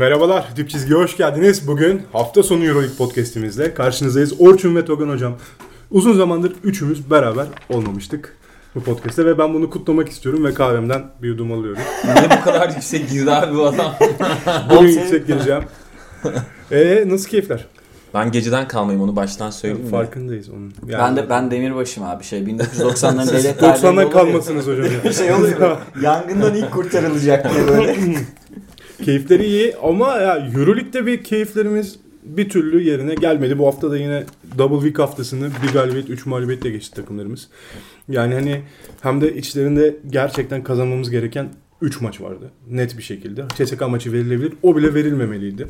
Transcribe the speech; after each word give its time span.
Merhabalar, 0.00 0.48
Dip 0.56 0.70
Çizgi'ye 0.70 0.98
hoş 0.98 1.16
geldiniz. 1.16 1.68
Bugün 1.68 2.02
hafta 2.12 2.42
sonu 2.42 2.64
Euroleague 2.64 2.96
podcastimizle 2.96 3.74
karşınızdayız. 3.74 4.40
Orçun 4.40 4.76
ve 4.76 4.84
Togan 4.84 5.08
hocam. 5.08 5.36
Uzun 5.90 6.12
zamandır 6.16 6.52
üçümüz 6.64 7.10
beraber 7.10 7.46
olmamıştık 7.68 8.36
bu 8.74 8.82
podcast'te 8.82 9.26
ve 9.26 9.38
ben 9.38 9.54
bunu 9.54 9.70
kutlamak 9.70 10.08
istiyorum 10.08 10.44
ve 10.44 10.54
kahvemden 10.54 11.02
bir 11.22 11.28
yudum 11.28 11.52
alıyorum. 11.52 11.82
Niye 12.04 12.28
bu 12.40 12.44
kadar 12.44 12.68
yüksek 12.68 13.10
girdi 13.10 13.30
abi 13.30 13.56
bu 13.56 13.66
adam? 13.66 13.94
Bugün 14.70 14.88
yüksek 14.88 15.26
gireceğim. 15.26 15.62
Eee 16.72 17.04
nasıl 17.08 17.28
keyifler? 17.28 17.66
Ben 18.14 18.32
geceden 18.32 18.68
kalmayayım 18.68 19.02
onu 19.02 19.16
baştan 19.16 19.50
söyleyeyim 19.50 19.84
mi? 19.84 19.90
Farkındayız 19.90 20.48
onun. 20.48 20.72
Yani 20.86 21.02
Ben 21.02 21.16
de 21.16 21.30
ben 21.30 21.50
demirbaşım 21.50 22.04
abi 22.04 22.24
şey 22.24 22.40
1990'ların 22.40 23.32
devlet 23.32 23.60
tarihinde 23.60 23.86
90'dan 23.86 23.94
oluyor. 23.94 24.10
kalmasınız 24.10 24.66
hocam. 24.66 24.86
ya. 25.04 25.12
şey 25.12 25.32
oluyor. 25.32 25.76
Yangından 26.02 26.54
ilk 26.54 26.70
kurtarılacak 26.70 27.54
diye 27.54 27.68
böyle. 27.68 27.96
Keyifleri 29.04 29.46
iyi 29.46 29.76
ama 29.76 30.16
ya 30.16 30.50
Euroleague'de 30.54 31.06
bir 31.06 31.24
keyiflerimiz 31.24 31.98
bir 32.24 32.48
türlü 32.48 32.82
yerine 32.82 33.14
gelmedi. 33.14 33.58
Bu 33.58 33.66
hafta 33.66 33.90
da 33.90 33.96
yine 33.96 34.24
double 34.58 34.76
week 34.76 34.98
haftasını 34.98 35.50
bir 35.62 35.72
galibiyet, 35.72 36.10
üç 36.10 36.26
mağlubiyetle 36.26 36.70
geçti 36.70 36.96
takımlarımız. 36.96 37.48
Yani 38.08 38.34
hani 38.34 38.62
hem 39.00 39.20
de 39.20 39.34
içlerinde 39.34 39.96
gerçekten 40.10 40.64
kazanmamız 40.64 41.10
gereken 41.10 41.48
3 41.80 42.00
maç 42.00 42.20
vardı. 42.20 42.50
Net 42.70 42.98
bir 42.98 43.02
şekilde. 43.02 43.44
CSK 43.54 43.80
maçı 43.88 44.12
verilebilir. 44.12 44.52
O 44.62 44.76
bile 44.76 44.94
verilmemeliydi. 44.94 45.68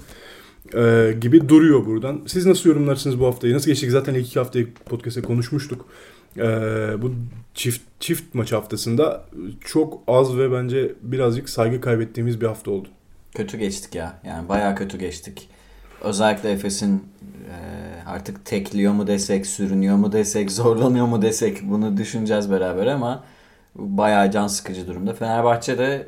Ee, 0.75 1.15
gibi 1.21 1.49
duruyor 1.49 1.87
buradan. 1.87 2.23
Siz 2.27 2.47
nasıl 2.47 2.69
yorumlarsınız 2.69 3.21
bu 3.21 3.27
haftayı? 3.27 3.55
Nasıl 3.55 3.67
geçtik? 3.67 3.91
Zaten 3.91 4.15
ilk 4.15 4.27
iki 4.27 4.39
haftayı 4.39 4.69
podcast'te 4.75 5.23
konuşmuştuk. 5.23 5.87
Ee, 6.37 6.43
bu 7.03 7.15
çift 7.55 7.81
çift 8.01 8.35
maç 8.35 8.53
haftasında 8.53 9.25
çok 9.65 10.03
az 10.07 10.39
ve 10.39 10.53
bence 10.53 10.93
birazcık 11.03 11.49
saygı 11.49 11.81
kaybettiğimiz 11.81 12.41
bir 12.41 12.47
hafta 12.47 12.71
oldu. 12.71 12.89
Kötü 13.35 13.59
geçtik 13.59 13.95
ya. 13.95 14.13
Yani 14.27 14.49
bayağı 14.49 14.77
kötü 14.77 14.99
geçtik. 14.99 15.49
Özellikle 16.01 16.53
Efes'in 16.53 17.05
e, 17.51 17.55
artık 18.09 18.45
tekliyor 18.45 18.93
mu 18.93 19.07
desek, 19.07 19.47
sürünüyor 19.47 19.97
mu 19.97 20.13
desek, 20.13 20.51
zorlanıyor 20.53 21.07
mu 21.07 21.23
desek 21.23 21.59
bunu 21.63 21.97
düşüneceğiz 21.97 22.51
beraber 22.51 22.87
ama 22.87 23.25
bayağı 23.75 24.31
can 24.31 24.47
sıkıcı 24.47 24.87
durumda. 24.87 25.15
Fenerbahçe'de 25.15 26.07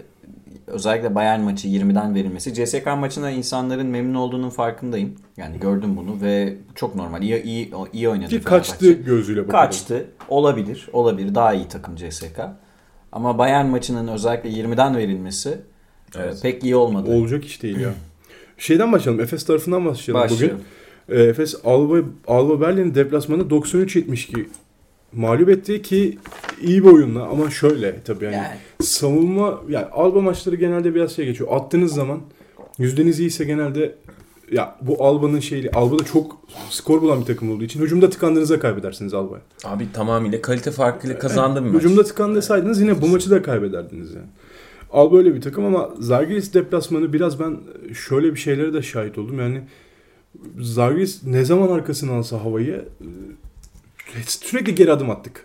özellikle 0.67 1.15
Bayern 1.15 1.41
maçı 1.41 1.69
20'den 1.69 2.15
verilmesi. 2.15 2.55
CSK 2.55 2.87
maçında 2.87 3.31
insanların 3.31 3.87
memnun 3.87 4.15
olduğunun 4.15 4.50
farkındayım. 4.50 5.15
Yani 5.37 5.61
gördüm 5.61 5.97
bunu 5.97 6.20
ve 6.20 6.56
çok 6.75 6.95
normal. 6.95 7.23
İyi 7.23 7.43
iyi 7.43 7.73
iyi 7.93 8.09
oynadı 8.09 8.28
Ki 8.28 8.41
Fenerbahçe. 8.41 8.70
kaçtı 8.70 8.93
gözüyle 8.93 9.48
bakalım. 9.48 9.65
Kaçtı. 9.67 10.06
Olabilir. 10.28 10.89
Olabilir. 10.93 11.34
Daha 11.34 11.55
iyi 11.55 11.69
takım 11.69 11.97
CSK. 11.97 12.41
Ama 13.12 13.39
Bayern 13.39 13.67
maçının 13.67 14.09
özellikle 14.09 14.50
20'den 14.50 14.97
verilmesi 14.97 15.61
Evet. 16.19 16.39
pek 16.43 16.65
iyi 16.65 16.77
olmadı. 16.77 17.11
Olacak 17.11 17.45
iş 17.45 17.63
değil 17.63 17.81
ya. 17.81 17.95
Şeyden 18.59 18.93
başlayalım. 18.93 19.25
Efes 19.25 19.45
tarafından 19.45 19.87
başlayalım 19.87 20.25
Başlayalım. 20.25 20.59
bugün. 21.09 21.21
Ee, 21.21 21.23
Efes 21.23 21.55
Alba, 21.65 21.97
Alba 22.27 22.61
Berlin 22.61 22.95
deplasmanı 22.95 23.43
93-72 23.43 24.45
mağlup 25.12 25.49
etti 25.49 25.83
ki 25.83 26.19
iyi 26.62 26.84
bir 26.84 26.89
oyunla 26.89 27.22
ama 27.22 27.51
şöyle 27.51 28.03
tabii 28.05 28.25
yani, 28.25 28.34
Yani. 28.37 28.56
savunma 28.81 29.61
yani 29.69 29.87
Alba 29.87 30.21
maçları 30.21 30.56
genelde 30.56 30.95
biraz 30.95 31.12
şey 31.17 31.25
geçiyor. 31.25 31.51
Attığınız 31.53 31.95
zaman 31.95 32.21
yüzdeniz 32.78 33.21
iyiyse 33.21 33.45
genelde 33.45 33.95
ya 34.53 34.77
bu 34.83 35.05
Alba'nın 35.05 35.41
şeyi 35.41 35.71
Alba 35.71 35.99
da 35.99 36.05
çok 36.05 36.39
skor 36.71 37.03
bulan 37.03 37.21
bir 37.21 37.27
takım 37.27 37.51
olduğu 37.53 37.65
için 37.65 37.81
hücumda 37.81 38.11
tıkandığınızda 38.11 38.59
kaybedersiniz 38.61 39.15
Alba'ya. 39.15 39.43
Abi 39.65 39.93
tamamıyla 39.93 40.43
kalite 40.43 40.71
farkıyla 40.71 41.19
kazandı 41.19 41.65
bir 41.65 41.71
maç. 41.71 41.83
Hücumda 41.83 42.05
tıkandısaydınız 42.05 42.81
yine 42.81 43.03
bu 43.03 43.06
maçı 43.09 43.31
da 43.31 43.43
kaybederdiniz 43.43 44.15
yani. 44.15 44.27
Alba 44.92 45.19
öyle 45.19 45.34
bir 45.34 45.41
takım 45.41 45.64
ama 45.64 45.91
Zalgiris 45.98 46.54
deplasmanı 46.54 47.12
biraz 47.12 47.41
ben 47.41 47.56
şöyle 47.94 48.34
bir 48.34 48.38
şeylere 48.41 48.75
de 48.75 48.82
şahit 48.82 49.19
oldum. 49.19 49.38
Yani 49.38 49.62
Zalgiris 50.60 51.22
ne 51.25 51.44
zaman 51.44 51.69
arkasına 51.69 52.12
alsa 52.12 52.44
havayı 52.44 52.84
e, 53.00 54.22
sürekli 54.26 54.75
geri 54.75 54.92
adım 54.92 55.10
attık 55.10 55.44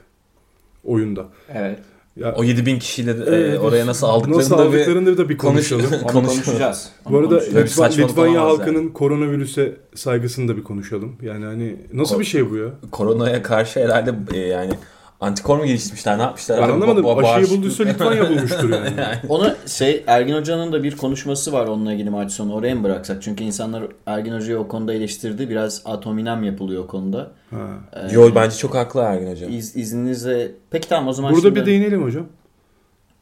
oyunda. 0.83 1.25
Evet. 1.53 1.79
Ya, 2.15 2.33
O 2.35 2.43
7000 2.43 2.79
kişiyle 2.79 3.25
de, 3.25 3.53
e, 3.53 3.59
oraya 3.59 3.85
nasıl 3.87 4.07
aldıklarını 4.07 4.37
nasıl 4.39 4.57
da 4.57 4.71
bir 4.73 4.77
aldıklarını 4.77 5.17
da 5.17 5.29
bir 5.29 5.37
konuşalım. 5.37 5.81
konuşalım. 5.81 6.03
Onu 6.05 6.13
Konuşalım. 6.13 6.43
konuşacağız. 6.43 6.89
Bu 7.09 7.17
arada 7.17 7.29
konuşacağız. 7.29 7.53
Böyle 7.55 7.65
bir 7.65 7.69
Litva- 7.71 7.73
saçmalık 7.73 8.09
Litvanya 8.11 8.41
halkının 8.41 8.89
koronavirüse 8.89 9.75
saygısını 9.95 10.47
da 10.47 10.57
bir 10.57 10.63
konuşalım. 10.63 11.15
Yani 11.21 11.45
hani 11.45 11.75
nasıl 11.93 12.15
Ko- 12.15 12.19
bir 12.19 12.25
şey 12.25 12.49
bu 12.51 12.55
ya? 12.55 12.67
Koronaya 12.91 13.43
karşı 13.43 13.79
herhalde 13.79 14.13
e, 14.33 14.39
yani 14.39 14.73
antikor 15.22 15.57
mu 15.57 15.66
geliştirmişler 15.66 16.17
ne 16.17 16.22
yapmışlar? 16.22 16.57
Ben 16.57 16.63
abi? 16.63 16.72
anlamadım. 16.73 17.05
Ba- 17.05 17.22
ba- 17.23 17.35
Aşıyı 17.35 17.57
bulduysa 17.57 17.83
Litvanya 17.83 18.29
bulmuştur 18.29 18.69
yani. 18.73 18.89
Onu 19.29 19.55
şey 19.67 20.03
Ergin 20.07 20.35
Hoca'nın 20.35 20.72
da 20.72 20.83
bir 20.83 20.97
konuşması 20.97 21.53
var 21.53 21.67
onunla 21.67 21.94
ilgili 21.94 22.09
maç 22.09 22.31
sonu. 22.31 22.53
Oraya 22.53 22.75
mı 22.75 22.83
bıraksak? 22.83 23.22
Çünkü 23.23 23.44
insanlar 23.44 23.83
Ergin 24.06 24.33
Hoca'yı 24.35 24.59
o 24.59 24.67
konuda 24.67 24.94
eleştirdi. 24.94 25.50
Biraz 25.50 25.81
atominem 25.85 26.44
yapılıyor 26.44 26.83
o 26.83 26.88
konuda. 26.88 27.31
Ha. 27.51 27.57
Ee, 27.94 28.13
Yo 28.13 28.29
bence 28.35 28.56
çok 28.57 28.75
haklı 28.75 29.01
Ergin 29.01 29.31
hocam. 29.31 29.51
iz, 29.51 29.75
izninizle... 29.75 30.51
Peki 30.72 30.89
tamam 30.89 31.07
o 31.07 31.13
zaman 31.13 31.33
Burada 31.33 31.47
şimdi... 31.47 31.59
bir 31.61 31.66
değinelim 31.66 32.03
hocam. 32.03 32.25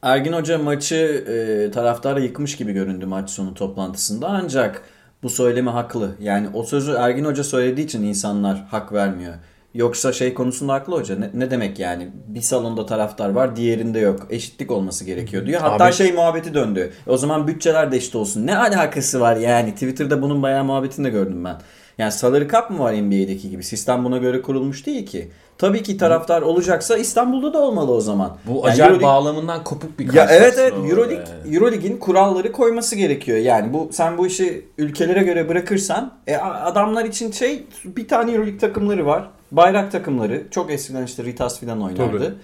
Ergin 0.02 0.32
Hoca 0.32 0.58
maçı 0.58 0.94
e, 1.28 1.70
taraftara 1.70 2.20
yıkmış 2.20 2.56
gibi 2.56 2.72
göründü 2.72 3.06
maç 3.06 3.30
sonu 3.30 3.54
toplantısında 3.54 4.28
ancak 4.28 4.82
bu 5.22 5.30
söylemi 5.30 5.70
haklı. 5.70 6.10
Yani 6.20 6.48
o 6.54 6.62
sözü 6.62 6.92
Ergin 6.92 7.24
Hoca 7.24 7.44
söylediği 7.44 7.86
için 7.86 8.02
insanlar 8.02 8.64
hak 8.70 8.92
vermiyor. 8.92 9.34
Yoksa 9.76 10.12
şey 10.12 10.34
konusunda 10.34 10.72
haklı 10.72 10.94
hoca. 10.94 11.16
Ne, 11.18 11.30
ne 11.34 11.50
demek 11.50 11.78
yani? 11.78 12.08
Bir 12.26 12.40
salonda 12.40 12.86
taraftar 12.86 13.30
var, 13.30 13.56
diğerinde 13.56 13.98
yok. 13.98 14.26
Eşitlik 14.30 14.70
olması 14.70 15.04
gerekiyor 15.04 15.46
diyor. 15.46 15.60
Hatta 15.60 15.84
Abi- 15.84 15.92
şey 15.92 16.12
muhabbeti 16.12 16.54
döndü. 16.54 16.92
O 17.06 17.16
zaman 17.16 17.46
bütçeler 17.46 17.92
de 17.92 17.96
eşit 17.96 18.14
olsun. 18.16 18.46
Ne 18.46 18.56
alakası 18.58 19.20
var 19.20 19.36
yani? 19.36 19.72
Twitter'da 19.72 20.22
bunun 20.22 20.42
bayağı 20.42 20.64
muhabbetini 20.64 21.06
de 21.06 21.10
gördüm 21.10 21.44
ben. 21.44 21.56
Yani 21.98 22.12
salary 22.12 22.48
cap 22.48 22.70
mı 22.70 22.78
var 22.78 22.92
NBA'deki 22.92 23.50
gibi? 23.50 23.62
Sistem 23.64 24.04
buna 24.04 24.18
göre 24.18 24.42
kurulmuş 24.42 24.86
değil 24.86 25.06
ki. 25.06 25.30
Tabii 25.58 25.82
ki 25.82 25.96
taraftar 25.96 26.42
olacaksa 26.42 26.96
İstanbul'da 26.96 27.52
da 27.52 27.58
olmalı 27.58 27.92
o 27.92 28.00
zaman. 28.00 28.36
Bu 28.46 28.52
Yani 28.56 28.60
acayip 28.60 28.92
Euroleague- 28.94 29.02
bağlamından 29.02 29.64
kopuk 29.64 29.98
bir 29.98 30.04
ya 30.04 30.12
karşılaşma 30.12 30.36
evet 30.46 30.54
evet 30.58 30.72
Euroleague, 30.90 31.24
yani. 31.44 31.56
Euroleague'in 31.56 31.98
kuralları 31.98 32.52
koyması 32.52 32.96
gerekiyor. 32.96 33.38
Yani 33.38 33.72
bu 33.72 33.88
sen 33.92 34.18
bu 34.18 34.26
işi 34.26 34.64
ülkelere 34.78 35.22
göre 35.22 35.48
bırakırsan 35.48 36.12
e, 36.26 36.36
adamlar 36.36 37.04
için 37.04 37.30
şey 37.32 37.64
bir 37.84 38.08
tane 38.08 38.32
Euroleague 38.32 38.58
takımları 38.58 39.06
var. 39.06 39.30
Bayrak 39.52 39.92
takımları. 39.92 40.42
Çok 40.50 40.70
eskiden 40.70 41.04
işte 41.04 41.24
Ritas 41.24 41.60
filan 41.60 41.82
oynardı. 41.82 42.18
Tabii. 42.18 42.34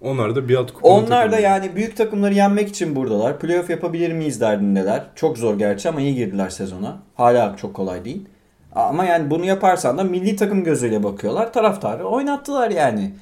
Onlar 0.00 0.36
da 0.36 0.48
bir 0.48 0.56
alt 0.56 0.72
kupanın 0.72 0.94
Onlar 0.94 1.32
da 1.32 1.38
yani 1.38 1.76
büyük 1.76 1.96
takımları 1.96 2.34
yenmek 2.34 2.68
için 2.68 2.96
buradalar. 2.96 3.38
Playoff 3.38 3.70
yapabilir 3.70 4.12
miyiz 4.12 4.40
derdindeler. 4.40 5.02
Çok 5.14 5.38
zor 5.38 5.58
gerçi 5.58 5.88
ama 5.88 6.00
iyi 6.00 6.14
girdiler 6.14 6.50
sezona. 6.50 6.96
Hala 7.14 7.56
çok 7.56 7.74
kolay 7.74 8.04
değil. 8.04 8.28
Ama 8.74 9.04
yani 9.04 9.30
bunu 9.30 9.44
yaparsan 9.44 9.98
da 9.98 10.04
milli 10.04 10.36
takım 10.36 10.64
gözüyle 10.64 11.02
bakıyorlar. 11.02 11.52
Taraftarı 11.52 12.04
oynattılar 12.04 12.70
yani. 12.70 13.14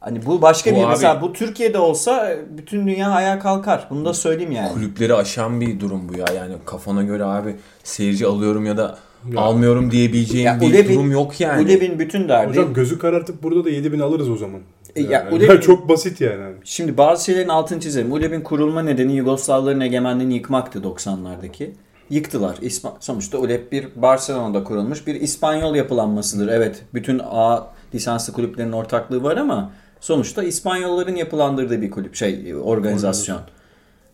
Hani 0.00 0.26
bu 0.26 0.42
başka 0.42 0.70
Bu 0.70 0.76
bir 0.76 0.80
abi- 0.82 0.88
mesela 0.88 1.22
bu 1.22 1.32
Türkiye'de 1.32 1.78
olsa 1.78 2.36
bütün 2.50 2.86
dünya 2.86 3.10
ayağa 3.10 3.38
kalkar. 3.38 3.86
Bunu 3.90 4.04
da 4.04 4.14
söyleyeyim 4.14 4.52
yani. 4.52 4.72
kulüpleri 4.72 5.14
aşan 5.14 5.60
bir 5.60 5.80
durum 5.80 6.08
bu 6.08 6.18
ya. 6.18 6.26
Yani 6.36 6.54
kafana 6.64 7.02
göre 7.02 7.24
abi 7.24 7.56
seyirci 7.84 8.26
alıyorum 8.26 8.66
ya 8.66 8.76
da 8.76 8.98
Ya. 9.32 9.40
almıyorum 9.40 9.90
diyebileceğim 9.90 10.46
Ya 10.46 10.60
bir 10.60 10.66
Uleb'in- 10.66 10.94
durum 10.94 11.12
yok 11.12 11.40
yani. 11.40 11.62
Uleb'in 11.62 11.98
bütün 11.98 12.28
derdi. 12.28 12.48
Hocam 12.50 12.74
gözü 12.74 12.98
karartıp 12.98 13.42
burada 13.42 13.64
da 13.64 13.70
7000 13.70 14.00
alırız 14.00 14.30
o 14.30 14.36
zaman. 14.36 14.60
E, 14.96 15.02
ya 15.02 15.10
Yani, 15.10 15.34
Uleb'in- 15.34 15.60
çok 15.60 15.88
basit 15.88 16.20
yani. 16.20 16.54
Şimdi 16.64 16.96
bazı 16.98 17.24
şeylerin 17.24 17.48
altını 17.48 17.80
çizelim. 17.80 18.12
Uleb'in 18.12 18.40
kurulma 18.40 18.82
nedeni 18.82 19.12
Yugoslavların 19.16 19.80
egemenliğini 19.80 20.34
yıkmaktı 20.34 20.78
90'lardaki. 20.78 21.70
Yıktılar. 22.10 22.56
İspa- 22.62 22.92
Sonuçta 23.00 23.38
Uleb 23.38 23.72
bir 23.72 23.88
Barcelona'da 23.96 24.64
kurulmuş 24.64 25.06
bir 25.06 25.14
İspanyol 25.14 25.74
yapılanmasıdır. 25.74 26.48
Evet 26.48 26.82
bütün 26.94 27.20
A 27.30 27.66
lisanslı 27.94 28.32
kulüplerin 28.32 28.72
ortaklığı 28.72 29.22
var 29.22 29.36
ama 29.36 29.70
sonuçta 30.00 30.42
İspanyolların 30.42 31.16
yapılandırdığı 31.16 31.82
bir 31.82 31.90
kulüp 31.90 32.14
şey 32.14 32.54
organizasyon. 32.62 33.40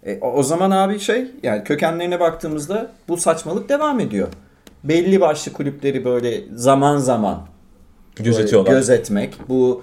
E, 0.07 0.19
o 0.21 0.33
o 0.33 0.43
zaman 0.43 0.71
abi 0.71 0.99
şey 0.99 1.27
yani 1.43 1.65
kökenlerine 1.65 2.21
baktığımızda 2.21 2.91
bu 3.09 3.17
saçmalık 3.17 3.69
devam 3.69 4.01
ediyor. 4.01 4.29
Belli 4.85 5.21
başlı 5.21 5.53
kulüpleri 5.53 6.05
böyle 6.05 6.41
zaman 6.55 6.97
zaman 6.99 7.47
Gözetiyorlar. 8.17 8.73
Gözetmek. 8.73 9.35
Bu 9.49 9.83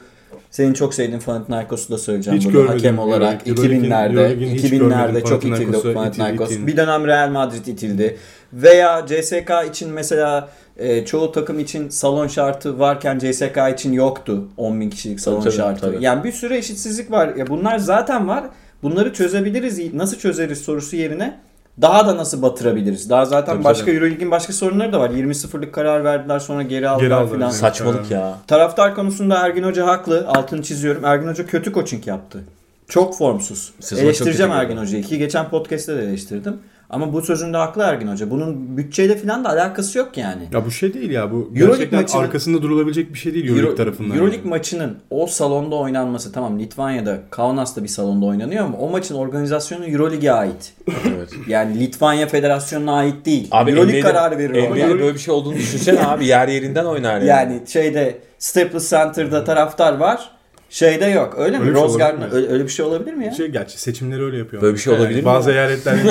senin 0.51 0.74
çok 0.74 0.94
sevdiğin 0.94 1.19
Panathinaikos'u 1.19 1.94
da 1.94 1.97
söyleyeceğim 1.97 2.39
Hiç 2.39 2.53
burada 2.53 2.69
hakem 2.74 3.00
olarak 3.00 3.47
Euroleague'in- 3.47 3.83
2000'lerde 3.83 4.09
Euroleague'in 4.09 4.56
hiç 4.56 4.63
2000'lerde 4.63 5.06
görmedim. 5.06 5.30
çok 5.30 5.44
itildi 5.45 5.94
Panathinaikos. 5.94 6.51
Bir 6.51 6.77
dönem 6.77 7.07
Real 7.07 7.30
Madrid 7.30 7.65
itildi. 7.65 8.18
Veya 8.53 9.06
CSK 9.07 9.51
için 9.69 9.89
mesela 9.89 10.50
e, 10.77 11.06
çoğu 11.06 11.31
takım 11.31 11.59
için 11.59 11.89
salon 11.89 12.27
şartı 12.27 12.80
varken 12.80 13.19
CSK 13.19 13.57
için 13.74 13.94
yoktu 13.94 14.48
10 14.57 14.81
bin 14.81 14.89
kişilik 14.89 15.19
salon 15.19 15.41
tabii, 15.41 15.53
şartı. 15.53 15.81
tabii. 15.81 16.03
Yani 16.03 16.24
bir 16.24 16.31
sürü 16.31 16.56
eşitsizlik 16.56 17.12
var. 17.12 17.36
Ya 17.36 17.48
bunlar 17.48 17.77
zaten 17.77 18.27
var. 18.27 18.44
Bunları 18.83 19.13
çözebiliriz. 19.13 19.94
Nasıl 19.94 20.18
çözeriz 20.18 20.57
sorusu 20.62 20.95
yerine 20.95 21.39
daha 21.81 22.07
da 22.07 22.18
nasıl 22.18 22.42
batırabiliriz? 22.42 23.10
Daha 23.10 23.25
zaten 23.25 23.54
Tabii, 23.54 23.63
başka 23.63 23.86
tabii. 23.86 23.95
Euroleague'in 23.95 24.31
başka 24.31 24.54
sorunları 24.54 24.94
da 24.94 25.00
var. 25.00 25.10
20-0'lık 25.10 25.74
karar 25.74 26.04
verdiler 26.04 26.39
sonra 26.39 26.62
geri 26.62 26.89
aldılar, 26.89 27.07
Geri 27.07 27.16
aldılar, 27.16 27.45
evet. 27.45 27.56
Saçmalık 27.56 28.12
ya. 28.12 28.38
Taraftar 28.48 28.95
konusunda 28.95 29.36
Ergin 29.36 29.63
Hoca 29.63 29.88
haklı. 29.88 30.27
Altını 30.27 30.63
çiziyorum. 30.63 31.06
Ergin 31.06 31.27
Hoca 31.27 31.45
kötü 31.45 31.74
coaching 31.74 32.07
yaptı. 32.07 32.44
Çok 32.88 33.18
formsuz. 33.18 33.74
Sezona 33.80 34.06
Eleştireceğim 34.06 34.51
çok 34.51 34.62
Ergin 34.62 34.77
Hoca'yı 34.77 35.04
ki 35.04 35.18
geçen 35.18 35.50
podcast'te 35.50 35.98
de 35.98 36.04
eleştirdim. 36.04 36.57
Ama 36.90 37.14
bu 37.14 37.22
sözünde 37.22 37.58
haklı 37.58 37.84
Ergin 37.84 38.08
Hoca. 38.08 38.32
Bunun 38.32 38.78
bütçeyle 38.78 39.18
falan 39.18 39.44
da 39.46 39.50
alakası 39.50 39.98
yok 39.98 40.18
yani. 40.18 40.42
Ya 40.54 40.66
bu 40.66 40.72
şey 40.72 40.94
değil 40.94 41.12
ya 41.12 41.32
bu 41.32 41.36
Euroleague 41.36 41.68
gerçekten 41.76 42.00
maçının- 42.02 42.22
arkasında 42.24 42.62
durulabilecek 42.62 43.14
bir 43.14 43.20
şey 43.20 43.34
değil 43.34 43.46
Euroleague 43.50 43.72
Euro- 43.72 43.78
tarafından. 43.78 44.10
Euroleague 44.18 44.38
yani. 44.40 44.50
maçının 44.50 44.98
o 45.10 45.28
salonda 45.28 45.76
oynanması 45.76 46.32
tamam 46.32 46.60
Litvanya'da 46.60 47.18
Kaunas'ta 47.30 47.84
bir 47.84 47.88
salonda 47.88 48.26
oynanıyor 48.26 48.66
ama 48.66 48.78
o 48.78 48.90
maçın 48.90 49.16
organizasyonu 49.16 49.86
Euroleague'e 49.86 50.32
ait. 50.32 50.74
Evet. 51.08 51.30
Yani 51.48 51.80
Litvanya 51.80 52.28
Federasyonu'na 52.28 52.94
ait 52.96 53.26
değil. 53.26 53.48
Abi 53.52 53.72
Euroleague 53.72 54.00
NBA'de 54.02 54.14
kararı 54.14 54.38
verir. 54.38 54.70
NBA'de 54.70 55.00
böyle 55.00 55.14
bir 55.14 55.20
şey 55.20 55.34
olduğunu 55.34 55.56
düşünsene 55.56 56.06
abi. 56.08 56.26
Yer 56.26 56.48
yerinden 56.48 56.86
oynar 56.86 57.14
yani. 57.22 57.28
Yani 57.28 57.62
şeyde 57.68 58.18
Staples 58.40 58.90
Center'da 58.90 59.44
taraftar 59.44 59.98
var. 59.98 60.35
Şeyde 60.69 61.06
yok. 61.06 61.33
Öyle 61.38 61.59
mi? 61.59 61.63
Öyle 61.63 61.71
bir 61.73 61.75
şey 61.75 61.83
Rose 61.83 62.03
olabilir 62.03 62.19
mi? 62.27 62.33
öyle, 62.33 62.51
öyle 62.53 62.63
bir 62.63 62.69
şey 62.69 62.85
olabilir 62.85 63.13
mi 63.13 63.25
ya? 63.25 63.31
Şey 63.31 63.47
gerçi 63.47 63.81
seçimleri 63.81 64.23
öyle 64.23 64.38
yapıyor. 64.38 64.62
Böyle 64.62 64.73
bir 64.75 64.79
şey 64.81 64.94
olabilir 64.94 65.19
mi 65.19 65.25
Bazı 65.25 65.50
ya? 65.51 65.56
eyaletler 65.56 65.95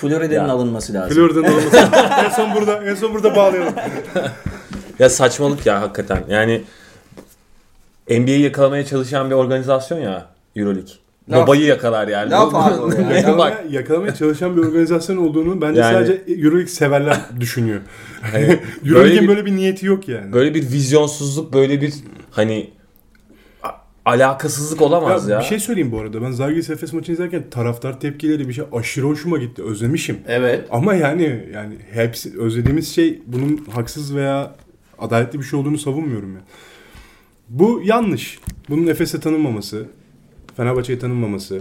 Florida'nın 0.00 0.32
Ya. 0.46 0.52
alınması 0.52 0.94
lazım. 0.94 1.14
Florida'nın 1.16 1.44
olması. 1.58 1.76
en 2.24 2.28
son 2.30 2.54
burada 2.54 2.84
en 2.84 2.94
son 2.94 3.14
burada 3.14 3.36
bağlayalım. 3.36 3.74
Ya 4.98 5.10
saçmalık 5.10 5.66
ya 5.66 5.80
hakikaten. 5.80 6.24
Yani 6.28 6.62
NBA'yi 8.10 8.40
yakalamaya 8.40 8.86
çalışan 8.86 9.30
bir 9.30 9.34
organizasyon 9.34 9.98
ya 9.98 10.26
Euroleague. 10.56 10.92
Laf- 11.30 11.42
Babayı 11.42 11.62
yakalar 11.62 12.08
yani. 12.08 12.30
Laf 12.30 12.54
abi 12.54 12.80
o 12.80 12.90
ya. 12.90 12.98
Bak 12.98 13.14
Yakalamaya, 13.16 13.64
yakalamaya 13.70 14.14
çalışan 14.14 14.56
bir 14.56 14.62
organizasyon 14.62 15.16
olduğunu 15.16 15.60
bence 15.60 15.80
Yani- 15.80 15.92
sadece 16.06 16.32
Euroleague 16.32 16.66
severler 16.66 17.20
düşünüyor. 17.40 17.80
hani 18.22 18.44
Euroleague'in 18.86 19.16
böyle 19.16 19.28
böyle, 19.28 19.46
bir, 19.46 19.56
niyeti 19.56 19.86
yok 19.86 20.08
yani. 20.08 20.32
böyle 20.32 20.54
bir 20.54 20.62
vizyonsuzluk 20.62 21.52
böyle 21.52 21.80
bir 21.80 21.94
hani 22.30 22.70
alakasızlık 24.04 24.82
olamaz 24.82 25.28
ya. 25.28 25.38
Bir 25.40 25.44
şey 25.44 25.58
söyleyeyim 25.60 25.92
bu 25.92 26.00
arada. 26.00 26.22
Ben 26.22 26.30
Zalgiris 26.30 26.70
Efes 26.70 26.92
maçını 26.92 27.14
izlerken 27.14 27.50
taraftar 27.50 28.00
tepkileri 28.00 28.48
bir 28.48 28.52
şey 28.52 28.64
aşırı 28.72 29.06
hoşuma 29.06 29.38
gitti. 29.38 29.62
Özlemişim. 29.62 30.18
Evet. 30.28 30.64
Ama 30.70 30.94
yani 30.94 31.44
yani 31.54 31.74
hepsi 31.92 32.40
özlediğimiz 32.40 32.94
şey 32.94 33.22
bunun 33.26 33.66
haksız 33.74 34.16
veya 34.16 34.54
adaletli 34.98 35.38
bir 35.38 35.44
şey 35.44 35.58
olduğunu 35.58 35.78
savunmuyorum 35.78 36.34
ya. 36.34 36.40
Bu 37.48 37.80
yanlış. 37.84 38.38
Bunun 38.68 38.86
Efes'e 38.86 39.20
tanınmaması, 39.20 39.86
Fenerbahçe'ye 40.56 40.98
tanınmaması, 40.98 41.60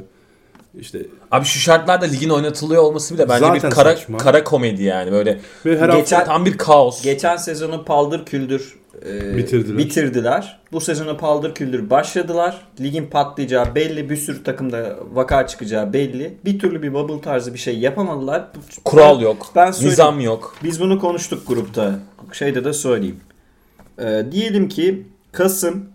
işte 0.80 1.00
Abi 1.32 1.46
şu 1.46 1.60
şartlarda 1.60 2.06
ligin 2.06 2.30
oynatılıyor 2.30 2.84
olması 2.84 3.14
bile 3.14 3.30
bence 3.30 3.40
Zaten 3.40 3.56
bir 3.72 3.76
kara 3.76 3.92
saçma. 3.92 4.18
kara 4.18 4.44
komedi 4.44 4.84
yani 4.84 5.12
böyle 5.12 5.40
ve 5.66 5.80
her 5.80 5.90
Geçen- 5.90 6.18
hafta 6.18 6.24
tam 6.34 6.46
bir 6.46 6.58
kaos. 6.58 7.04
Geçen 7.04 7.38
sezonu 7.38 7.86
paldır 7.86 8.26
küldür 8.26 8.76
e, 9.06 9.38
Bitirdiler. 9.38 9.78
bitirdiler. 9.78 10.60
Bu 10.72 10.82
sezonu 10.82 11.18
paldır 11.18 11.56
küldür 11.56 11.90
başladılar. 11.90 12.62
Ligin 12.82 13.08
patlayacağı 13.08 13.76
belli. 13.76 14.10
Bir 14.10 14.18
sürü 14.18 14.44
takımda 14.44 14.96
vaka 15.14 15.48
çıkacağı 15.48 15.94
belli. 15.94 16.38
Bir 16.46 16.60
türlü 16.60 16.84
bir 16.84 16.94
bubble 16.94 17.22
tarzı 17.22 17.54
bir 17.54 17.60
şey 17.60 17.80
yapamadılar. 17.80 18.48
Kural 18.86 19.22
yok. 19.22 19.48
Ben 19.56 19.68
nizam 19.72 20.20
yok. 20.20 20.56
Biz 20.64 20.82
bunu 20.82 21.00
konuştuk 21.00 21.48
grupta. 21.48 22.00
Şeyde 22.32 22.64
de 22.66 22.74
söyleyeyim. 22.74 23.20
Ee, 24.00 24.26
diyelim 24.32 24.70
ki 24.70 25.04
Kasım 25.32 25.78
e, 25.78 25.95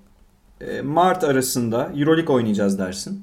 Mart 0.84 1.24
arasında 1.24 1.90
Euroleague 1.96 2.34
oynayacağız 2.34 2.78
dersin. 2.78 3.22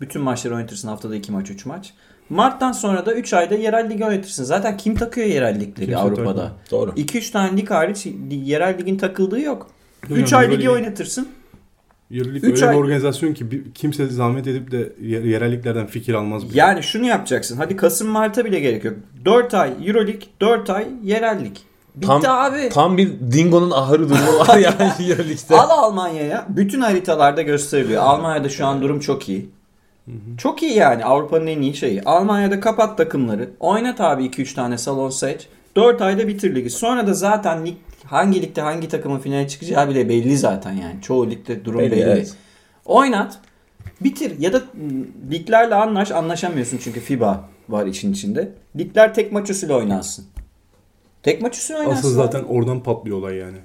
Bütün 0.00 0.22
maçları 0.22 0.54
oynatırsın 0.54 0.88
haftada 0.88 1.16
2 1.16 1.32
maç 1.32 1.50
3 1.50 1.66
maç. 1.66 1.92
Mart'tan 2.30 2.72
sonra 2.72 3.06
da 3.06 3.14
3 3.14 3.32
ayda 3.34 3.54
yerel 3.54 3.90
ligi 3.90 4.04
oynatırsın. 4.04 4.44
Zaten 4.44 4.76
kim 4.76 4.94
takıyor 4.94 5.26
yerel 5.26 5.54
ligleri 5.60 5.74
Kimse 5.86 5.96
Avrupa'da? 5.96 6.34
takmıyor. 6.34 6.50
Doğru. 6.70 6.90
2-3 6.90 7.30
tane 7.32 7.56
lig 7.56 7.70
hariç 7.70 8.06
yerel 8.30 8.78
ligin 8.78 8.96
takıldığı 8.98 9.40
yok. 9.40 9.70
Hocam, 10.08 10.18
3 10.18 10.32
ay 10.32 10.50
ligi 10.50 10.70
oynatırsın. 10.70 11.28
Euroleague 12.10 12.50
Üç 12.50 12.56
öyle 12.62 12.66
ay- 12.66 12.74
bir 12.76 12.80
organizasyon 12.80 13.34
ki 13.34 13.50
bir- 13.50 13.72
kimse 13.74 14.06
zahmet 14.06 14.46
edip 14.46 14.70
de 14.70 14.92
ye- 15.02 15.26
yerelliklerden 15.26 15.86
fikir 15.86 16.14
almaz. 16.14 16.44
bile. 16.48 16.58
Yani 16.58 16.82
şunu 16.82 17.06
yapacaksın. 17.06 17.56
Hadi 17.56 17.76
Kasım 17.76 18.08
Mart'a 18.08 18.44
bile 18.44 18.60
gerek 18.60 18.84
yok. 18.84 18.94
4 19.24 19.54
ay 19.54 19.70
Euroleague, 19.86 20.22
4 20.40 20.70
ay 20.70 20.86
yerel 21.02 21.44
lig. 21.44 21.56
Bitti 21.94 22.06
Tam, 22.06 22.22
abi. 22.26 22.68
tam 22.68 22.96
bir 22.96 23.10
dingonun 23.32 23.70
ahırı 23.70 24.08
durumu 24.08 24.38
var 24.38 24.56
yani 24.58 25.10
Euroleague'de. 25.10 25.56
Al 25.60 25.70
Almanya'ya. 25.70 26.46
Bütün 26.48 26.80
haritalarda 26.80 27.42
gösteriliyor. 27.42 28.02
Almanya'da 28.02 28.48
şu 28.48 28.66
an 28.66 28.82
durum 28.82 29.00
çok 29.00 29.28
iyi. 29.28 29.50
Çok 30.38 30.62
iyi 30.62 30.74
yani. 30.76 31.04
Avrupa'nın 31.04 31.46
en 31.46 31.60
iyi 31.60 31.74
şeyi. 31.74 32.02
Almanya'da 32.02 32.60
kapat 32.60 32.98
takımları. 32.98 33.50
Oynat 33.60 34.00
abi 34.00 34.24
2-3 34.26 34.54
tane 34.54 34.78
salon 34.78 35.10
seç. 35.10 35.48
4 35.76 36.02
ayda 36.02 36.28
bitir 36.28 36.54
ligi. 36.54 36.70
Sonra 36.70 37.06
da 37.06 37.14
zaten 37.14 37.66
lig 37.66 37.74
hangi 38.06 38.42
ligde 38.42 38.60
hangi 38.60 38.88
takımın 38.88 39.18
finale 39.18 39.48
çıkacağı 39.48 39.88
bile 39.88 40.08
belli 40.08 40.36
zaten 40.38 40.72
yani. 40.72 41.02
Çoğu 41.02 41.30
ligde 41.30 41.64
durum 41.64 41.80
Belli, 41.80 41.90
belli. 41.90 42.00
evet. 42.00 42.34
Oynat. 42.84 43.38
Bitir. 44.00 44.38
Ya 44.40 44.52
da 44.52 44.60
liglerle 45.30 45.74
anlaş. 45.74 46.10
Anlaşamıyorsun 46.10 46.78
çünkü 46.78 47.00
FIBA 47.00 47.40
var 47.68 47.86
için 47.86 48.12
içinde. 48.12 48.52
Ligler 48.78 49.14
tek 49.14 49.32
maç 49.32 49.50
usulü 49.50 49.72
oynansın. 49.72 50.24
Tek 51.22 51.42
maç 51.42 51.58
usulü 51.58 51.76
oynansın. 51.78 51.98
Asıl 51.98 52.08
abi. 52.08 52.14
zaten 52.26 52.42
oradan 52.42 52.82
patlıyor 52.82 53.18
olay 53.18 53.36
yani. 53.36 53.56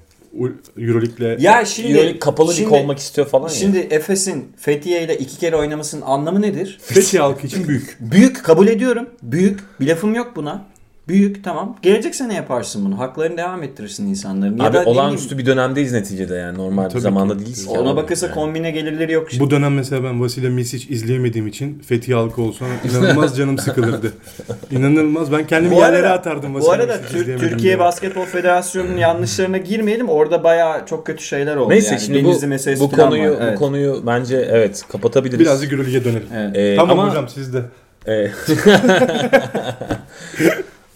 Euroleague'le 0.78 1.36
Ya 1.42 1.64
şimdi 1.64 1.88
Euroleague 1.88 2.18
kapalı 2.18 2.50
lig 2.50 2.56
şimdi- 2.56 2.74
olmak 2.74 2.98
istiyor 2.98 3.26
falan 3.28 3.48
ya. 3.48 3.54
Şimdi 3.54 3.78
Efes'in 3.78 4.52
Fethiye 4.56 5.02
ile 5.04 5.18
iki 5.18 5.38
kere 5.38 5.56
oynamasının 5.56 6.02
anlamı 6.02 6.42
nedir? 6.42 6.78
Fethiye 6.82 7.22
halkı 7.22 7.46
için 7.46 7.68
büyük. 7.68 7.96
Büyük 8.00 8.44
kabul 8.44 8.68
ediyorum. 8.68 9.08
Büyük. 9.22 9.60
Bir 9.80 9.86
lafım 9.86 10.14
yok 10.14 10.32
buna. 10.36 10.64
Büyük 11.08 11.44
tamam. 11.44 11.76
Gelecek 11.82 12.14
sene 12.14 12.34
yaparsın 12.34 12.84
bunu. 12.84 12.98
Haklarını 12.98 13.36
devam 13.36 13.62
ettirirsin 13.62 14.06
insanların. 14.06 14.58
Ya 14.58 14.64
Abi 14.64 14.76
da 14.76 14.84
olağanüstü 14.84 15.38
bir 15.38 15.46
dönemdeyiz 15.46 15.92
neticede 15.92 16.34
yani 16.34 16.58
normal 16.58 16.84
bir 16.84 16.90
Tabii 16.90 17.00
zamanda 17.00 17.34
ki. 17.34 17.40
değiliz. 17.40 17.68
ona 17.68 17.90
abi. 17.90 17.96
bakırsa 17.96 18.26
Yani. 18.26 18.34
kombine 18.34 18.70
gelirleri 18.70 19.12
yok. 19.12 19.28
Bu 19.40 19.50
dönem 19.50 19.74
mesela 19.74 20.04
ben 20.04 20.20
Vasile 20.22 20.48
Misic 20.48 20.94
izleyemediğim 20.94 21.46
için 21.46 21.78
Fethiye 21.78 22.16
halkı 22.16 22.42
olsa 22.42 22.64
inanılmaz 22.90 23.36
canım 23.36 23.58
sıkılırdı. 23.58 24.12
İnanılmaz. 24.70 25.32
Ben 25.32 25.46
kendimi 25.46 25.74
Bu 25.74 25.78
yerlere 25.80 26.06
arada- 26.06 26.18
atardım 26.18 26.54
Bu 26.54 26.58
Vasile 26.58 26.72
arada 26.72 26.96
Misic 26.96 27.18
Tür- 27.18 27.38
Türkiye 27.38 27.58
diye. 27.58 27.78
Basketbol 27.78 28.24
Federasyonu'nun 28.24 28.96
yanlışlarına 28.96 29.58
girmeyelim. 29.58 30.08
Orada 30.08 30.44
bayağı 30.44 30.86
çok 30.86 31.06
kötü 31.06 31.24
şeyler 31.24 31.56
oldu. 31.56 31.70
Neyse 31.70 31.90
yani. 31.94 32.00
şimdi 32.00 32.24
Denizli 32.24 32.46
bu, 32.46 32.50
meselesi 32.50 32.82
bu 32.82 32.90
konuyu 32.90 33.30
var. 33.30 33.38
Evet. 33.42 33.54
bu 33.56 33.58
konuyu 33.58 34.02
bence 34.06 34.36
evet 34.50 34.82
kapatabiliriz. 34.92 35.40
Birazcık 35.40 35.72
Euroleague'e 35.72 36.04
dönelim. 36.04 36.26
Evet. 36.36 36.56
Ee, 36.56 36.76
tamam 36.76 36.98
ama, 37.00 37.10
hocam 37.10 37.28
siz 37.28 37.54
de. 37.54 37.62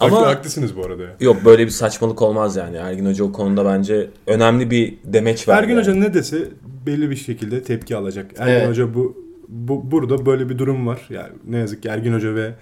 Haklı, 0.03 0.17
ama 0.17 0.27
haklısınız 0.27 0.77
bu 0.77 0.87
arada 0.87 1.03
ya. 1.03 1.17
yok 1.21 1.45
böyle 1.45 1.65
bir 1.65 1.71
saçmalık 1.71 2.23
olmaz 2.23 2.57
yani. 2.57 2.77
Ergin 2.77 3.07
Hoca 3.07 3.25
o 3.25 3.33
konuda 3.33 3.65
bence 3.65 4.11
önemli 4.27 4.71
bir 4.71 4.95
demeç 5.05 5.49
verdi. 5.49 5.59
Ergin 5.59 5.75
yani. 5.75 5.81
Hoca 5.81 5.95
ne 5.95 6.15
dese 6.15 6.49
belli 6.87 7.11
bir 7.11 7.17
şekilde 7.17 7.63
tepki 7.63 7.97
alacak. 7.97 8.31
Ergin 8.39 8.53
Evet. 8.53 8.69
Hoca 8.69 8.95
bu, 8.95 9.17
bu 9.49 9.91
burada 9.91 10.27
böyle 10.27 10.49
bir 10.49 10.59
durum 10.59 10.87
var. 10.87 11.01
Yani 11.11 11.33
ne 11.49 11.59
yazık 11.59 11.83
ki 11.83 11.89
Ergin 11.89 12.15
Hoca 12.15 12.35
ve 12.35 12.55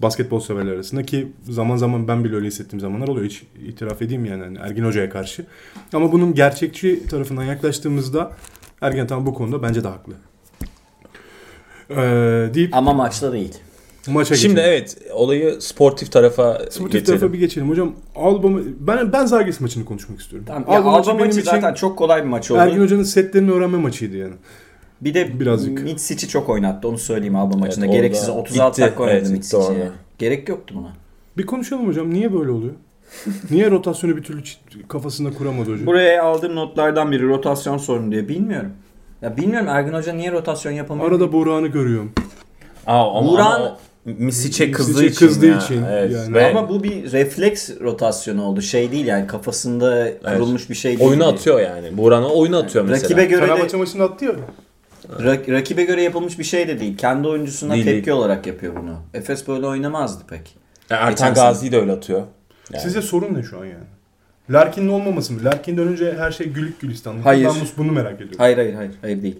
basketbol 0.00 0.40
severler 0.40 0.72
arasında 0.72 1.02
ki 1.02 1.32
zaman 1.42 1.76
zaman 1.76 2.08
ben 2.08 2.24
bile 2.24 2.36
öyle 2.36 2.46
hissettiğim 2.46 2.80
zamanlar 2.80 3.08
oluyor. 3.08 3.26
Hiç 3.26 3.42
itiraf 3.66 4.02
edeyim 4.02 4.24
yani 4.24 4.42
hani 4.42 4.58
Ergin 4.58 4.84
Hoca'ya 4.84 5.10
karşı. 5.10 5.46
Ama 5.92 6.12
bunun 6.12 6.34
gerçekçi 6.34 7.06
tarafından 7.06 7.44
yaklaştığımızda 7.44 8.32
Ergen 8.80 9.06
tam 9.06 9.26
bu 9.26 9.34
konuda 9.34 9.62
bence 9.62 9.84
de 9.84 9.88
haklı. 9.88 10.12
Ee, 11.90 12.54
deyip 12.54 12.74
Ama 12.74 12.92
maçta 12.92 13.32
değil. 13.32 13.54
Maça 14.08 14.34
Şimdi 14.36 14.54
geçelim. 14.54 14.70
evet 14.72 14.96
olayı 15.12 15.56
sportif 15.60 16.12
tarafa 16.12 16.54
Sportif 16.54 16.82
getirelim. 16.92 17.04
tarafa 17.20 17.32
bir 17.32 17.38
geçelim. 17.38 17.70
Hocam 17.70 17.92
Alba 18.16 18.48
ben 18.80 19.12
ben 19.12 19.26
Zalgiris 19.26 19.60
maçını 19.60 19.84
konuşmak 19.84 20.20
istiyorum. 20.20 20.46
Tamam. 20.48 20.64
Alba 20.66 20.78
Alba 20.78 20.90
maçı 20.98 21.08
maçı 21.10 21.18
benim 21.18 21.30
için 21.30 21.42
zaten 21.42 21.74
çok 21.74 21.98
kolay 21.98 22.22
bir 22.22 22.28
maç 22.28 22.50
oldu. 22.50 22.58
Ergin 22.60 22.80
Hoca'nın 22.80 23.02
setlerini 23.02 23.50
öğrenme 23.50 23.78
maçıydı 23.78 24.16
yani. 24.16 24.34
Bir 25.00 25.14
de 25.14 25.40
Birazcık. 25.40 25.82
Mitsic'i 25.82 26.28
çok 26.28 26.48
oynattı 26.48 26.88
onu 26.88 26.98
söyleyeyim 26.98 27.36
Alba 27.36 27.56
maçında. 27.56 27.86
orada 27.86 27.96
Gereksiz 27.96 28.28
36 28.28 28.68
gitti. 28.70 28.82
dakika 28.82 29.02
oynadı 29.02 29.16
Evet, 29.18 29.30
Mitsic'i. 29.30 29.90
Gerek 30.18 30.48
yoktu 30.48 30.74
buna. 30.78 30.88
Bir 31.38 31.46
konuşalım 31.46 31.86
hocam. 31.88 32.10
Niye 32.14 32.32
böyle 32.34 32.50
oluyor? 32.50 32.72
Niye 33.50 33.70
rotasyonu 33.70 34.16
bir 34.16 34.22
türlü 34.22 34.42
kafasında 34.88 35.30
kuramadı 35.32 35.72
hocam? 35.72 35.86
Buraya 35.86 36.24
aldığım 36.24 36.54
notlardan 36.56 37.12
biri 37.12 37.28
rotasyon 37.28 37.76
sorunu 37.78 38.12
diye. 38.12 38.28
Bilmiyorum. 38.28 38.70
Ya 39.22 39.36
bilmiyorum 39.36 39.68
Ergin 39.68 39.92
Hoca 39.92 40.12
niye 40.12 40.32
rotasyon 40.32 40.72
yapamıyor? 40.72 41.08
Arada 41.10 41.32
Burak'ını 41.32 41.66
görüyorum. 41.68 42.12
Aa, 42.86 43.18
ama, 43.18 43.28
Buran- 43.30 43.56
ama 43.60 43.76
Misic'e 44.06 44.70
kızdığı 44.70 44.90
Misic'e 44.92 45.06
için. 45.10 45.26
kızdığı 45.26 45.46
ya. 45.46 45.58
için 45.58 45.82
Evet. 45.90 46.12
yani. 46.12 46.34
Ve 46.34 46.46
Ama 46.50 46.68
bu 46.68 46.82
bir 46.84 47.12
refleks 47.12 47.70
rotasyonu 47.80 48.42
oldu. 48.44 48.62
Şey 48.62 48.92
değil 48.92 49.06
yani 49.06 49.26
kafasında 49.26 50.08
kurulmuş 50.24 50.70
bir 50.70 50.74
şey 50.74 50.98
değil. 50.98 51.08
oyunu 51.10 51.26
atıyor 51.26 51.60
yani. 51.60 51.96
Buran'a 51.96 52.28
oyunu 52.28 52.56
atıyor 52.56 52.84
mesela. 52.84 53.04
Rakibe 53.04 53.24
göre 53.24 53.42
de 53.42 53.46
Fenerbahçe 53.46 53.76
maçını 53.76 54.02
attı 54.02 54.24
ya. 54.24 54.32
rak- 55.18 55.52
rakibe 55.52 55.84
göre 55.84 56.02
yapılmış 56.02 56.38
bir 56.38 56.44
şey 56.44 56.68
de 56.68 56.80
değil. 56.80 56.96
Kendi 56.98 57.28
oyuncusuna 57.28 57.74
Değil, 57.74 57.84
tepki 57.84 58.06
değil. 58.06 58.16
olarak 58.18 58.46
yapıyor 58.46 58.72
bunu. 58.82 58.96
Efes 59.14 59.48
böyle 59.48 59.66
oynamazdı 59.66 60.24
pek. 60.28 60.56
Ya 60.90 60.96
Ertan 60.96 61.10
Geçen 61.10 61.34
Gazi'yi 61.34 61.72
de 61.72 61.80
öyle 61.80 61.92
atıyor. 61.92 62.22
Yani. 62.72 62.82
Sizce 62.82 63.02
sorun 63.02 63.34
ne 63.34 63.42
şu 63.42 63.58
an 63.60 63.64
yani? 63.64 63.84
Larkin'in 64.50 64.88
olmaması 64.88 65.32
mı? 65.32 65.44
Larkin 65.44 65.76
dönünce 65.76 66.14
her 66.18 66.30
şey 66.32 66.48
gülük 66.48 66.80
gülistanlık. 66.80 67.26
Hayır. 67.26 67.44
Ben 67.44 67.50
bu- 67.54 67.78
bunu 67.82 67.92
merak 67.92 68.14
ediyorum. 68.14 68.36
Hayır 68.38 68.56
hayır 68.56 68.74
hayır 68.74 68.90
hayır 69.02 69.22
değil. 69.22 69.38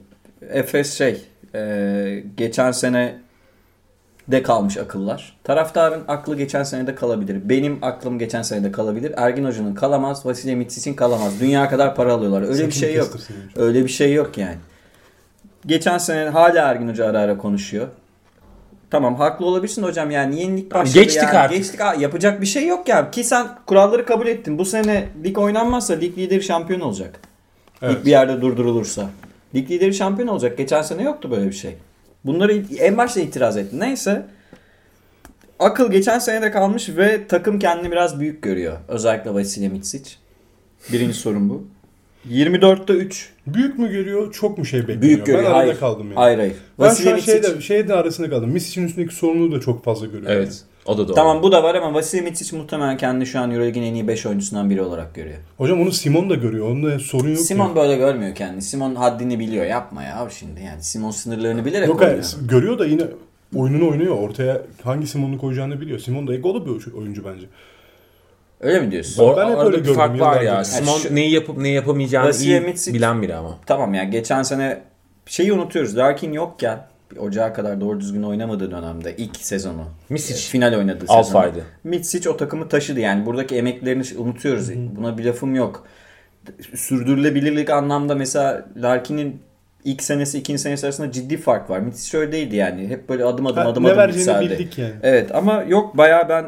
Efes 0.51 0.99
şey 0.99 1.21
e, 1.55 2.25
geçen 2.37 2.73
sene 2.73 3.19
de 4.29 4.43
kalmış 4.43 4.77
akıllar. 4.77 5.37
Taraftarın 5.45 6.05
aklı 6.09 6.37
geçen 6.37 6.63
senede 6.63 6.95
kalabilir. 6.95 7.49
Benim 7.49 7.79
aklım 7.83 8.19
geçen 8.19 8.43
senede 8.43 8.73
kalabilir. 8.73 9.13
Ergin 9.17 9.45
Hoca'nın 9.45 9.75
kalamaz. 9.75 10.27
Vasilya 10.27 10.57
Mitsic'in 10.57 10.95
kalamaz. 10.95 11.41
Dünya 11.41 11.69
kadar 11.69 11.95
para 11.95 12.13
alıyorlar. 12.13 12.43
Öyle 12.43 12.53
bir 12.53 12.57
Sakın 12.57 12.71
şey 12.71 12.95
yok. 12.95 13.17
Öyle 13.57 13.85
bir 13.85 13.89
şey 13.89 14.15
yok 14.15 14.39
yani. 14.39 14.57
Geçen 15.67 15.99
sene 15.99 16.29
hala 16.29 16.69
Ergin 16.69 16.89
Hoca 16.89 17.07
ara 17.07 17.19
ara 17.19 17.39
konuşuyor. 17.39 17.89
Tamam 18.91 19.17
haklı 19.17 19.47
olabilirsin 19.47 19.83
hocam 19.83 20.11
yani 20.11 20.41
yenilik 20.41 20.75
başladı 20.75 21.03
geçtik 21.03 21.23
yani. 21.23 21.39
artık. 21.39 21.59
Geçtik 21.59 21.81
yapacak 21.99 22.41
bir 22.41 22.47
şey 22.47 22.67
yok 22.67 22.89
ya 22.89 23.11
ki 23.11 23.25
sen 23.25 23.47
kuralları 23.67 24.07
kabul 24.07 24.27
ettin. 24.27 24.59
Bu 24.59 24.65
sene 24.65 25.09
lig 25.25 25.39
oynanmazsa 25.39 25.95
lig 25.95 26.19
lideri 26.19 26.43
şampiyon 26.43 26.81
olacak. 26.81 27.21
Evet. 27.83 27.97
Lig 27.97 28.05
bir 28.05 28.11
yerde 28.11 28.41
durdurulursa. 28.41 29.11
Lig 29.55 29.71
lideri 29.71 29.95
şampiyon 29.95 30.29
olacak. 30.29 30.59
Geçen 30.59 30.83
sene 30.83 31.03
yoktu 31.03 31.31
böyle 31.31 31.47
bir 31.47 31.53
şey. 31.53 31.77
Bunları 32.27 32.63
en 32.79 32.97
başta 32.97 33.21
itiraz 33.21 33.57
ettin. 33.57 33.81
Neyse. 33.81 34.27
Akıl 35.59 35.91
geçen 35.91 36.19
sene 36.19 36.43
de 36.43 36.51
kalmış 36.51 36.89
ve 36.89 37.27
takım 37.27 37.59
kendini 37.59 37.91
biraz 37.93 38.21
büyük 38.21 38.43
görüyor. 38.43 38.77
Özellikle 38.89 39.35
Vasilya 39.35 39.71
Mitsic. 39.71 40.11
Birinci 40.93 41.15
sorun 41.15 41.49
bu. 41.51 41.67
24'te 42.31 42.93
3. 42.93 43.33
Büyük 43.47 43.79
mü 43.79 43.91
görüyor, 43.93 44.33
çok 44.33 44.59
mu 44.59 44.65
şey 44.65 44.81
bekliyor? 44.81 45.03
Büyük 45.03 45.27
görüyor. 45.27 45.45
Ben 45.45 45.51
arada 45.51 45.59
hayır. 45.59 45.79
kaldım 45.79 46.07
yani. 46.07 46.15
Hayır 46.15 46.39
hayır. 46.39 46.53
Ben 46.53 46.85
şu 46.85 46.91
Vasilya 46.91 47.13
an 47.13 47.19
Mitsic- 47.19 47.25
şeyde, 47.25 47.61
şeyde 47.61 47.95
arasında 47.95 48.31
kaldım. 48.31 48.51
Misic'in 48.51 48.87
üstündeki 48.87 49.15
sorumluluğu 49.15 49.57
da 49.57 49.61
çok 49.61 49.85
fazla 49.85 50.07
görüyorum. 50.07 50.31
Evet. 50.31 50.65
O 50.87 50.99
da 50.99 51.09
doğru. 51.09 51.15
Tamam 51.15 51.43
bu 51.43 51.53
da 51.53 51.63
var 51.63 51.75
ama 51.75 51.95
Vasilya 51.95 52.25
Mitsic 52.25 52.57
muhtemelen 52.57 52.97
kendini 52.97 53.27
şu 53.27 53.39
an 53.41 53.51
Euroleague'in 53.51 53.83
en 53.85 53.95
iyi 53.95 54.09
5 54.09 54.27
oyuncusundan 54.27 54.71
biri 54.71 54.83
olarak 54.83 55.15
görüyor. 55.15 55.37
Hocam 55.59 55.81
onu 55.81 55.93
Simon 55.93 56.31
da 56.31 56.35
görüyor. 56.35 56.71
Onda 56.71 56.99
sorun 56.99 57.29
yok. 57.29 57.39
Simon 57.39 57.69
ki. 57.69 57.77
böyle 57.77 57.97
görmüyor 57.97 58.35
kendini. 58.35 58.63
Simon 58.63 58.95
haddini 58.95 59.39
biliyor. 59.39 59.65
Yapma 59.67 60.03
ya 60.03 60.29
şimdi 60.39 60.63
yani. 60.63 60.83
Simon 60.83 61.11
sınırlarını 61.11 61.65
bilerek 61.65 61.89
Yok 61.89 62.01
oynuyor. 62.03 62.19
hayır, 62.23 62.49
görüyor 62.49 62.79
da 62.79 62.87
yine 62.87 63.03
oyununu 63.57 63.91
oynuyor. 63.91 64.17
Ortaya 64.19 64.63
hangi 64.85 65.07
Simon'u 65.07 65.39
koyacağını 65.39 65.81
biliyor. 65.81 65.99
Simon 65.99 66.27
da 66.27 66.35
egolu 66.35 66.67
bir 66.67 66.93
oyuncu 66.93 67.25
bence. 67.25 67.47
Öyle 68.61 68.81
mi 68.81 68.91
diyorsun? 68.91 69.25
O, 69.25 69.37
Ben 69.37 69.45
hep 69.51 69.57
orada 69.57 69.67
öyle 69.67 69.77
bir 69.77 69.83
gördüm 69.83 69.95
fark 69.95 70.21
var 70.21 70.41
ya. 70.41 70.65
Simon 70.65 70.93
Yani 70.93 71.01
şu- 71.03 71.15
neyi 71.15 71.31
yapıp 71.31 71.57
neyi 71.59 71.75
yapamayacağını 71.75 72.29
Vasilya 72.29 72.59
iyi 72.61 72.67
Mitsic- 72.67 72.95
bilen 72.95 73.23
biri 73.23 73.35
ama. 73.35 73.59
Tamam 73.67 73.95
ya 73.95 74.05
geçen 74.05 74.43
sene 74.43 74.83
şeyi 75.27 75.53
unutuyoruz. 75.53 75.97
Larkin 75.97 76.33
yokken 76.33 76.79
ocağa 77.19 77.53
kadar 77.53 77.81
doğru 77.81 78.01
düzgün 78.01 78.23
oynamadığı 78.23 78.71
dönemde 78.71 79.17
ilk 79.17 79.37
sezonu. 79.37 79.85
Misic. 80.09 80.51
Final 80.51 80.75
oynadığı 80.79 81.01
sezonu. 81.01 81.17
Alfa'ydı. 81.19 81.65
Mitsic 81.85 82.31
o 82.31 82.37
takımı 82.37 82.69
taşıdı 82.69 83.01
yani. 83.01 83.27
Buradaki 83.27 83.57
emeklerini 83.57 84.03
unutuyoruz. 84.19 84.71
Buna 84.97 85.19
bir 85.19 85.25
lafım 85.25 85.55
yok. 85.55 85.87
Sürdürülebilirlik 86.75 87.71
anlamda 87.71 88.15
mesela 88.15 88.67
Larkin'in 88.77 89.41
ilk 89.85 90.03
senesi 90.03 90.39
ikinci 90.39 90.63
senesi 90.63 90.87
arasında 90.87 91.13
ciddi 91.13 91.37
fark 91.37 91.71
var. 91.71 91.79
Mitsic 91.81 92.19
öyle 92.19 92.33
değildi 92.33 92.57
yani. 92.57 92.89
Hep 92.89 93.09
böyle 93.09 93.25
adım 93.25 93.47
adım 93.47 93.63
Ha, 93.63 93.69
adım 93.69 93.85
ne 93.85 93.93
adım 93.93 94.15
yükseldi. 94.17 94.51
bildik 94.51 94.79
yani. 94.79 94.95
Evet 95.03 95.35
ama 95.35 95.63
yok 95.63 95.97
bayağı 95.97 96.29
ben 96.29 96.47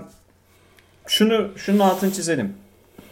şunu 1.07 1.49
şunun 1.57 1.79
altını 1.79 2.13
çizelim. 2.13 2.53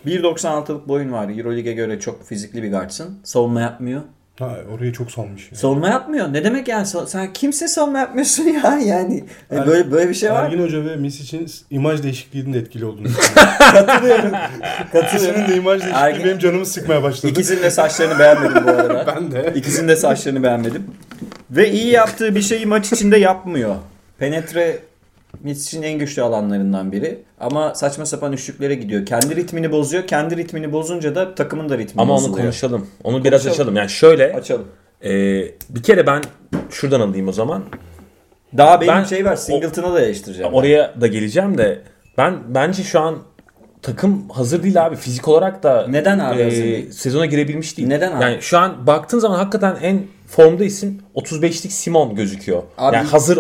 1.96'lık 0.07 0.89
boyun 0.89 1.13
var. 1.13 1.29
Euroleague'e 1.39 1.73
göre 1.73 2.01
çok 2.01 2.25
fizikli 2.25 2.63
bir 2.63 2.71
guardsın. 2.71 3.19
Savunma 3.25 3.61
yapmıyor. 3.61 4.03
Ha, 4.39 4.57
orayı 4.77 4.93
çok 4.93 5.11
salmış. 5.11 5.53
Ya. 5.53 5.59
Savunma 5.59 5.89
yapmıyor. 5.89 6.33
Ne 6.33 6.45
demek 6.45 6.69
yani? 6.69 6.87
Sen 7.07 7.33
kimse 7.33 7.69
savunma 7.69 7.99
yapmıyorsun 7.99 8.43
ya 8.65 8.79
yani. 8.79 9.25
Er- 9.51 9.67
böyle 9.67 9.91
böyle 9.93 10.09
bir 10.09 10.15
şey 10.15 10.31
var. 10.33 10.45
Ergin 10.45 10.63
Hoca 10.63 10.85
ve 10.85 10.97
Misic'in 10.97 11.51
imaj 11.71 12.03
değişikliğinin 12.03 12.53
de 12.53 12.59
etkili 12.59 12.85
olduğunu 12.85 13.09
Katılıyorum. 13.59 14.31
Katılıyorum. 14.93 15.41
İkisinin 15.41 15.49
de 15.49 15.57
imaj 15.57 15.81
değişikliği 15.81 16.03
Ergin- 16.03 16.25
benim 16.25 16.39
canımı 16.39 16.67
sıkmaya 16.67 17.03
başladı. 17.03 17.33
İkisinin 17.33 17.63
de 17.63 17.71
saçlarını 17.71 18.19
beğenmedim 18.19 18.67
bu 18.67 18.71
arada. 18.71 19.05
Ben 19.17 19.33
de. 19.33 19.53
İkisinin 19.55 19.89
de 19.89 19.97
saçlarını 19.97 20.43
beğenmedim. 20.43 20.85
Ve 21.51 21.71
iyi 21.71 21.87
yaptığı 21.93 22.35
bir 22.35 22.43
şeyi 22.43 22.67
maç 22.67 22.93
içinde 22.93 23.17
yapmıyor. 23.17 23.77
Penetre 24.19 24.79
Mitsic'in 25.43 25.83
en 25.83 25.99
güçlü 25.99 26.23
alanlarından 26.23 26.93
biri. 26.93 27.23
Ama 27.41 27.75
saçma 27.75 28.07
sapan 28.07 28.33
üçlüklere 28.33 28.75
gidiyor. 28.75 29.07
Kendi 29.07 29.37
ritmini 29.37 29.73
bozuyor. 29.73 30.07
Kendi 30.07 30.37
ritmini 30.37 30.73
bozunca 30.73 31.15
da 31.15 31.35
takımın 31.35 31.69
da 31.69 31.79
ritmi 31.79 32.03
Ama 32.03 32.13
onu 32.13 32.21
bozuluyor. 32.23 32.43
konuşalım. 32.45 32.87
Onu 33.05 33.25
biraz 33.25 33.43
Konuşalım. 33.43 33.53
açalım. 33.55 33.77
Yani 33.77 33.91
şöyle 33.91 34.33
Açalım. 34.33 34.65
e, 35.05 35.11
bir 35.71 35.83
kere 35.83 36.07
ben 36.07 36.23
şuradan 36.71 37.01
alayım 37.01 37.29
o 37.29 37.33
zaman. 37.33 37.65
Daha 38.57 38.81
benim 38.81 38.95
Ben- 38.95 39.05
şey 39.05 39.25
var. 39.25 39.37
Singleton'a 39.37 39.95
da 39.95 40.01
eleştireceğim. 40.01 40.53
ben. 40.53 40.57
Oraya 40.59 40.95
da 41.01 41.07
geleceğim 41.07 41.59
de 41.59 41.83
ben 42.19 42.35
bence 42.49 42.83
şu 42.83 43.01
an 43.01 43.19
takım 43.83 44.29
hazır 44.29 44.63
değil 44.63 44.87
abi. 44.87 44.97
Fizik 44.97 45.29
olarak 45.29 45.63
da 45.63 45.87
Neden 45.89 46.19
abi 46.19 46.41
e, 46.43 46.93
sezona 46.93 47.27
girebilmiş 47.27 47.79
değil. 47.79 47.89
Neden 47.89 48.13
abi? 48.13 48.23
Yani 48.23 48.37
şu 48.43 48.59
an 48.59 48.87
baktığın 48.87 49.19
zaman 49.19 49.37
hakikaten 49.39 49.77
en 49.83 50.03
formda 50.27 50.65
isim 50.65 51.03
35'lik 51.15 51.73
Simon 51.73 52.15
gözüküyor. 52.15 52.63
Abi- 52.79 52.97
yani 52.97 53.09
hazır 53.09 53.39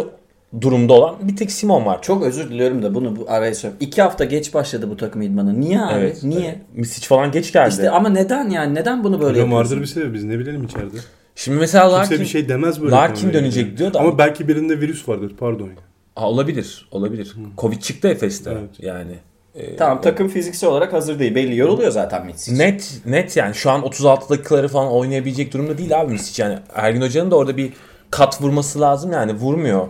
durumda 0.61 0.93
olan 0.93 1.17
bir 1.23 1.37
tek 1.37 1.53
Simon 1.53 1.87
var. 1.87 2.03
Çok 2.03 2.23
özür 2.23 2.50
diliyorum 2.50 2.83
da 2.83 2.95
bunu 2.95 3.17
bu 3.17 3.25
araya 3.29 3.55
söyleyeyim. 3.55 3.76
İki 3.81 4.03
hafta 4.03 4.25
geç 4.25 4.55
başladı 4.55 4.91
bu 4.91 4.97
takım 4.97 5.23
idmanı. 5.23 5.61
Niye 5.61 5.81
abi? 5.81 5.95
Evet. 5.99 6.23
Niye? 6.23 6.61
Misic 6.75 7.07
falan 7.07 7.31
geç 7.33 7.53
geldi. 7.53 7.71
İşte 7.71 7.91
ama 7.91 8.09
neden 8.09 8.50
yani? 8.50 8.75
Neden 8.75 9.05
bunu 9.05 9.21
böyle 9.21 9.38
yapıyorsun? 9.38 9.53
vardır 9.53 9.81
bir 9.81 9.87
sebebi 9.87 10.15
biz 10.15 10.25
ne 10.25 10.38
bilelim 10.38 10.65
içeride. 10.65 10.97
Şimdi 11.35 11.59
mesela 11.59 11.85
Kimse 11.88 11.99
Larkin, 11.99 12.21
bir 12.21 12.26
şey 12.26 12.49
demez 12.49 12.83
böyle. 12.83 12.91
Larkin 12.93 13.33
dönecek 13.33 13.67
yani. 13.67 13.79
diyor 13.79 13.95
da- 13.95 14.00
Ama 14.00 14.19
belki 14.19 14.49
birinde 14.49 14.81
virüs 14.81 15.09
vardır 15.09 15.33
pardon. 15.38 15.69
Ha, 16.15 16.29
olabilir. 16.31 16.88
Olabilir. 16.91 17.35
Covid 17.59 17.81
çıktı 17.81 18.09
Efes'te. 18.09 18.50
Evet. 18.50 18.71
Yani. 18.79 19.12
e, 19.55 19.76
Tamam 19.76 20.00
takım 20.00 20.29
fiziksel 20.29 20.71
olarak 20.71 20.93
hazır 20.93 21.19
değil. 21.19 21.35
Belli 21.35 21.57
yoruluyor 21.57 21.91
zaten 21.91 22.26
Mitsic. 22.26 22.59
Net 22.59 23.00
net 23.07 23.37
yani 23.37 23.55
şu 23.55 23.71
an 23.71 23.83
36 23.83 24.29
dakikaları 24.29 24.69
falan 24.69 24.93
oynayabilecek 24.93 25.53
durumda 25.55 25.79
değil 25.79 26.00
abi 26.00 26.12
Misic 26.12 26.43
yani. 26.43 26.59
Ergin 26.75 27.00
Hoca'nın 27.03 27.31
da 27.31 27.37
orada 27.37 27.57
bir 27.57 27.73
kat 28.11 28.43
vurması 28.43 28.81
lazım 28.81 29.12
yani 29.12 29.33
vurmuyor. 29.35 29.87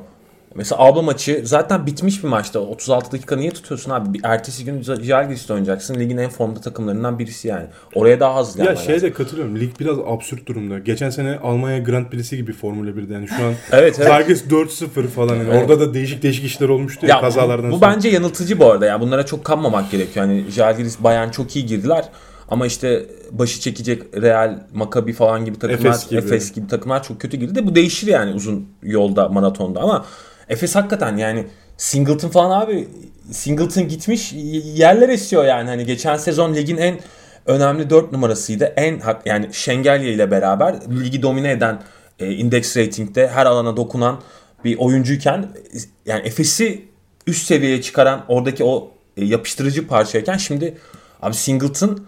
Mesela 0.56 0.82
abla 0.82 1.02
maçı 1.02 1.40
zaten 1.44 1.86
bitmiş 1.86 2.22
bir 2.24 2.28
maçta. 2.28 2.58
36 2.60 3.12
dakika 3.12 3.36
niye 3.36 3.50
tutuyorsun 3.50 3.90
abi? 3.90 4.14
Bir 4.14 4.20
ertesi 4.24 4.64
gün 4.64 4.82
Jalgiris'te 4.82 5.52
oynayacaksın. 5.52 5.94
Ligin 5.94 6.16
en 6.16 6.30
formda 6.30 6.60
takımlarından 6.60 7.18
birisi 7.18 7.48
yani. 7.48 7.66
Oraya 7.94 8.20
daha 8.20 8.34
hazırlanman 8.34 8.72
Ya 8.74 8.76
şeye 8.76 9.02
de 9.02 9.12
katılıyorum. 9.12 9.60
Lig 9.60 9.70
biraz 9.80 9.98
absürt 10.06 10.46
durumda. 10.48 10.78
Geçen 10.78 11.10
sene 11.10 11.38
Almanya 11.38 11.78
Grand 11.78 12.06
Prix'si 12.06 12.36
gibi 12.36 12.52
Formula 12.52 12.90
1'de 12.90 13.12
yani 13.14 13.28
şu 13.28 13.34
an 13.34 13.52
Evet 13.72 13.94
evet. 13.98 14.08
Zalgiris 14.08 14.44
4-0 14.46 15.06
falan. 15.06 15.34
Yani. 15.36 15.48
Evet. 15.50 15.62
Orada 15.62 15.80
da 15.80 15.94
değişik 15.94 16.22
değişik 16.22 16.44
işler 16.44 16.68
olmuştu 16.68 17.06
ya, 17.06 17.14
Ya 17.14 17.20
kazalardan 17.20 17.70
bu, 17.70 17.74
bu 17.74 17.78
sonra. 17.78 17.92
bence 17.94 18.08
yanıltıcı 18.08 18.58
bu 18.58 18.70
arada. 18.70 18.86
Yani 18.86 19.00
bunlara 19.00 19.26
çok 19.26 19.44
kanmamak 19.44 19.90
gerekiyor. 19.90 20.26
Yani 20.26 20.50
Jalgiris 20.50 21.02
Bayern 21.02 21.30
çok 21.30 21.56
iyi 21.56 21.66
girdiler. 21.66 22.04
Ama 22.48 22.66
işte 22.66 23.06
başı 23.30 23.60
çekecek 23.60 24.02
Real, 24.22 24.58
Maccabi 24.74 25.12
falan 25.12 25.44
gibi 25.44 25.58
takımlar, 25.58 25.90
Efes 25.94 26.12
Efes 26.12 26.48
gibi. 26.52 26.54
gibi. 26.60 26.68
takımlar 26.70 27.02
çok 27.02 27.20
kötü 27.20 27.36
girdi 27.36 27.54
de 27.54 27.66
bu 27.66 27.74
değişir 27.74 28.06
yani 28.06 28.34
uzun 28.34 28.68
yolda, 28.82 29.28
maratonda 29.28 29.80
ama 29.80 30.04
Efes 30.48 30.74
hakikaten 30.74 31.16
yani 31.16 31.46
Singleton 31.76 32.28
falan 32.28 32.60
abi 32.60 32.88
Singleton 33.30 33.88
gitmiş 33.88 34.32
yerler 34.74 35.08
esiyor 35.08 35.44
yani 35.44 35.68
hani 35.68 35.86
geçen 35.86 36.16
sezon 36.16 36.54
ligin 36.54 36.76
en 36.76 36.98
önemli 37.46 37.90
4 37.90 38.12
numarasıydı. 38.12 38.64
En 38.64 38.98
hak 39.00 39.26
yani 39.26 39.48
Şengelye 39.52 40.12
ile 40.12 40.30
beraber 40.30 40.74
ligi 41.04 41.22
domine 41.22 41.50
eden 41.50 41.82
e, 42.20 42.32
index 42.32 42.76
ratingde 42.76 43.28
her 43.28 43.46
alana 43.46 43.76
dokunan 43.76 44.20
bir 44.64 44.78
oyuncuyken 44.78 45.38
e, 45.38 45.78
yani 46.06 46.26
Efes'i 46.26 46.84
üst 47.26 47.46
seviyeye 47.46 47.82
çıkaran 47.82 48.24
oradaki 48.28 48.64
o 48.64 48.90
e, 49.16 49.24
yapıştırıcı 49.24 49.86
parçayken 49.88 50.36
şimdi 50.36 50.74
abi 51.22 51.34
Singleton 51.34 52.06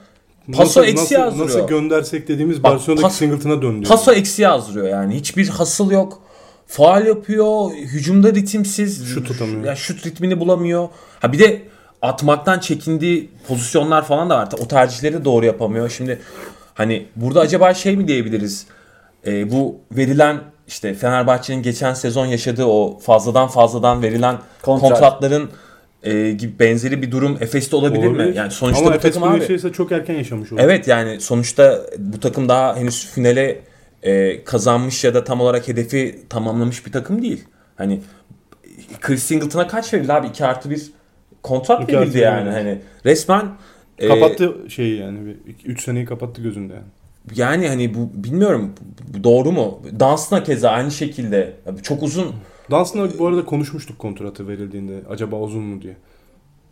paso 0.53 0.81
Nasıl- 0.81 0.85
eksi 0.85 1.15
yazdırıyor. 1.15 1.49
Nasıl 1.49 1.69
göndersek 1.69 2.29
dediğimiz 2.29 2.63
Barcelona'daki 2.63 3.15
Singleton'a 3.15 3.63
döndü. 3.63 3.89
Paso 3.89 4.13
eksi 4.13 4.43
yazdırıyor 4.43 4.89
yani. 4.89 5.15
Hiçbir 5.15 5.49
hasıl 5.49 5.91
yok. 5.91 6.23
Faal 6.69 7.07
yapıyor. 7.07 7.71
Hücumda 7.73 8.35
ritimsiz. 8.35 9.07
Şut 9.07 9.27
tutamıyor. 9.27 9.65
Ya 9.65 9.77
şut 9.77 10.07
ritmini 10.07 10.41
bulamıyor. 10.41 10.89
Ha 11.21 11.33
bir 11.33 11.39
de 11.39 11.63
atmaktan 12.03 12.59
çekindiği 12.59 13.31
pozisyonlar 13.49 14.05
falan 14.05 14.31
da 14.31 14.37
var. 14.39 14.49
O 14.61 14.69
tercihleri 14.69 15.25
doğru 15.25 15.47
yapamıyor. 15.47 15.89
Şimdi 15.91 16.19
hani 16.75 17.07
burada 17.17 17.41
acaba 17.41 17.75
şey 17.75 17.97
mi 17.97 18.09
diyebiliriz? 18.09 18.67
Ee, 19.27 19.51
bu 19.53 19.77
verilen 19.93 20.41
işte 20.67 20.95
Fenerbahçe'nin 20.95 21.63
geçen 21.63 21.95
sezon 21.95 22.27
yaşadığı 22.27 22.65
o 22.65 22.99
fazladan 22.99 23.49
fazladan 23.49 24.03
verilen 24.03 24.37
Kontrat. 24.63 24.91
kontratların 24.91 25.51
e, 26.03 26.31
gibi 26.33 26.59
benzeri 26.59 27.03
bir 27.03 27.11
durum 27.11 27.39
Efes'te 27.41 27.77
olabilir, 27.77 28.07
Olabilir. 28.07 28.25
mi? 28.31 28.37
Yani 28.37 28.51
sonuçta 28.51 28.81
Ama 28.83 28.91
bu 28.91 28.95
Efes 28.95 29.15
takım 29.15 29.29
abi. 29.29 29.73
çok 29.73 29.93
erken 29.93 30.15
yaşamış 30.15 30.53
olur. 30.53 30.61
Evet 30.65 30.89
yani 30.89 31.21
sonuçta 31.21 31.83
bu 31.99 32.21
takım 32.21 32.49
daha 32.49 32.77
henüz 32.77 33.07
finale 33.07 33.61
e, 34.03 34.45
kazanmış 34.45 35.05
ya 35.05 35.15
da 35.15 35.25
tam 35.25 35.41
olarak 35.41 35.69
hedefi 35.69 36.23
tamamlamış 36.29 36.87
bir 36.87 36.93
takım 36.93 37.23
değil. 37.23 37.45
Hani 37.77 38.01
Chris 39.01 39.23
Singleton'a 39.23 39.67
kaç 39.69 39.95
verildi 39.95 40.13
abi? 40.13 40.27
2 40.27 40.45
artı 40.45 40.71
1 40.71 40.91
kontrat 41.43 41.83
İki 41.83 41.99
artı 41.99 42.07
verildi 42.07 42.19
yani. 42.19 42.51
Hani 42.51 42.79
resmen 43.05 43.49
e, 43.99 44.09
Kapattı 44.09 44.57
şeyi 44.69 45.01
yani. 45.01 45.37
3 45.65 45.83
seneyi 45.85 46.05
kapattı 46.05 46.43
gözünde 46.43 46.73
yani. 46.73 46.85
yani 47.35 47.69
hani 47.69 47.95
bu 47.95 48.11
bilmiyorum 48.15 48.73
bu 49.15 49.25
doğru 49.25 49.53
mu? 49.53 49.83
Dansına 50.01 50.43
keza 50.43 50.71
aynı 50.71 50.91
şekilde 50.91 51.57
çok 51.83 52.03
uzun 52.03 52.35
Dans'la 52.71 53.19
bu 53.19 53.27
arada 53.27 53.45
konuşmuştuk 53.45 53.99
kontratı 53.99 54.49
verildiğinde. 54.49 55.03
Acaba 55.11 55.41
uzun 55.41 55.63
mu 55.63 55.83
diye. 55.83 55.97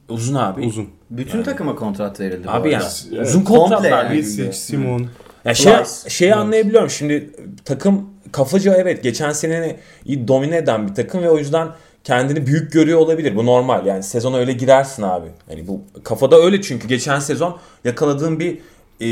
uzun 0.08 0.34
abi. 0.34 0.66
Uzun. 0.66 0.88
Bütün 1.10 1.42
takıma 1.42 1.74
kontrat 1.76 2.20
verildi. 2.20 2.50
Abi 2.50 2.70
yani. 2.70 2.84
Evet. 3.14 3.26
uzun 3.26 3.42
Komple 3.42 3.74
kontratlar 3.74 4.04
yani. 4.04 4.10
verildi. 4.10 4.26
Risic, 4.26 4.52
Simon. 4.52 5.06
Ya 5.46 5.54
şey, 5.54 5.72
şeyi 6.08 6.30
Rice. 6.30 6.40
anlayabiliyorum. 6.40 6.90
Şimdi 6.90 7.30
takım 7.64 8.10
kafacı 8.32 8.74
evet 8.76 9.02
geçen 9.02 9.32
sene 9.32 9.76
iyi 10.04 10.28
domine 10.28 10.56
eden 10.56 10.88
bir 10.88 10.94
takım 10.94 11.22
ve 11.22 11.30
o 11.30 11.38
yüzden 11.38 11.68
kendini 12.04 12.46
büyük 12.46 12.72
görüyor 12.72 12.98
olabilir. 12.98 13.36
Bu 13.36 13.46
normal. 13.46 13.86
Yani 13.86 14.02
sezona 14.02 14.36
öyle 14.36 14.52
girersin 14.52 15.02
abi. 15.02 15.26
Yani 15.50 15.68
bu 15.68 15.80
kafada 16.04 16.36
öyle 16.36 16.62
çünkü 16.62 16.88
geçen 16.88 17.18
sezon 17.18 17.58
yakaladığın 17.84 18.40
bir 18.40 18.58
e, 19.00 19.06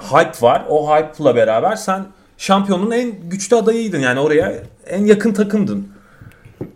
hype 0.00 0.42
var. 0.42 0.64
O 0.68 0.96
hype'la 0.96 1.36
beraber 1.36 1.76
sen 1.76 2.06
şampiyonun 2.38 2.90
en 2.90 3.12
güçlü 3.30 3.56
adayıydın. 3.56 3.98
Yani 3.98 4.20
oraya 4.20 4.54
en 4.86 5.04
yakın 5.04 5.32
takımdın. 5.32 5.88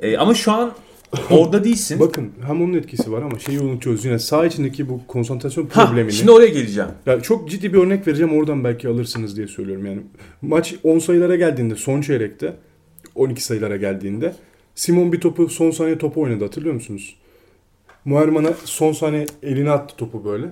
E, 0.00 0.18
ama 0.18 0.34
şu 0.34 0.52
an 0.52 0.72
orada 1.30 1.64
değilsin. 1.64 2.00
Bakın 2.00 2.30
hem 2.46 2.62
onun 2.62 2.74
etkisi 2.74 3.12
var 3.12 3.22
ama 3.22 3.38
şeyi 3.38 3.60
unutuyoruz 3.60 4.04
yine 4.04 4.18
sağ 4.18 4.46
içindeki 4.46 4.88
bu 4.88 5.00
konsantrasyon 5.06 5.66
ha, 5.72 5.86
problemini. 5.86 6.12
şimdi 6.12 6.30
oraya 6.30 6.48
geleceğim. 6.48 6.90
Ya 7.06 7.20
çok 7.20 7.50
ciddi 7.50 7.72
bir 7.72 7.78
örnek 7.78 8.06
vereceğim 8.06 8.36
oradan 8.36 8.64
belki 8.64 8.88
alırsınız 8.88 9.36
diye 9.36 9.46
söylüyorum 9.46 9.86
yani. 9.86 10.00
Maç 10.42 10.74
10 10.82 10.98
sayılara 10.98 11.36
geldiğinde 11.36 11.74
son 11.76 12.00
çeyrekte 12.00 12.54
12 13.14 13.44
sayılara 13.44 13.76
geldiğinde 13.76 14.34
Simon 14.74 15.12
bir 15.12 15.20
topu 15.20 15.48
son 15.48 15.70
saniye 15.70 15.98
topu 15.98 16.20
oynadı 16.20 16.44
hatırlıyor 16.44 16.74
musunuz? 16.74 17.16
Muharman'a 18.04 18.52
son 18.64 18.92
saniye 18.92 19.26
eline 19.42 19.70
attı 19.70 19.96
topu 19.96 20.24
böyle. 20.24 20.46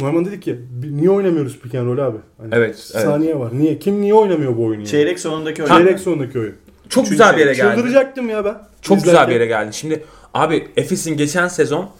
Muharman 0.00 0.24
dedi 0.24 0.40
ki 0.40 0.56
"Bi- 0.82 0.96
niye 0.96 1.10
oynamıyoruz 1.10 1.58
pick 1.60 1.74
and 1.74 1.86
roll 1.86 1.98
abi? 1.98 2.16
Hani 2.38 2.48
Evet, 2.52 2.90
evet. 2.94 3.04
Saniye 3.04 3.38
var. 3.38 3.58
Niye? 3.58 3.78
Kim 3.78 4.00
niye 4.00 4.14
oynamıyor 4.14 4.56
bu 4.56 4.60
oyunu? 4.64 4.74
yani? 4.74 4.86
Çeyrek 4.88 5.20
sonundaki 5.20 5.62
oyun. 5.62 5.74
Çeyrek 5.76 6.00
sonundaki 6.00 6.38
oyun. 6.38 6.54
Çok 6.88 7.04
Üçüncü 7.04 7.10
güzel 7.10 7.36
bir 7.36 7.40
yere 7.40 7.54
geldi. 7.54 7.76
Çıldıracaktım 7.76 8.28
ya 8.28 8.44
ben. 8.44 8.54
Çok 8.82 8.96
güzel 8.96 9.08
İzlerken. 9.10 9.28
bir 9.28 9.34
yere 9.34 9.46
geldin. 9.46 9.70
Şimdi 9.70 10.04
abi 10.34 10.68
Efes'in 10.76 11.16
geçen 11.16 11.48
sezon 11.48 11.90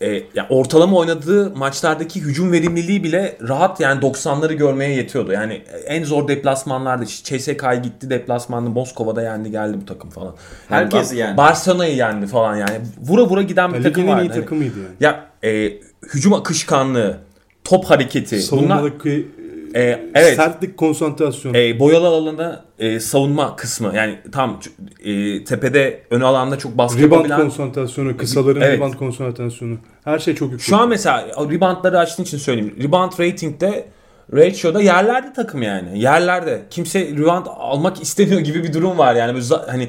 e, 0.00 0.08
ya 0.34 0.46
ortalama 0.48 0.96
oynadığı 0.96 1.56
maçlardaki 1.56 2.20
hücum 2.20 2.52
verimliliği 2.52 3.04
bile 3.04 3.36
rahat 3.48 3.80
yani 3.80 4.00
90'ları 4.00 4.52
görmeye 4.52 4.94
yetiyordu. 4.94 5.32
Yani 5.32 5.62
en 5.86 6.04
zor 6.04 6.28
deplasmanlarda 6.28 7.04
işte 7.04 7.38
CSK'yı 7.38 7.82
gitti 7.82 8.10
deplasmanda 8.10 8.70
Moskova'da 8.70 9.22
yendi 9.22 9.50
geldi 9.50 9.76
bu 9.82 9.86
takım 9.86 10.10
falan. 10.10 10.34
Yani 10.70 10.84
Herkesi 10.84 11.16
yendi. 11.16 11.36
Barcelona'yı 11.36 11.96
yendi 11.96 12.26
falan 12.26 12.56
yani. 12.56 12.80
Vura 13.02 13.22
vura 13.26 13.42
giden 13.42 13.74
bir 13.74 13.82
takım 13.82 14.08
vardı. 14.08 14.22
iyi 14.24 14.28
Hani- 14.28 14.40
takımıydı 14.40 14.78
yani. 14.78 14.94
ya 15.00 15.26
e, 15.44 15.72
hücum 16.14 16.32
akışkanlığı, 16.32 17.18
top 17.64 17.84
hareketi, 17.84 18.36
bunlar 18.36 18.42
Savunmadaki 18.42 19.28
e, 19.74 20.10
evet. 20.14 20.36
sertlik, 20.36 20.76
konsantrasyon. 20.76 21.54
E, 21.54 21.80
boyalı 21.80 22.06
alanda 22.06 22.64
e, 22.78 23.00
savunma 23.00 23.56
kısmı 23.56 23.92
yani 23.94 24.18
tam 24.32 24.60
e, 25.04 25.44
tepede 25.44 26.02
ön 26.10 26.20
alanda 26.20 26.58
çok 26.58 26.78
baskı 26.78 26.98
Rebound 26.98 27.12
yapabilen 27.12 27.40
konsantrasyonu, 27.40 28.16
kısaların 28.16 28.60
Evet. 28.60 28.78
rebound 28.78 28.94
konsantrasyonu. 28.94 29.76
Her 30.04 30.18
şey 30.18 30.34
çok 30.34 30.52
yüksek. 30.52 30.68
Şu 30.68 30.76
an 30.76 30.88
mesela 30.88 31.26
reboundları 31.50 31.98
açtığın 31.98 32.22
için 32.22 32.38
söyleyeyim. 32.38 32.76
Rebound 32.82 33.12
rating'de 33.20 33.86
ratio'da 34.32 34.80
yerlerde 34.80 35.32
takım 35.32 35.62
yani. 35.62 35.98
Yerlerde. 36.00 36.62
Kimse 36.70 37.00
rebound 37.00 37.46
almak 37.46 38.02
istemiyor 38.02 38.40
gibi 38.40 38.62
bir 38.62 38.72
durum 38.72 38.98
var 38.98 39.14
yani. 39.14 39.34
Böyle 39.34 39.70
hani 39.70 39.88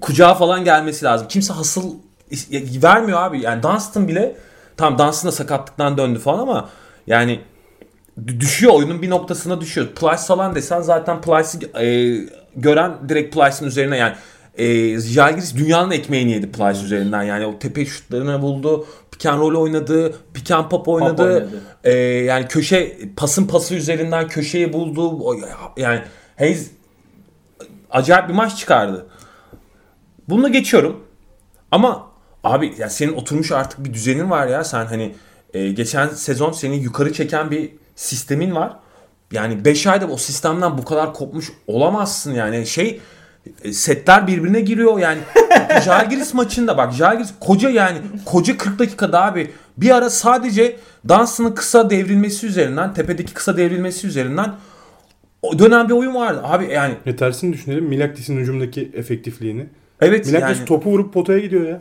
kucağa 0.00 0.34
falan 0.34 0.64
gelmesi 0.64 1.04
lazım. 1.04 1.28
Kimse 1.28 1.52
hasıl 1.52 1.94
vermiyor 2.82 3.22
abi. 3.22 3.40
Yani 3.40 3.62
Dunstan 3.62 4.08
bile 4.08 4.36
tam 4.76 4.98
Dunstan 4.98 5.28
da 5.28 5.32
sakatlıktan 5.32 5.98
döndü 5.98 6.18
falan 6.18 6.38
ama 6.38 6.68
yani 7.06 7.40
düşüyor 8.26 8.72
oyunun 8.72 9.02
bir 9.02 9.10
noktasına 9.10 9.60
düşüyor. 9.60 9.86
Plyce 9.86 10.22
falan 10.26 10.54
desen 10.54 10.80
zaten 10.80 11.20
Plyce'i 11.20 11.84
e, 11.84 12.16
gören 12.56 12.92
direkt 13.08 13.34
Plyce'ın 13.34 13.68
üzerine 13.68 13.96
yani 13.96 14.14
e, 14.58 14.98
Jalgiris 15.00 15.56
dünyanın 15.56 15.90
ekmeğini 15.90 16.32
yedi 16.32 16.52
Plyce 16.52 16.84
üzerinden 16.84 17.22
yani 17.22 17.46
o 17.46 17.58
tepe 17.58 17.86
şutlarını 17.86 18.42
buldu. 18.42 18.86
Pick 19.10 19.26
and 19.26 19.40
roll 19.40 19.54
oynadı, 19.54 20.14
pick 20.34 20.50
and 20.50 20.68
pop 20.68 20.88
oynadı. 20.88 21.22
oynadı. 21.22 21.62
E, 21.84 21.92
yani 21.98 22.48
köşe 22.48 22.98
pasın 23.16 23.46
pası 23.46 23.74
üzerinden 23.74 24.28
köşeyi 24.28 24.72
buldu. 24.72 25.36
Yani 25.76 26.02
Hayes 26.38 26.70
acayip 27.90 28.28
bir 28.28 28.34
maç 28.34 28.58
çıkardı. 28.58 29.06
Bununla 30.28 30.48
geçiyorum. 30.48 31.04
Ama 31.70 32.06
abi 32.44 32.74
ya 32.78 32.90
senin 32.90 33.12
oturmuş 33.12 33.52
artık 33.52 33.84
bir 33.84 33.94
düzenin 33.94 34.30
var 34.30 34.46
ya. 34.46 34.64
Sen 34.64 34.86
hani 34.86 35.14
e, 35.54 35.68
geçen 35.68 36.08
sezon 36.08 36.52
seni 36.52 36.76
yukarı 36.76 37.12
çeken 37.12 37.50
bir 37.50 37.70
sistemin 37.96 38.54
var. 38.54 38.76
Yani 39.32 39.64
5 39.64 39.86
ayda 39.86 40.06
o 40.06 40.16
sistemden 40.16 40.78
bu 40.78 40.84
kadar 40.84 41.14
kopmuş 41.14 41.52
olamazsın 41.66 42.34
yani. 42.34 42.66
Şey 42.66 43.00
e, 43.64 43.72
setler 43.72 44.26
birbirine 44.26 44.60
giriyor 44.60 44.98
yani. 44.98 45.18
Jalgiris 45.84 46.34
maçında 46.34 46.76
bak 46.76 46.92
Jalgiris 46.92 47.32
koca 47.40 47.70
yani 47.70 47.98
koca 48.24 48.58
40 48.58 48.78
dakikada 48.78 49.24
abi 49.24 49.50
bir 49.76 49.90
ara 49.90 50.10
sadece 50.10 50.76
Dunstan'ın 51.08 51.54
kısa 51.54 51.90
devrilmesi 51.90 52.46
üzerinden 52.46 52.94
tepedeki 52.94 53.34
kısa 53.34 53.56
devrilmesi 53.56 54.06
üzerinden 54.06 54.54
o 55.42 55.58
dönen 55.58 55.88
bir 55.88 55.94
oyun 55.94 56.14
vardı. 56.14 56.40
Abi 56.44 56.72
yani 56.72 56.94
Ne 57.06 57.16
tersini 57.16 57.52
düşünelim. 57.52 57.84
Milaktis'in 57.84 58.36
hücumdaki 58.36 58.90
efektifliğini. 58.94 59.66
evet 60.00 60.26
Milaktis 60.26 60.58
yani 60.58 60.68
topu 60.68 60.90
vurup 60.90 61.14
potaya 61.14 61.38
gidiyor 61.38 61.68
ya. 61.68 61.80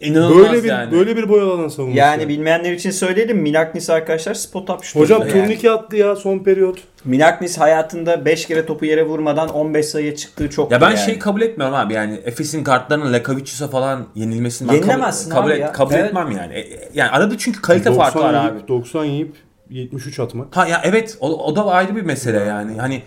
İnanılmaz 0.00 0.38
Böyle 0.52 0.62
bir 0.64 0.68
yani. 0.68 0.92
böyle 0.92 1.16
bir 1.16 1.28
boyalı 1.28 1.52
alan 1.52 1.68
savunması. 1.68 1.98
Yani 1.98 2.28
bilmeyenler 2.28 2.72
için 2.72 2.90
söyleyelim. 2.90 3.38
Milaknis 3.38 3.90
arkadaşlar 3.90 4.34
spot 4.34 4.70
up 4.70 4.84
şutu. 4.84 5.00
Hocam 5.00 5.20
yani. 5.20 5.32
turnike 5.32 5.70
attı 5.70 5.96
ya 5.96 6.16
son 6.16 6.38
periyot. 6.38 6.78
Milaknis 7.04 7.58
hayatında 7.58 8.24
5 8.24 8.46
kere 8.46 8.66
topu 8.66 8.84
yere 8.84 9.06
vurmadan 9.06 9.48
15 9.48 9.86
sayıya 9.86 10.16
çıktığı 10.16 10.50
çok 10.50 10.72
Ya 10.72 10.80
ben 10.80 10.88
yani. 10.90 10.98
şey 10.98 11.18
kabul 11.18 11.42
etmiyorum 11.42 11.76
abi 11.76 11.94
yani 11.94 12.20
Efes'in 12.24 12.64
kartlarının 12.64 13.12
Lekavicus'a 13.12 13.68
falan 13.68 14.06
yenilmesini 14.14 14.68
ben 14.68 14.74
kabul, 14.76 14.88
Yenilemezsin 14.88 15.30
kabul, 15.30 15.46
abi 15.50 15.54
et- 15.54 15.60
ya. 15.60 15.72
kabul 15.72 15.94
Evet. 15.94 16.04
etmem 16.06 16.30
yani. 16.30 16.54
E, 16.54 16.88
Yani 16.94 17.10
arada 17.10 17.38
çünkü 17.38 17.62
kalite 17.62 17.92
farkı 17.92 18.18
var 18.18 18.34
abi. 18.34 18.52
yiyip, 18.54 18.68
90 18.68 19.04
yiyip 19.04 19.34
73 19.70 20.20
atmak. 20.20 20.56
Ha 20.56 20.66
ya 20.66 20.80
evet 20.84 21.16
o, 21.20 21.46
o 21.46 21.56
da 21.56 21.64
ayrı 21.66 21.96
bir 21.96 22.02
mesele 22.02 22.38
yani. 22.38 22.80
Hani 22.80 23.02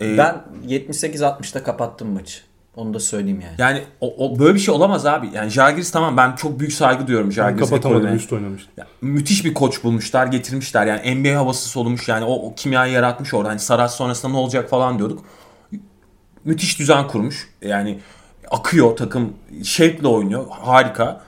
e, 0.00 0.18
Ben 0.18 0.36
78-60'da 0.68 1.62
kapattım 1.62 2.08
maçı. 2.12 2.38
Onu 2.76 2.94
da 2.94 3.00
söyleyeyim 3.00 3.40
yani. 3.40 3.54
yani 3.58 3.82
o, 4.00 4.14
o 4.18 4.38
böyle 4.38 4.54
bir 4.54 4.60
şey 4.60 4.74
olamaz 4.74 5.06
abi. 5.06 5.30
Yani 5.34 5.50
Jalgiris 5.50 5.90
tamam 5.90 6.16
ben 6.16 6.36
çok 6.36 6.60
büyük 6.60 6.72
saygı 6.72 7.06
duyuyorum 7.06 7.32
Jalgiris 7.32 7.70
kapatamadım 7.70 8.16
üst 8.16 8.32
oynamıştı. 8.32 8.70
Ya, 8.76 8.86
müthiş 9.00 9.44
bir 9.44 9.54
koç 9.54 9.84
bulmuşlar, 9.84 10.26
getirmişler. 10.26 10.86
Yani 10.86 11.14
NBA 11.14 11.38
havası 11.38 11.68
solumuş 11.68 12.08
yani 12.08 12.24
o, 12.24 12.34
o 12.34 12.54
kimyayı 12.54 12.92
yaratmış 12.92 13.34
orada. 13.34 13.48
Hani 13.48 13.58
Saras 13.58 13.96
sonrasında 13.96 14.32
ne 14.32 14.38
olacak 14.38 14.70
falan 14.70 14.98
diyorduk. 14.98 15.24
Müthiş 16.44 16.78
düzen 16.78 17.08
kurmuş. 17.08 17.48
Yani 17.62 17.98
akıyor 18.50 18.96
takım 18.96 19.32
şevkle 19.64 20.08
oynuyor. 20.08 20.46
Harika. 20.50 21.20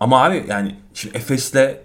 Ama 0.00 0.24
abi 0.24 0.44
yani 0.48 0.76
şimdi 0.94 1.16
Efes'le 1.16 1.76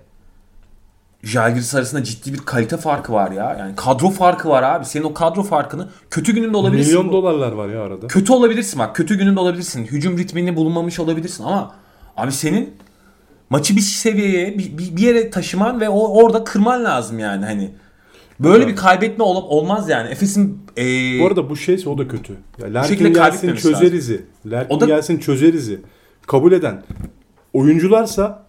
Jalgiris 1.27 1.75
arasında 1.75 2.03
ciddi 2.03 2.33
bir 2.33 2.37
kalite 2.37 2.77
farkı 2.77 3.13
var 3.13 3.31
ya. 3.31 3.55
Yani 3.59 3.75
kadro 3.75 4.09
farkı 4.09 4.49
var 4.49 4.63
abi. 4.63 4.85
Senin 4.85 5.03
o 5.03 5.13
kadro 5.13 5.43
farkını 5.43 5.89
kötü 6.09 6.33
gününde 6.33 6.57
olabilirsin. 6.57 6.97
Milyon 6.97 7.11
dolarlar 7.11 7.51
var 7.51 7.69
ya 7.69 7.81
arada. 7.81 8.07
Kötü 8.07 8.33
olabilirsin 8.33 8.79
bak. 8.79 8.95
Kötü 8.95 9.17
gününde 9.17 9.39
olabilirsin. 9.39 9.85
Hücum 9.85 10.17
ritmini 10.17 10.55
bulunmamış 10.55 10.99
olabilirsin 10.99 11.43
ama 11.43 11.75
abi 12.17 12.31
senin 12.31 12.73
maçı 13.49 13.75
bir 13.75 13.81
seviyeye 13.81 14.57
bir, 14.57 14.77
bir, 14.77 15.01
yere 15.01 15.29
taşıman 15.29 15.81
ve 15.81 15.89
o 15.89 16.23
orada 16.23 16.43
kırman 16.43 16.83
lazım 16.83 17.19
yani 17.19 17.45
hani. 17.45 17.71
Böyle 18.39 18.67
bir 18.67 18.75
kaybetme 18.75 19.23
ol, 19.23 19.43
olmaz 19.49 19.89
yani. 19.89 20.09
Efes'in 20.09 20.59
eee, 20.77 21.19
Bu 21.21 21.27
arada 21.27 21.49
bu 21.49 21.55
şeyse 21.55 21.89
o 21.89 21.97
da 21.97 22.07
kötü. 22.07 22.33
Ya 22.61 22.73
Larkin 22.73 23.13
gelsin 23.13 23.55
çözerizi. 23.55 24.25
Larkin 24.45 24.79
da- 24.79 24.85
gelsin 24.85 25.19
çözerizi. 25.19 25.81
Kabul 26.27 26.51
eden 26.51 26.83
oyuncularsa 27.53 28.47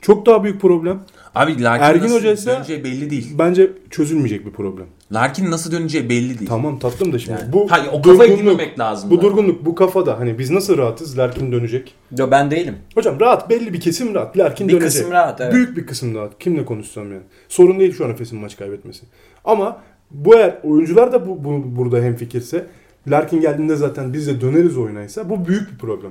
çok 0.00 0.26
daha 0.26 0.44
büyük 0.44 0.60
problem. 0.60 1.00
Abi 1.34 1.62
Larkin 1.62 1.84
Ergin 1.84 2.04
nasıl 2.04 2.16
Hoca 2.16 2.32
ise- 2.32 2.50
döneceği 2.50 2.84
belli 2.84 3.10
değil. 3.10 3.34
Bence 3.38 3.70
çözülmeyecek 3.90 4.46
bir 4.46 4.50
problem. 4.50 4.86
Larkin 5.12 5.50
nasıl 5.50 5.72
döneceği 5.72 6.08
belli 6.08 6.38
değil. 6.38 6.48
Tamam 6.50 6.78
tatlım 6.78 7.12
da 7.12 7.18
şimdi. 7.18 7.40
Yani. 7.40 7.52
Bu 7.52 7.66
Hayır, 7.70 7.86
o 7.92 8.02
kafaya 8.02 8.34
girmemek 8.34 8.78
lazım 8.78 9.10
Bu 9.10 9.18
da. 9.18 9.22
durgunluk 9.22 9.64
bu 9.66 9.74
kafada. 9.74 10.18
Hani 10.20 10.38
biz 10.38 10.50
nasıl 10.50 10.78
rahatız 10.78 11.18
Larkin 11.18 11.52
dönecek. 11.52 11.94
Yo 12.18 12.30
ben 12.30 12.50
değilim. 12.50 12.76
Hocam 12.94 13.20
rahat 13.20 13.50
belli 13.50 13.72
bir 13.72 13.80
kesim 13.80 14.14
rahat. 14.14 14.38
Larkin 14.38 14.68
Bir 14.68 14.72
dönecek. 14.72 14.90
kısım 14.92 15.10
rahat, 15.10 15.40
evet. 15.40 15.54
Büyük 15.54 15.76
bir 15.76 15.86
kısım 15.86 16.14
rahat. 16.14 16.38
Kimle 16.38 16.64
konuşsam 16.64 17.12
yani. 17.12 17.22
Sorun 17.48 17.80
değil 17.80 17.92
şu 17.96 18.04
an 18.04 18.10
Efes'in 18.10 18.38
maç 18.38 18.56
kaybetmesi. 18.56 19.04
Ama 19.44 19.80
bu 20.10 20.34
eğer 20.36 20.58
oyuncular 20.62 21.12
da 21.12 21.26
bu, 21.26 21.44
bu 21.44 21.62
burada 21.76 21.98
hemfikirse 22.02 22.66
Larkin 23.08 23.40
geldiğinde 23.40 23.76
zaten 23.76 24.12
biz 24.12 24.26
de 24.26 24.40
döneriz 24.40 24.78
oynaysa 24.78 25.30
bu 25.30 25.46
büyük 25.48 25.72
bir 25.72 25.78
problem. 25.78 26.10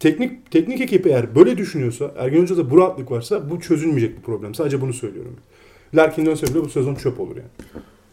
Teknik 0.00 0.50
teknik 0.50 0.80
ekip 0.80 1.06
eğer 1.06 1.34
böyle 1.34 1.58
düşünüyorsa, 1.58 2.10
Ergen 2.18 2.42
Hoca'da 2.42 2.70
bu 2.70 2.78
rahatlık 2.78 3.10
varsa 3.10 3.50
bu 3.50 3.60
çözülmeyecek 3.60 4.16
bir 4.16 4.22
problem. 4.22 4.54
Sadece 4.54 4.80
bunu 4.80 4.92
söylüyorum. 4.92 5.36
Larkin 5.94 6.26
dönse 6.26 6.46
bile 6.46 6.64
bu 6.64 6.68
sezon 6.68 6.94
çöp 6.94 7.20
olur 7.20 7.36
yani. 7.36 7.48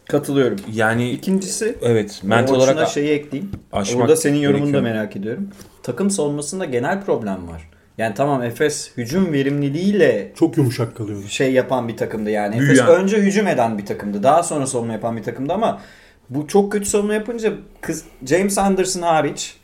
Katılıyorum. 0.10 0.58
Yani 0.74 1.12
İkincisi 1.12 1.78
evet 1.82 2.22
mental 2.24 2.56
Orçun'a 2.56 2.74
olarak 2.74 2.90
şeyi 2.90 3.10
ekleyeyim. 3.10 3.52
aşmak 3.72 4.02
Orada 4.02 4.16
senin 4.16 4.38
yorumunu 4.38 4.74
da 4.74 4.82
merak 4.82 5.16
ediyorum. 5.16 5.50
Takım 5.84 6.10
savunmasında 6.10 6.66
genel 6.66 7.02
problem 7.06 7.48
var. 7.48 7.70
Yani 7.98 8.14
tamam 8.14 8.44
Efes 8.44 8.92
hücum 8.98 9.34
verimliliğiyle 9.34 10.32
Çok 10.36 10.58
yumuşak 10.58 10.96
kalıyor. 10.96 11.24
şey 11.28 11.54
yapan 11.54 11.88
bir 11.88 11.98
takımdı 11.98 12.30
yani. 12.30 12.60
Büyüyen. 12.60 12.76
Efes 12.76 12.96
önce 12.96 13.18
hücum 13.18 13.48
eden 13.48 13.78
bir 13.78 13.86
takımdı. 13.86 14.24
Daha 14.24 14.44
sonra 14.44 14.68
savunma 14.68 14.94
yapan 14.94 15.18
bir 15.18 15.24
takımdı 15.24 15.54
ama 15.54 15.82
bu 16.30 16.48
çok 16.48 16.72
kötü 16.72 16.86
savunma 16.86 17.14
yapınca 17.14 17.54
kız, 17.82 18.04
James 18.26 18.58
Anderson 18.58 19.02
hariç 19.02 19.58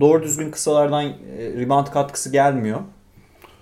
doğru 0.00 0.22
düzgün 0.22 0.50
kısalardan 0.50 1.04
e, 1.04 1.12
rebound 1.60 1.86
katkısı 1.86 2.32
gelmiyor. 2.32 2.80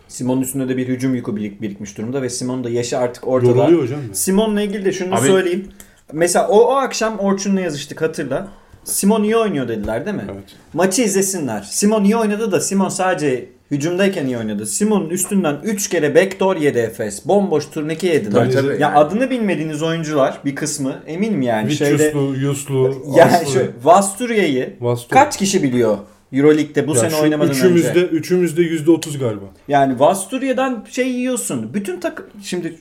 Simon'un 0.09 0.43
üstünde 0.43 0.69
de 0.69 0.77
bir 0.77 0.89
hücum 0.89 1.15
yükü 1.15 1.33
birik- 1.33 1.63
birikmiş 1.63 1.99
durumda 1.99 2.23
ve 2.23 2.31
Simon'un 2.31 2.65
da 2.65 2.71
yaşı 2.71 2.99
artık 2.99 3.29
ortada. 3.29 3.51
Yoruluyor 3.51 3.83
hocam. 3.83 4.01
ya. 4.09 4.15
Simon'la 4.15 4.63
ilgili 4.63 4.85
de 4.85 4.93
şunu 4.93 5.15
Abi- 5.15 5.27
söyleyeyim. 5.27 5.69
Mesela 6.13 6.49
o, 6.49 6.61
o 6.61 6.75
akşam 6.75 7.19
Orçun'la 7.19 7.61
yazıştık 7.61 8.03
hatırla. 8.03 8.49
Simon 8.85 9.23
iyi 9.23 9.37
oynuyor 9.37 9.69
dediler 9.69 10.05
değil 10.07 10.17
mi? 10.17 10.25
Evet. 10.33 10.45
Maçı 10.75 11.03
izlesinler. 11.03 11.63
Simon 11.71 12.05
iyi 12.05 12.17
oynadı 12.17 12.53
da 12.53 12.61
Simon 12.61 12.89
sadece 12.89 13.49
hücumdayken 13.71 14.27
iyi 14.27 14.39
oynadı. 14.39 14.67
Simon'un 14.67 15.09
üstünden 15.11 15.57
3 15.65 15.89
kere 15.89 16.15
backdoor 16.15 16.57
yedi 16.57 16.79
Efes. 16.79 17.27
Bomboş 17.27 17.67
turnike 17.67 18.07
yediler. 18.07 18.45
Tabii, 18.45 18.53
tabii. 18.55 18.67
Ya 18.67 18.75
Yani. 18.79 18.97
adını 18.97 19.31
bilmediğiniz 19.31 19.83
oyuncular 19.83 20.41
bir 20.45 20.55
kısmı 20.55 20.95
eminim 21.07 21.43
yani 21.43 21.73
şeyde 21.73 21.95
Vicius'lu, 21.95 22.35
Yuslu, 22.37 23.03
yani 23.17 23.47
Vasturya'yı 23.85 24.77
Vastur. 24.81 25.11
kaç 25.11 25.37
kişi 25.39 25.63
biliyor? 25.63 25.99
Euroleague'de 26.33 26.89
bu 26.89 26.95
Ya 26.95 27.01
sene 27.01 27.11
şu 27.11 27.23
oynamadan 27.23 27.51
üçümüzde, 27.53 27.89
önce. 27.89 28.01
Üçümüzde 28.01 28.63
%30 28.63 29.19
galiba. 29.19 29.45
Yani 29.69 30.01
Vasturia'dan 30.01 30.85
şey 30.91 31.09
yiyorsun. 31.11 31.75
Bütün 31.75 32.01
takım 32.01 32.27
şimdi 32.43 32.79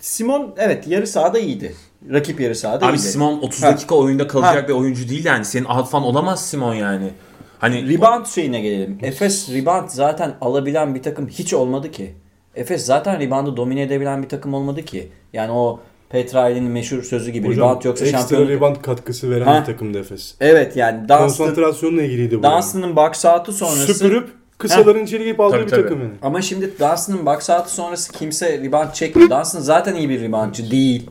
Simon 0.00 0.54
evet 0.56 0.86
yarı 0.86 1.06
sahada 1.06 1.38
iyiydi. 1.38 1.74
Rakip 2.12 2.40
yarı 2.40 2.54
sahada 2.54 2.86
Abi 2.86 2.92
iyiydi. 2.96 3.02
Simon 3.02 3.38
30 3.38 3.62
Ha. 3.62 3.66
dakika 3.72 3.94
oyunda 3.94 4.26
kalacak 4.26 4.62
Ha. 4.62 4.68
bir 4.68 4.72
oyuncu 4.72 5.08
değil 5.08 5.24
yani. 5.24 5.44
Senin 5.44 5.64
alfan 5.64 6.02
olamaz 6.02 6.46
Simon 6.48 6.74
yani. 6.74 7.10
Hani 7.58 7.88
Rebound 7.94 8.26
şeyine 8.26 8.60
gelelim. 8.60 8.98
Efes 9.02 9.52
rebound 9.52 9.88
zaten 9.88 10.34
alabilen 10.40 10.94
bir 10.94 11.02
takım 11.02 11.28
hiç 11.28 11.54
olmadı 11.54 11.90
ki. 11.90 12.14
Efes 12.54 12.84
zaten 12.86 13.20
reboundı 13.20 13.56
domine 13.56 13.82
edebilen 13.82 14.22
bir 14.22 14.28
takım 14.28 14.54
olmadı 14.54 14.82
ki. 14.84 15.08
Yani 15.32 15.52
o 15.52 15.80
Petrali'nin 16.10 16.70
meşhur 16.70 17.02
sözü 17.02 17.30
gibi 17.30 17.48
Hocam 17.48 17.68
rebound 17.68 17.84
yoksa 17.84 18.04
ekstra 18.04 18.18
şampiyonluk. 18.20 18.50
rebound 18.50 18.76
katkısı 18.82 19.30
veren 19.30 19.44
Ha. 19.44 19.60
bir 19.60 19.64
takımdı 19.66 19.98
Efes. 19.98 20.34
Evet 20.40 20.76
yani 20.76 21.00
Dunstan, 21.00 21.18
Konsantrasyonla 21.18 22.02
ilgiliydi 22.02 22.38
bu. 22.38 22.42
Dunstan'ın 22.42 22.96
box 22.96 23.24
out'u 23.24 23.52
sonrası. 23.52 23.94
Süpürüp 23.94 24.28
kısaların 24.58 25.04
içeri 25.04 25.24
girip 25.24 25.40
aldığı 25.40 25.52
Tabii, 25.56 25.64
bir 25.66 25.70
tabii. 25.70 25.82
takım 25.82 26.00
yani. 26.00 26.12
Ama 26.22 26.42
şimdi 26.42 26.70
Dunstan'ın 26.80 27.26
box 27.26 27.50
out'u 27.50 27.70
sonrası 27.70 28.12
kimse 28.12 28.58
rebound 28.58 28.92
çekmiyor. 28.92 29.30
Dunstan 29.30 29.60
zaten 29.60 29.94
iyi 29.94 30.08
bir 30.08 30.20
reboundçı 30.20 30.70
değil. 30.70 31.10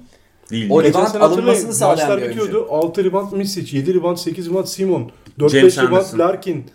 değil. 0.51 0.67
O 0.69 0.83
rebound 0.83 1.15
alınmasını 1.15 1.73
sağlayan 1.73 2.09
Maçlar 2.09 2.17
bir 2.17 2.25
oyuncu. 2.25 2.45
bitiyordu. 2.45 2.67
6 2.71 3.03
rebound 3.03 3.31
Misic, 3.31 3.77
7 3.77 3.93
rebound, 3.93 4.17
8 4.17 4.49
rebound 4.49 4.65
Simon, 4.65 5.11
4-5 5.39 5.49
James 5.59 5.77
rebound 5.77 5.91
Anderson. 5.91 6.19
Larkin, 6.19 6.65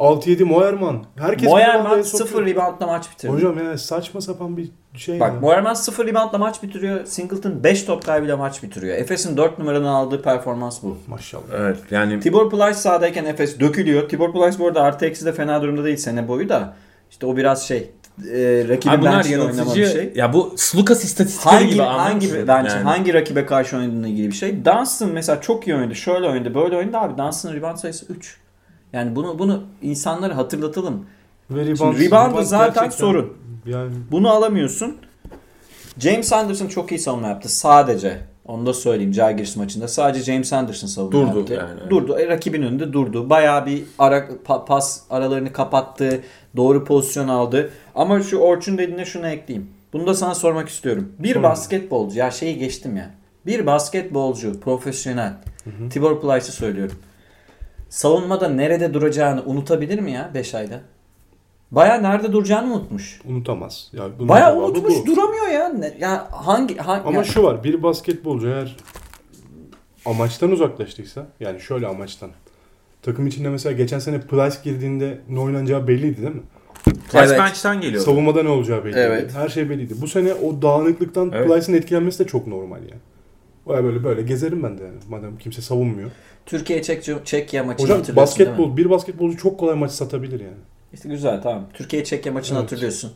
6-7 0.00 0.44
Moerman. 0.44 1.04
Herkes 1.18 1.48
Moerman 1.48 1.84
rebound'a 1.84 2.04
0 2.04 2.18
sokuyor. 2.28 2.46
reboundla 2.46 2.86
maç 2.86 3.10
bitirdi. 3.12 3.32
Hocam 3.32 3.64
ya 3.64 3.78
saçma 3.78 4.20
sapan 4.20 4.56
bir 4.56 4.68
şey 4.94 5.20
Bak 5.20 5.34
ya. 5.34 5.40
Moerman 5.40 5.74
0 5.74 6.06
reboundla 6.06 6.38
maç 6.38 6.62
bitiriyor. 6.62 7.04
Singleton 7.06 7.64
5 7.64 7.82
top 7.84 8.06
kaybıyla 8.06 8.36
maç 8.36 8.62
bitiriyor. 8.62 8.96
Efes'in 8.96 9.36
4 9.36 9.58
numaranın 9.58 9.84
aldığı 9.86 10.22
performans 10.22 10.82
bu. 10.82 10.96
Maşallah. 11.06 11.42
Evet 11.58 11.78
yani 11.90 12.20
Tibor 12.20 12.50
Plyce 12.50 12.74
sahadayken 12.74 13.24
Efes 13.24 13.60
dökülüyor. 13.60 14.08
Tibor 14.08 14.32
Plyce 14.32 14.58
bu 14.58 14.66
arada 14.66 14.82
artı 14.82 15.06
eksi 15.06 15.26
de 15.26 15.32
fena 15.32 15.62
durumda 15.62 15.84
değil 15.84 15.96
sene 15.96 16.28
boyu 16.28 16.48
da. 16.48 16.74
İşte 17.10 17.26
o 17.26 17.36
biraz 17.36 17.66
şey 17.68 17.90
e, 18.32 18.64
rakibi 18.68 18.92
Abi 18.92 19.00
bunlar 19.00 19.14
bench'le 19.14 19.30
oynama 19.30 19.52
bir 19.52 19.56
yanıltıcı. 19.58 19.86
şey. 19.86 20.12
Ya 20.14 20.32
bu 20.32 20.54
Lucas 20.76 21.04
istatistikleri 21.04 21.54
Hangi 21.56 21.72
gibi 21.72 21.82
hangi 21.82 22.28
mı? 22.28 22.48
bench, 22.48 22.68
Yani. 22.70 22.82
hangi 22.82 23.14
rakibe 23.14 23.46
karşı 23.46 23.76
oynadığına 23.76 24.08
ilgili 24.08 24.26
bir 24.28 24.32
şey. 24.36 24.64
Dunstan 24.64 25.08
mesela 25.10 25.40
çok 25.40 25.68
iyi 25.68 25.76
oynadı. 25.76 25.94
Şöyle 25.94 26.28
oynadı, 26.28 26.54
böyle 26.54 26.76
oynadı 26.76 26.98
abi. 26.98 27.18
Dunstan'ın 27.18 27.54
rebound 27.54 27.76
sayısı 27.76 28.06
3. 28.12 28.36
Yani 28.92 29.16
bunu 29.16 29.38
bunu 29.38 29.62
insanlara 29.82 30.36
hatırlatalım. 30.36 31.06
Ve 31.50 31.60
rebound, 31.60 31.76
Şimdi 31.76 32.06
rebound 32.06 32.30
rebound 32.32 32.44
zaten 32.46 32.66
gerçekten- 32.74 32.90
sorun. 33.06 33.32
Yani 33.66 33.90
Bunu 34.10 34.30
alamıyorsun. 34.30 34.96
James 35.98 36.32
Anderson 36.32 36.66
çok 36.66 36.92
iyi 36.92 36.98
savunma 36.98 37.28
yaptı. 37.28 37.48
Sadece. 37.48 38.18
Onu 38.46 38.66
da 38.66 38.74
söyleyeyim 38.74 39.14
Jagirs 39.14 39.56
maçında. 39.56 39.88
Sadece 39.88 40.32
James 40.32 40.52
Anderson 40.52 40.86
savunma 40.86 41.12
Durdu 41.34 41.38
yaptı. 41.38 41.52
yani. 41.54 41.90
Durdu. 41.90 42.18
E, 42.18 42.28
rakibin 42.28 42.62
önünde 42.62 42.92
durdu. 42.92 43.30
Bayağı 43.30 43.66
bir 43.66 43.82
ara, 43.98 44.18
pa- 44.18 44.64
pas 44.64 45.00
aralarını 45.10 45.52
kapattı. 45.52 46.20
Doğru 46.56 46.84
pozisyon 46.84 47.28
aldı. 47.28 47.70
Ama 47.94 48.22
şu 48.22 48.38
Orçun 48.38 48.78
dediğine 48.78 49.04
şunu 49.04 49.26
ekleyeyim. 49.26 49.70
Bunu 49.92 50.06
da 50.06 50.14
sana 50.14 50.34
sormak 50.34 50.68
istiyorum. 50.68 51.12
Bir 51.18 51.28
Sorun. 51.28 51.42
basketbolcu. 51.42 52.18
Ya 52.18 52.30
şeyi 52.30 52.58
geçtim 52.58 52.96
ya. 52.96 53.10
Bir 53.46 53.66
basketbolcu, 53.66 54.60
profesyonel. 54.60 55.32
Tibor 55.90 56.20
Plyce'ı 56.20 56.52
söylüyorum. 56.52 56.96
Savunmada 57.90 58.48
nerede 58.48 58.94
duracağını 58.94 59.42
unutabilir 59.46 59.98
mi 59.98 60.12
ya 60.12 60.30
5 60.34 60.54
ayda? 60.54 60.80
Baya 61.70 61.94
nerede 61.94 62.32
duracağını 62.32 62.72
unutmuş. 62.74 63.20
unutamaz. 63.24 63.90
Ya 63.92 64.04
bunun 64.18 64.28
Bayağı 64.28 64.54
cevabı 64.54 64.64
unutmuş 64.66 64.94
bu. 65.02 65.06
duramıyor 65.06 65.46
ya. 65.48 65.68
Ne- 65.68 65.94
Ya 66.00 66.28
hangi 66.32 66.76
hangi 66.76 67.02
Ama 67.08 67.18
ya- 67.18 67.24
şu 67.24 67.42
var. 67.42 67.64
Bir 67.64 67.82
basketbolcu 67.82 68.48
eğer 68.48 68.76
amaçtan 70.06 70.50
uzaklaştıysa 70.50 71.26
yani 71.40 71.60
şöyle 71.60 71.86
amaçtan. 71.86 72.30
Takım 73.02 73.26
içinde 73.26 73.48
mesela 73.48 73.72
geçen 73.72 73.98
sene 73.98 74.20
Price 74.20 74.56
girdiğinde 74.64 75.20
ne 75.28 75.40
oynanacağı 75.40 75.88
belliydi 75.88 76.22
değil 76.22 76.34
mi? 76.34 76.42
Price 76.84 77.18
Evet. 77.18 77.38
bench'ten 77.38 77.80
geliyor. 77.80 78.02
Savunmada 78.02 78.42
ne 78.42 78.48
olacağı 78.48 78.84
belliydi. 78.84 78.98
Evet. 79.00 79.34
Her 79.34 79.48
şey 79.48 79.70
belliydi. 79.70 79.94
Bu 80.00 80.08
sene 80.08 80.34
o 80.34 80.62
dağınıklıktan 80.62 81.30
Evet. 81.34 81.48
Price'ın 81.50 81.76
etkilenmesi 81.76 82.18
de 82.24 82.26
çok 82.28 82.46
normal 82.46 82.78
yani. 82.82 83.00
Böyle 83.68 84.04
böyle 84.04 84.22
gezerim 84.22 84.62
ben 84.62 84.78
de 84.78 84.82
yani. 84.84 84.96
Madem 85.08 85.38
kimse 85.38 85.62
savunmuyor. 85.62 86.10
Türkiye 86.46 86.82
Çek 86.82 87.04
Çekya 87.24 87.64
maçını 87.64 87.84
Hocam 87.84 87.98
hatırlıyorsun 87.98 88.38
değil 88.38 88.48
mi? 88.48 88.56
basketbol 88.56 88.76
bir 88.76 88.90
basketbolcu 88.90 89.36
çok 89.36 89.60
kolay 89.60 89.74
maç 89.74 89.90
satabilir 89.90 90.40
yani. 90.40 90.56
İşte 90.92 91.08
güzel 91.08 91.42
tamam. 91.42 91.66
Türkiye 91.74 92.04
Çekya 92.04 92.32
maçını 92.32 92.58
Evet. 92.58 92.64
hatırlıyorsun. 92.64 93.12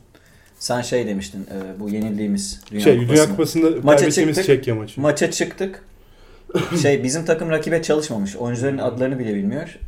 Sen 0.59 0.81
şey 0.81 1.07
demiştin 1.07 1.41
e, 1.41 1.81
bu 1.81 1.89
yenildiğimiz 1.89 2.61
Dünya 2.71 2.81
şey 2.81 2.95
Kupası'nda. 2.99 3.17
Dünya 3.17 3.31
Kupası'nda 3.31 3.67
Maça 3.83 3.97
kaybettiğimiz 3.97 4.37
çıktık. 4.37 4.57
Çekya 4.57 4.75
maçı. 4.75 5.01
Maça 5.01 5.31
çıktık. 5.31 5.85
şey 6.83 7.03
bizim 7.05 7.25
takım 7.25 7.51
rakibe 7.51 7.83
çalışmamış. 7.83 8.37
Oyuncuların 8.37 8.79
adlarını 8.79 9.19
bile 9.19 9.35
bilmiyor. 9.35 9.79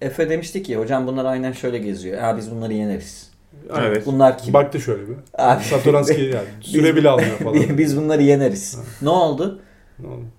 Efe 0.00 0.30
demişti 0.30 0.62
ki 0.62 0.76
hocam 0.76 1.06
bunlar 1.06 1.24
aynen 1.24 1.52
şöyle 1.52 1.78
geziyor. 1.78 2.22
Ya 2.22 2.36
biz 2.36 2.50
bunları 2.50 2.72
yeneriz. 2.72 3.30
Evet. 3.78 4.06
Bunlar 4.06 4.38
kim? 4.38 4.54
Baktı 4.54 4.80
şöyle 4.80 5.08
bir. 5.08 5.14
Abi- 5.38 5.64
Satoranski 5.64 6.20
yani 6.22 6.48
süre 6.60 6.96
bile 6.96 7.08
almıyor 7.08 7.38
falan. 7.44 7.78
biz 7.78 7.96
bunları 7.96 8.22
yeneriz. 8.22 8.78
ne 9.02 9.08
oldu? 9.08 9.60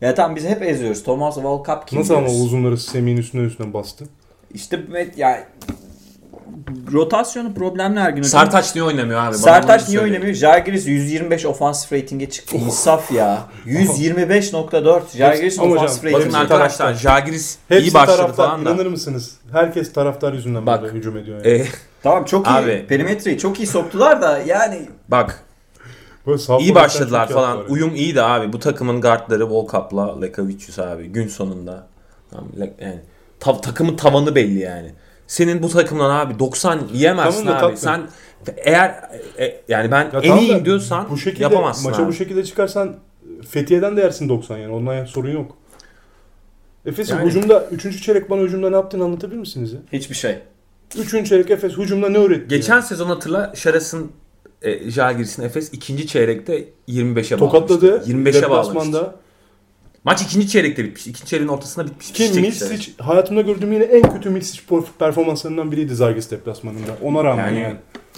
Ya 0.01 0.15
tamam 0.15 0.35
biz 0.35 0.45
hep 0.45 0.61
eziyoruz. 0.63 1.03
Thomas 1.03 1.37
Volkap 1.37 1.87
kim 1.87 1.99
Nasıl 1.99 2.13
ama 2.13 2.27
diyoruz. 2.27 2.45
uzunları 2.45 2.77
Semih'in 2.77 3.17
üstüne 3.17 3.41
üstüne 3.41 3.73
bastı? 3.73 4.05
İşte 4.53 4.79
evet, 4.91 5.17
yani 5.17 5.39
rotasyonu 6.93 7.53
problemli 7.53 7.99
Ergin 7.99 8.17
Hocam. 8.17 8.29
Sertaç 8.41 8.75
niye 8.75 8.83
oynamıyor 8.83 9.19
abi? 9.19 9.25
Bana 9.25 9.33
Sertaç 9.37 9.87
niye 9.89 9.99
söyle. 9.99 10.11
oynamıyor? 10.11 10.33
Jalgiris 10.35 10.87
125 10.87 11.45
ofans 11.45 11.93
rating'e 11.93 12.29
çıktı. 12.29 12.57
İnsaf 12.57 13.11
ya. 13.11 13.43
125.4 13.65 15.17
Jalgiris 15.17 15.59
Ama 15.59 15.69
hocam, 15.71 15.83
ofans 15.83 15.97
Bakın 15.97 16.07
rating. 16.13 16.25
Hepsi 16.25 16.37
arkadaşlar. 16.37 16.93
Jagiris 16.93 17.57
iyi 17.71 17.93
başladı 17.93 18.17
taraftar. 18.17 18.45
falan 18.45 18.65
da. 18.65 18.69
İnanır 18.71 18.85
mısınız? 18.85 19.31
Herkes 19.51 19.93
taraftar 19.93 20.33
yüzünden 20.33 20.65
Bak, 20.65 20.81
burada 20.81 20.93
hücum 20.93 21.17
ediyor. 21.17 21.45
Yani. 21.45 21.57
E, 21.57 21.65
Tamam 22.03 22.25
çok 22.25 22.47
iyi. 22.47 22.49
Abi. 22.49 22.85
Perimetreyi 22.89 23.37
çok 23.37 23.59
iyi 23.59 23.67
soktular 23.67 24.21
da 24.21 24.39
yani 24.47 24.81
bak 25.07 25.43
Böyle 26.29 26.63
iyi 26.63 26.75
başladılar 26.75 27.29
falan. 27.29 27.49
yaptılar. 27.55 27.75
Uyum 27.75 27.95
iyiydi 27.95 28.21
abi. 28.21 28.53
Bu 28.53 28.59
takımın 28.59 29.01
guardları 29.01 29.49
Volkap'la 29.49 30.19
Lekavicius 30.21 30.79
abi. 30.79 31.07
Gün 31.07 31.27
sonunda. 31.27 31.87
Yani 32.81 32.99
ta- 33.39 33.61
takımın 33.61 33.95
tavanı 33.95 34.35
belli 34.35 34.59
yani. 34.59 34.91
Senin 35.27 35.63
bu 35.63 35.69
takımdan 35.69 36.09
abi 36.09 36.39
90 36.39 36.79
yiyemezsin 36.93 37.45
Tamam 37.45 37.53
abi. 37.55 37.61
tatlım. 37.61 37.77
Sen 37.77 38.01
eğer 38.57 38.89
e, 39.39 39.61
yani 39.67 39.91
ben 39.91 40.09
Ya 40.13 40.19
en 40.23 40.37
iyiyim 40.37 40.65
diyorsan 40.65 41.07
bu 41.09 41.17
şekilde, 41.17 41.43
yapamazsın 41.43 41.89
Maça 41.89 42.03
abi. 42.03 42.09
bu 42.09 42.13
şekilde 42.13 42.43
çıkarsan 42.43 42.95
Fethiye'den 43.49 43.97
de 43.97 44.01
yersin 44.01 44.29
90 44.29 44.57
yani. 44.57 44.73
Ondan 44.73 45.05
sorun 45.05 45.31
yok. 45.31 45.57
Efes'in 46.85 47.15
Yani. 47.15 47.27
hücumda 47.27 47.65
3. 47.71 48.03
çeyrek 48.03 48.29
bana 48.29 48.41
hücumda 48.41 48.69
ne 48.69 48.75
yaptığını 48.75 49.03
anlatabilir 49.03 49.39
misiniz 49.39 49.73
ya? 49.73 49.79
hiçbir 49.93 50.15
şey. 50.15 50.37
3. 50.97 51.11
çeyrek 51.29 51.51
Efes 51.51 51.77
hücumda 51.77 52.09
ne 52.09 52.17
öğretti? 52.17 52.47
Geçen 52.47 52.79
sezon 52.81 53.07
hatırla 53.07 53.53
Şaras'ın 53.55 54.11
e, 54.61 54.91
Jalgiris'in 54.91 55.43
Efes 55.43 55.73
ikinci 55.73 56.07
çeyrekte 56.07 56.65
25'e 56.89 57.37
tokatladı. 57.37 57.91
bağlamıştı. 57.91 58.11
25'e 58.11 58.49
bağlamıştı. 58.49 59.15
Maç 60.03 60.21
ikinci 60.21 60.47
çeyrekte 60.47 60.83
bitmiş. 60.83 61.07
İkinci 61.07 61.25
çeyreğin 61.25 61.49
ortasında 61.49 61.85
bitmiş. 61.85 62.11
Ki 62.11 62.41
Milsic 62.41 62.91
hayatımda 62.97 63.41
gördüğüm 63.41 63.73
yine 63.73 63.83
en 63.83 64.13
kötü 64.13 64.29
Milsic 64.29 64.61
performanslarından 64.99 65.71
biriydi 65.71 65.95
Zagis 65.95 66.31
deplasmanında. 66.31 66.97
Ona 67.03 67.23
rağmen 67.23 67.53
Yani, 67.53 67.75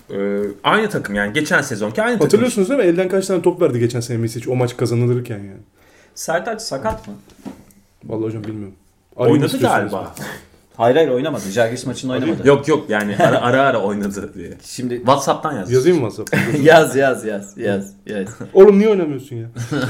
yani. 0.10 0.44
e, 0.44 0.48
aynı 0.64 0.90
takım 0.90 1.16
yani 1.16 1.34
geçen 1.34 1.62
sezonki 1.62 2.02
aynı 2.02 2.14
takım. 2.14 2.26
Hatırlıyorsunuz 2.26 2.70
değil 2.70 2.80
mi? 2.80 2.86
Elden 2.86 3.10
kaç 3.10 3.28
tane 3.28 3.42
top 3.42 3.62
verdi 3.62 3.80
geçen 3.80 4.00
sene 4.00 4.18
Milsic 4.18 4.52
o 4.52 4.56
maç 4.56 4.78
kazanılırken 4.78 5.38
yani. 5.38 5.62
Sertaç 6.16 6.62
sakat 6.62 7.08
mı? 7.08 7.14
Vallahi 8.06 8.26
hocam 8.26 8.44
bilmiyorum. 8.44 8.76
Arayın 9.16 9.36
Oynadı 9.36 9.60
galiba. 9.60 10.16
Hayır 10.82 10.96
hayır 10.96 11.10
oynamadı. 11.10 11.52
Jalgiris 11.52 11.86
maçında 11.86 12.14
oynamadı. 12.14 12.48
Yok 12.48 12.68
yok 12.68 12.90
yani 12.90 13.18
ara 13.18 13.42
ara, 13.42 13.62
ara 13.62 13.82
oynadı 13.84 14.34
diye. 14.34 14.58
Şimdi 14.66 14.96
Whatsapp'tan 14.98 15.54
yaz. 15.54 15.72
Yazayım 15.72 16.02
mı 16.02 16.10
WhatsApp'ta? 16.10 16.58
yaz 16.64 16.96
yaz 16.96 17.26
yaz 17.26 17.58
yaz 17.58 17.94
yaz. 18.06 18.28
Oğlum 18.54 18.80
niye 18.80 18.90
oynamıyorsun 18.90 19.36
ya? 19.36 19.50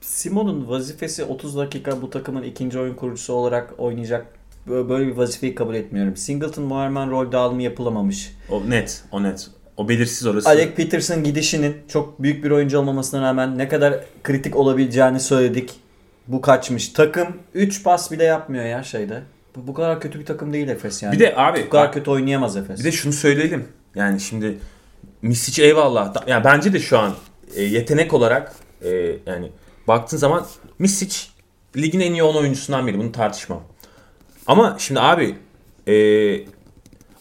Simon'un 0.00 0.68
vazifesi 0.68 1.24
30 1.24 1.56
dakika 1.56 2.02
bu 2.02 2.10
takımın 2.10 2.42
ikinci 2.42 2.78
oyun 2.78 2.94
kurucusu 2.94 3.32
olarak 3.32 3.74
oynayacak. 3.78 4.26
Böyle 4.68 4.88
böyle 4.88 5.06
bir 5.06 5.16
vazifeyi 5.16 5.54
kabul 5.54 5.74
etmiyorum. 5.74 6.16
Singleton 6.16 6.64
Moerman 6.64 7.10
rol 7.10 7.32
dağılımı 7.32 7.62
yapılamamış. 7.62 8.36
O 8.50 8.70
net, 8.70 9.02
o 9.12 9.22
net. 9.22 9.50
O 9.76 9.88
belirsiz 9.88 10.26
orası. 10.26 10.48
Alec 10.48 10.74
Peterson 10.74 11.24
gidişinin 11.24 11.76
çok 11.88 12.22
büyük 12.22 12.44
bir 12.44 12.50
oyuncu 12.50 12.78
olmamasına 12.78 13.22
rağmen 13.22 13.58
ne 13.58 13.68
kadar 13.68 14.04
kritik 14.24 14.56
olabileceğini 14.56 15.20
söyledik. 15.20 15.80
Bu 16.28 16.40
kaçmış. 16.40 16.88
Takım 16.88 17.28
3 17.54 17.84
pas 17.84 18.12
bile 18.12 18.24
yapmıyor 18.24 18.64
ya 18.64 18.82
şeyde. 18.82 19.22
Bu, 19.56 19.66
bu 19.66 19.74
kadar 19.74 20.00
kötü 20.00 20.20
bir 20.20 20.26
takım 20.26 20.52
değil 20.52 20.68
Efes 20.68 21.02
yani. 21.02 21.12
bir 21.12 21.18
de 21.18 21.34
abi 21.36 21.64
bu 21.66 21.70
kadar 21.70 21.86
bak, 21.86 21.94
kötü 21.94 22.10
oynayamaz 22.10 22.56
Efes. 22.56 22.80
bir 22.80 22.84
de 22.84 22.92
şunu 22.92 23.12
söyleyelim. 23.12 23.68
Yani 23.94 24.20
şimdi 24.20 24.58
Misic 25.22 25.62
eyvallah. 25.62 26.28
Ya 26.28 26.44
bence 26.44 26.72
de 26.72 26.78
şu 26.78 26.98
an 26.98 27.14
e, 27.54 27.62
yetenek 27.62 28.14
olarak 28.14 28.52
e, 28.82 28.88
yani 29.26 29.50
baktığın 29.88 30.16
zaman 30.16 30.46
Misic 30.78 31.16
ligin 31.76 32.00
en 32.00 32.12
iyi 32.12 32.22
10 32.22 32.34
oyuncusundan 32.34 32.86
biri. 32.86 32.98
Bunu 32.98 33.12
tartışmam. 33.12 33.62
Ama 34.46 34.76
şimdi 34.78 35.00
abi 35.00 35.36
e, 35.88 35.94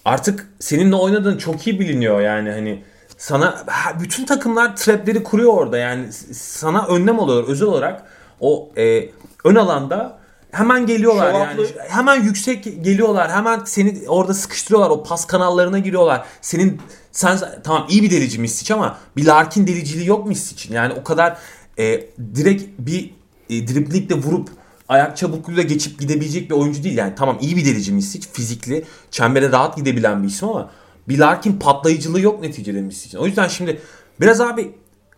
artık 0.06 0.48
seninle 0.60 0.96
oynadığın 0.96 1.38
çok 1.38 1.68
iyi 1.68 1.80
biliniyor 1.80 2.22
yani 2.22 2.52
hani 2.52 2.84
sana 3.18 3.66
bütün 4.00 4.26
takımlar 4.26 4.76
trapleri 4.76 5.24
kuruyor 5.24 5.54
orada 5.54 5.78
yani 5.78 6.14
sana 6.34 6.88
önlem 6.88 7.20
alıyor 7.20 7.48
özel 7.48 7.68
olarak 7.68 8.04
o 8.40 8.70
e, 8.78 9.10
ön 9.44 9.56
alanda 9.56 10.20
hemen 10.52 10.86
geliyorlar 10.86 11.34
Şovaplı- 11.34 11.62
yani. 11.62 11.90
Hemen 11.90 12.24
yüksek 12.24 12.64
geliyorlar. 12.64 13.32
Hemen 13.32 13.62
seni 13.66 14.10
orada 14.10 14.34
sıkıştırıyorlar. 14.34 14.90
O 14.90 15.04
pas 15.04 15.28
kanallarına 15.28 15.80
giriyorlar. 15.80 16.26
Senin 16.42 16.82
sen 17.12 17.40
tamam 17.64 17.86
iyi 17.90 18.04
bir 18.04 18.12
delici 18.12 18.40
Misic 18.40 18.74
ama 18.74 18.98
bir 19.18 19.26
Larkin 19.26 19.68
deliciliği 19.68 20.08
yok 20.08 20.28
Misic'in. 20.28 20.74
Yani 20.74 20.94
o 20.94 21.04
kadar 21.04 21.38
e, 21.80 22.10
direkt 22.36 22.64
bir 22.80 23.14
e, 23.50 23.68
driblikle 23.68 24.16
vurup 24.16 24.50
ayak 24.90 25.18
çabukluğuyla 25.18 25.64
geçip 25.64 26.00
gidebilecek 26.00 26.50
bir 26.50 26.56
oyuncu 26.56 26.84
değil. 26.84 26.98
Yani 26.98 27.14
tamam 27.16 27.38
iyi 27.42 27.58
bir 27.58 27.66
delici 27.66 27.92
Misic. 27.92 28.28
Fizikli. 28.34 28.86
Çembere 29.12 29.52
rahat 29.52 29.78
gidebilen 29.78 30.24
bir 30.24 30.28
isim 30.28 30.50
ama 30.50 30.72
bir 31.10 31.20
Larkin 31.20 31.60
patlayıcılığı 31.60 32.22
yok 32.22 32.42
neticede 32.42 32.82
Misic'in. 32.82 33.22
O 33.22 33.26
yüzden 33.26 33.48
şimdi 33.48 33.82
biraz 34.22 34.42
abi 34.42 34.72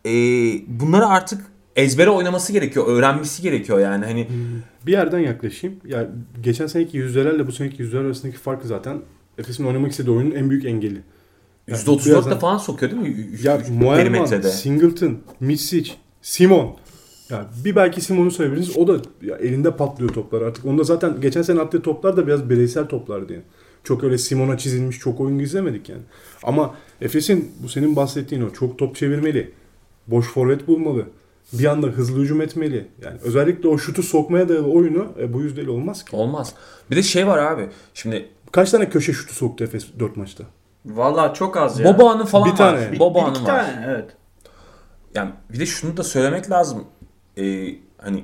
e, 0.06 0.12
bunları 0.80 1.08
artık 1.08 1.46
ezbere 1.80 2.10
oynaması 2.10 2.54
gerekiyor. 2.54 2.88
Öğrenmesi 2.88 3.42
gerekiyor 3.42 3.80
yani. 3.80 4.06
Hani 4.06 4.28
Bir 4.86 4.92
yerden 4.92 5.20
yaklaşayım. 5.20 5.76
Ya 5.86 6.10
geçen 6.44 6.68
seneki 6.68 6.98
yüzdelerle 6.98 7.48
bu 7.48 7.52
seneki 7.52 7.82
yüzdeler 7.82 8.04
arasındaki 8.04 8.38
fark 8.38 8.66
zaten 8.66 9.02
Efes'in 9.38 9.64
oynamak 9.66 9.92
istediği 9.92 10.12
oyunun 10.12 10.32
en 10.32 10.50
büyük 10.50 10.66
engeli. 10.66 11.02
Yani 11.68 11.80
%34'te 11.80 12.10
birazdan- 12.10 12.40
falan 12.40 12.58
sokuyor 12.58 12.92
değil 12.92 13.02
mi? 13.02 13.28
Ya 13.44 13.62
Moerman. 13.80 14.26
Singleton, 14.42 15.18
Misic, 15.40 15.92
Simon. 16.22 16.76
Ya 17.30 17.46
bir 17.66 17.76
belki 17.76 18.02
Simon'u 18.02 18.32
sayabiliriz. 18.32 18.78
O 18.78 18.88
da 18.88 18.98
ya 19.22 19.36
elinde 19.36 19.76
patlıyor 19.76 20.14
toplar 20.14 20.42
artık. 20.42 20.66
Onda 20.66 20.84
zaten 20.84 21.22
geçen 21.22 21.42
sene 21.42 21.60
attığı 21.62 21.82
toplar 21.82 22.18
da 22.18 22.28
biraz 22.28 22.50
bireysel 22.50 22.86
toplardı 22.86 23.34
yani. 23.34 23.44
Çok 23.84 24.04
öyle 24.04 24.18
Simon'a 24.18 24.58
çizilmiş 24.58 25.00
çok 25.00 25.20
oyun 25.20 25.40
izlemedik 25.40 25.90
yani. 25.90 26.02
Ama 26.44 26.76
Efes'in 27.02 27.52
bu 27.64 27.70
senin 27.70 27.96
bahsettiğin 27.96 28.42
o 28.42 28.50
çok 28.50 28.78
top 28.80 28.96
çevirmeli. 28.96 29.52
Boş 30.08 30.28
forvet 30.28 30.68
bulmalı. 30.68 31.06
Bir 31.54 31.66
anda 31.66 31.88
hızlı 31.88 32.22
hücum 32.22 32.42
etmeli. 32.42 32.88
Yani 33.04 33.18
özellikle 33.24 33.70
o 33.70 33.78
şutu 33.78 34.04
sokmaya 34.04 34.50
dayalı 34.50 34.68
oyunu 34.72 35.08
e, 35.20 35.34
bu 35.34 35.42
yüzdeyle 35.42 35.70
olmaz 35.70 36.06
ki. 36.06 36.16
Olmaz. 36.16 36.54
Bir 36.92 36.96
de 36.96 37.04
şey 37.04 37.28
var 37.28 37.38
abi. 37.38 37.70
Şimdi 37.94 38.30
Kaç 38.52 38.72
tane 38.72 38.90
köşe 38.90 39.14
şutu 39.14 39.34
soktu 39.34 39.64
Efes 39.64 39.86
4 40.00 40.18
maçta? 40.18 40.44
Valla 40.86 41.34
çok 41.34 41.58
az 41.58 41.80
ya. 41.80 41.86
Boboa'nın 41.94 42.26
falan 42.26 42.46
Bir 42.46 42.52
var. 42.52 42.58
tane. 42.58 42.92
Bir, 42.92 43.00
Boboa'nın 43.00 43.34
bir 43.36 43.40
iki 43.40 43.48
var. 43.52 43.58
tane 43.66 43.86
evet. 43.88 44.10
Yani 45.16 45.32
bir 45.54 45.60
de 45.60 45.66
şunu 45.66 45.98
da 45.98 46.04
söylemek 46.04 46.52
lazım. 46.52 46.84
Ee, 47.38 47.68
hani 47.98 48.24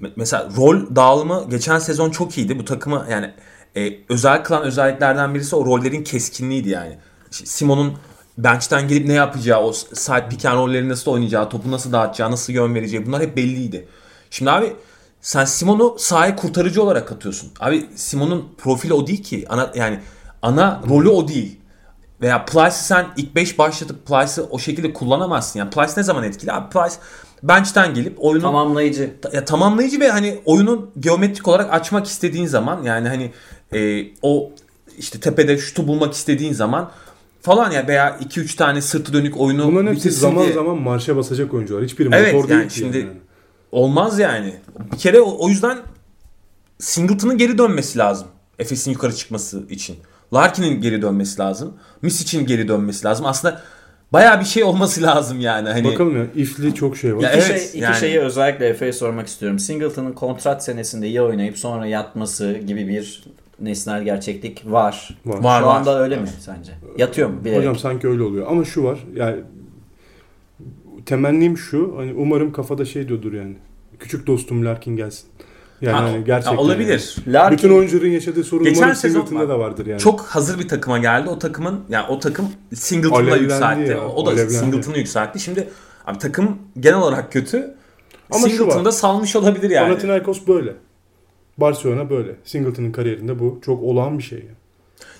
me- 0.00 0.10
mesela 0.16 0.48
rol 0.56 0.96
dağılımı 0.96 1.46
geçen 1.50 1.78
sezon 1.78 2.10
çok 2.10 2.38
iyiydi. 2.38 2.58
Bu 2.58 2.64
takımı 2.64 3.06
yani 3.10 3.30
e, 3.76 3.92
özel 4.08 4.44
kılan 4.44 4.62
özelliklerden 4.62 5.34
birisi 5.34 5.56
o 5.56 5.66
rollerin 5.66 6.04
keskinliğiydi 6.04 6.68
yani. 6.68 6.98
İşte 7.30 7.46
Simon'un 7.46 7.92
bench'ten 8.38 8.88
gelip 8.88 9.06
ne 9.06 9.12
yapacağı, 9.12 9.60
o 9.60 9.72
side 9.72 10.28
pick 10.30 10.44
and 10.44 10.56
roll'leri 10.58 10.88
nasıl 10.88 11.10
oynayacağı, 11.10 11.48
topu 11.50 11.70
nasıl 11.70 11.92
dağıtacağı, 11.92 12.30
nasıl 12.30 12.52
yön 12.52 12.74
vereceği 12.74 13.06
bunlar 13.06 13.22
hep 13.22 13.36
belliydi. 13.36 13.88
Şimdi 14.30 14.50
abi 14.50 14.72
sen 15.20 15.44
Simon'u 15.44 15.96
sahaya 15.98 16.36
kurtarıcı 16.36 16.82
olarak 16.82 17.12
atıyorsun. 17.12 17.50
Abi 17.60 17.86
Simon'un 17.94 18.48
profili 18.58 18.94
o 18.94 19.06
değil 19.06 19.22
ki. 19.22 19.44
Ana 19.48 19.72
yani 19.74 20.00
ana 20.42 20.82
rolü 20.88 21.08
o 21.08 21.28
değil. 21.28 21.60
Veya 22.20 22.44
Plyce'ı 22.44 22.70
sen 22.84 23.06
ilk 23.16 23.34
5 23.34 23.58
başlatıp 23.58 24.06
Plyce'ı 24.06 24.44
o 24.50 24.58
şekilde 24.58 24.92
kullanamazsın. 24.92 25.58
Yani 25.58 25.70
Plyce 25.70 25.92
ne 25.96 26.02
zaman 26.02 26.24
etkili? 26.24 26.52
Abi 26.52 26.70
Plyce 26.72 26.94
bench'ten 27.42 27.94
gelip 27.94 28.24
oyunu 28.24 28.42
Tamamlayıcı. 28.42 29.14
ta- 29.22 29.30
ya 29.32 29.44
tamamlayıcı 29.44 30.00
ve 30.00 30.10
hani 30.10 30.40
oyunun 30.44 30.90
geometrik 31.00 31.48
olarak 31.48 31.72
açmak 31.74 32.06
istediğin 32.06 32.46
zaman 32.46 32.82
yani 32.82 33.08
hani 33.08 33.32
e, 33.72 34.06
o 34.22 34.50
işte 34.98 35.20
tepede 35.20 35.58
şutu 35.58 35.88
bulmak 35.88 36.14
istediğin 36.14 36.52
zaman 36.52 36.90
falan 37.44 37.70
ya 37.70 37.88
veya 37.88 38.18
2-3 38.18 38.56
tane 38.56 38.80
sırtı 38.82 39.12
dönük 39.12 39.40
oyunu 39.40 39.66
Bunların 39.66 39.90
hepsi 39.94 40.10
zaman 40.10 40.44
diye. 40.44 40.54
zaman 40.54 40.78
marşa 40.82 41.16
basacak 41.16 41.54
oyuncular. 41.54 41.84
Hiçbiri 41.84 42.08
Evet, 42.12 42.34
motor 42.34 42.48
yani 42.48 42.58
değil 42.60 42.70
şimdi- 42.70 42.98
yani. 42.98 43.08
Olmaz 43.72 44.18
yani. 44.18 44.54
Bir 44.92 44.98
kere 44.98 45.20
o, 45.20 45.36
o 45.44 45.48
yüzden 45.48 45.78
Singleton'ın 46.78 47.38
geri 47.38 47.58
dönmesi 47.58 47.98
lazım. 47.98 48.26
Efes'in 48.58 48.90
yukarı 48.90 49.14
çıkması 49.14 49.62
için. 49.70 49.96
Larkin'in 50.34 50.80
geri 50.80 51.02
dönmesi 51.02 51.38
lazım. 51.40 51.74
Misic'in 52.02 52.46
geri 52.46 52.68
dönmesi 52.68 53.04
lazım. 53.06 53.26
Aslında 53.26 53.60
bayağı 54.12 54.40
bir 54.40 54.44
şey 54.44 54.64
olması 54.64 55.02
lazım 55.02 55.40
yani. 55.40 55.68
Hani 55.68 55.84
Bakalım 55.84 56.16
ya 56.16 56.26
ifli 56.34 56.74
çok 56.74 56.96
şey 56.96 57.16
var. 57.16 57.22
Ya 57.22 57.32
İki, 57.32 57.38
evet, 57.50 57.60
şey, 57.60 57.68
iki 57.68 57.78
yani- 57.78 57.96
şeyi 57.96 58.20
özellikle 58.20 58.68
Efe'ye 58.68 58.92
sormak 58.92 59.26
istiyorum. 59.26 59.58
Singleton'ın 59.58 60.12
kontrat 60.12 60.64
senesinde 60.64 61.06
iyi 61.08 61.22
oynayıp 61.22 61.58
sonra 61.58 61.86
yatması 61.86 62.52
gibi 62.66 62.88
bir 62.88 63.24
nesnel 63.60 64.02
gerçeklik 64.04 64.62
var. 64.66 65.18
var. 65.26 65.38
Var, 65.42 65.60
Şu 65.60 65.66
var. 65.66 65.76
anda 65.76 66.00
öyle 66.02 66.16
mi 66.16 66.28
sence? 66.40 66.72
Yatıyor 66.98 67.28
mu 67.28 67.44
bilerek? 67.44 67.58
Hocam 67.58 67.76
sanki 67.76 68.08
öyle 68.08 68.22
oluyor. 68.22 68.46
Ama 68.50 68.64
şu 68.64 68.84
var. 68.84 68.98
Yani 69.14 69.36
temennim 71.06 71.58
şu. 71.58 71.94
Hani 71.96 72.14
umarım 72.14 72.52
kafada 72.52 72.84
şey 72.84 73.08
diyordur 73.08 73.32
yani. 73.32 73.56
Küçük 73.98 74.26
dostum 74.26 74.64
Larkin 74.64 74.96
gelsin. 74.96 75.26
Yani 75.80 75.96
Ha, 75.96 76.02
hani 76.02 76.24
gerçekten. 76.24 76.56
ha, 76.56 76.62
olabilir. 76.62 77.14
yani. 77.26 77.32
Larkin, 77.34 77.58
Bütün 77.58 77.76
oyuncuların 77.76 78.10
yaşadığı 78.10 78.44
sorun 78.44 78.64
Geçen 78.64 78.78
umarım 78.82 78.94
sezon 78.96 79.20
Singleton'da 79.20 79.48
da 79.54 79.58
vardır 79.58 79.86
yani. 79.86 80.00
Çok 80.00 80.20
hazır 80.20 80.58
bir 80.58 80.68
takıma 80.68 80.98
geldi. 80.98 81.28
O 81.28 81.38
takımın 81.38 81.80
yani 81.88 82.06
o 82.08 82.18
takım 82.18 82.48
Alevlendi 83.12 83.42
yükseltti. 83.42 83.90
ya, 83.90 84.08
O 84.08 84.26
da. 84.26 84.36
Singleton'ı 84.48 84.98
yükseltti. 84.98 85.40
Şimdi 85.40 85.68
abi 86.06 86.18
takım 86.18 86.58
genel 86.80 86.98
olarak 86.98 87.32
kötü. 87.32 87.74
Ama 88.30 88.48
şu 88.48 88.56
Singleton'ı 88.56 88.78
var. 88.78 88.84
da 88.84 88.92
salmış 88.92 89.36
olabilir 89.36 89.70
yani. 89.70 89.88
Panathinaikos 89.88 90.46
böyle. 90.48 90.74
Barcelona 91.58 92.10
böyle. 92.10 92.36
Singleton'ın 92.44 92.92
kariyerinde 92.92 93.38
bu 93.38 93.58
çok 93.64 93.82
olağan 93.82 94.18
bir 94.18 94.22
şey. 94.22 94.38
Yani. 94.38 94.54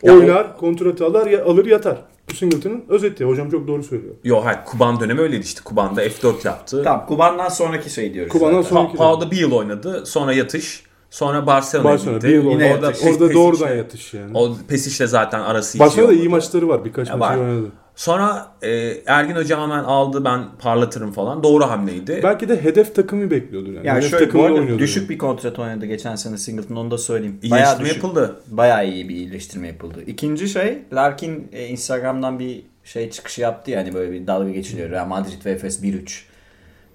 Ya 0.03 0.21
Oynar, 0.21 0.57
kontratı 0.57 1.07
alır, 1.07 1.27
ya- 1.27 1.45
alır 1.45 1.67
yatar. 1.67 1.97
Bu 2.31 2.35
Singleton'ın 2.35 2.85
özeti. 2.89 3.25
Hocam 3.25 3.51
çok 3.51 3.69
doğru 3.69 3.83
söylüyor. 3.83 4.15
Yo 4.25 4.41
hayır 4.45 4.59
Kuban 4.67 5.01
dönemi 5.01 5.21
öyleydi 5.21 5.45
işte. 5.45 5.61
Kuban'da 5.65 6.05
F4 6.07 6.45
yaptı. 6.47 6.83
Tamam 6.85 7.07
Kuban'dan 7.07 7.49
sonraki 7.49 7.91
şey 7.91 8.15
diyoruz. 8.15 8.33
Kuban'dan 8.33 8.63
zaten. 8.63 8.77
sonra- 8.77 8.89
Pa- 8.89 8.97
Pau'da 8.97 9.31
bir 9.31 9.37
yıl 9.37 9.53
oynadı. 9.53 10.07
Sonra 10.07 10.33
yatış. 10.33 10.83
Sonra 11.11 11.47
Barcelona'ya 11.47 11.93
Barcelona 11.95 12.17
gitti. 12.17 12.29
bir 12.29 12.35
yıl 12.35 12.51
Yine 12.51 12.73
orada, 12.75 12.87
yatış. 12.87 13.03
orada 13.05 13.25
Pesic'le- 13.25 13.35
doğrudan 13.35 13.75
yatış 13.77 14.15
yani. 14.15 14.31
O 14.39 14.57
Pesic'le 14.69 15.07
zaten 15.09 15.41
arası 15.41 15.75
hiç 15.75 15.81
Barcelona'da 15.81 16.13
iyi 16.15 16.19
iyi 16.21 16.29
maçları 16.29 16.69
var. 16.69 16.85
Birkaç 16.85 17.11
maçı 17.15 17.41
oynadı. 17.41 17.67
Sonra 17.97 18.49
e, 18.63 18.97
Ergin 19.07 19.35
Hoca 19.35 19.63
hemen 19.63 19.85
aldı 19.85 20.25
ben 20.25 20.45
parlatırım 20.59 21.13
falan. 21.13 21.43
Doğru 21.43 21.65
hamleydi. 21.65 22.21
Belki 22.23 22.49
de 22.49 22.65
hedef 22.65 22.95
takımı 22.95 23.31
bekliyordur 23.31 23.73
yani. 23.73 23.87
Yani 23.87 23.99
hedef 23.99 24.11
şöyle 24.11 24.33
bu 24.33 24.45
arada 24.45 24.79
düşük 24.79 25.03
yani. 25.03 25.09
bir 25.09 25.19
kontrat 25.19 25.59
oynadı 25.59 25.87
geçen 25.87 26.17
sene 26.17 26.39
Singleton 26.39 26.77
onu 26.77 26.91
da 26.91 26.99
söyleyeyim. 26.99 27.41
Bayağı 27.43 27.59
İyileştirme 27.59 27.89
düşük. 27.91 28.03
yapıldı. 28.03 28.41
Bayağı 28.47 28.89
iyi 28.89 29.09
bir 29.09 29.15
iyileştirme 29.15 29.67
yapıldı. 29.67 30.03
İkinci 30.07 30.49
şey 30.49 30.79
Larkin 30.93 31.49
e, 31.53 31.67
Instagram'dan 31.67 32.39
bir 32.39 32.63
şey 32.85 33.11
çıkışı 33.11 33.41
yaptı 33.41 33.71
yani 33.71 33.95
böyle 33.95 34.13
bir 34.13 34.27
dalga 34.27 34.51
geçiliyor. 34.51 34.91
Real 34.91 35.07
Madrid 35.07 35.47
ve 35.47 35.51
Efes 35.51 35.83
1-3. 35.83 36.23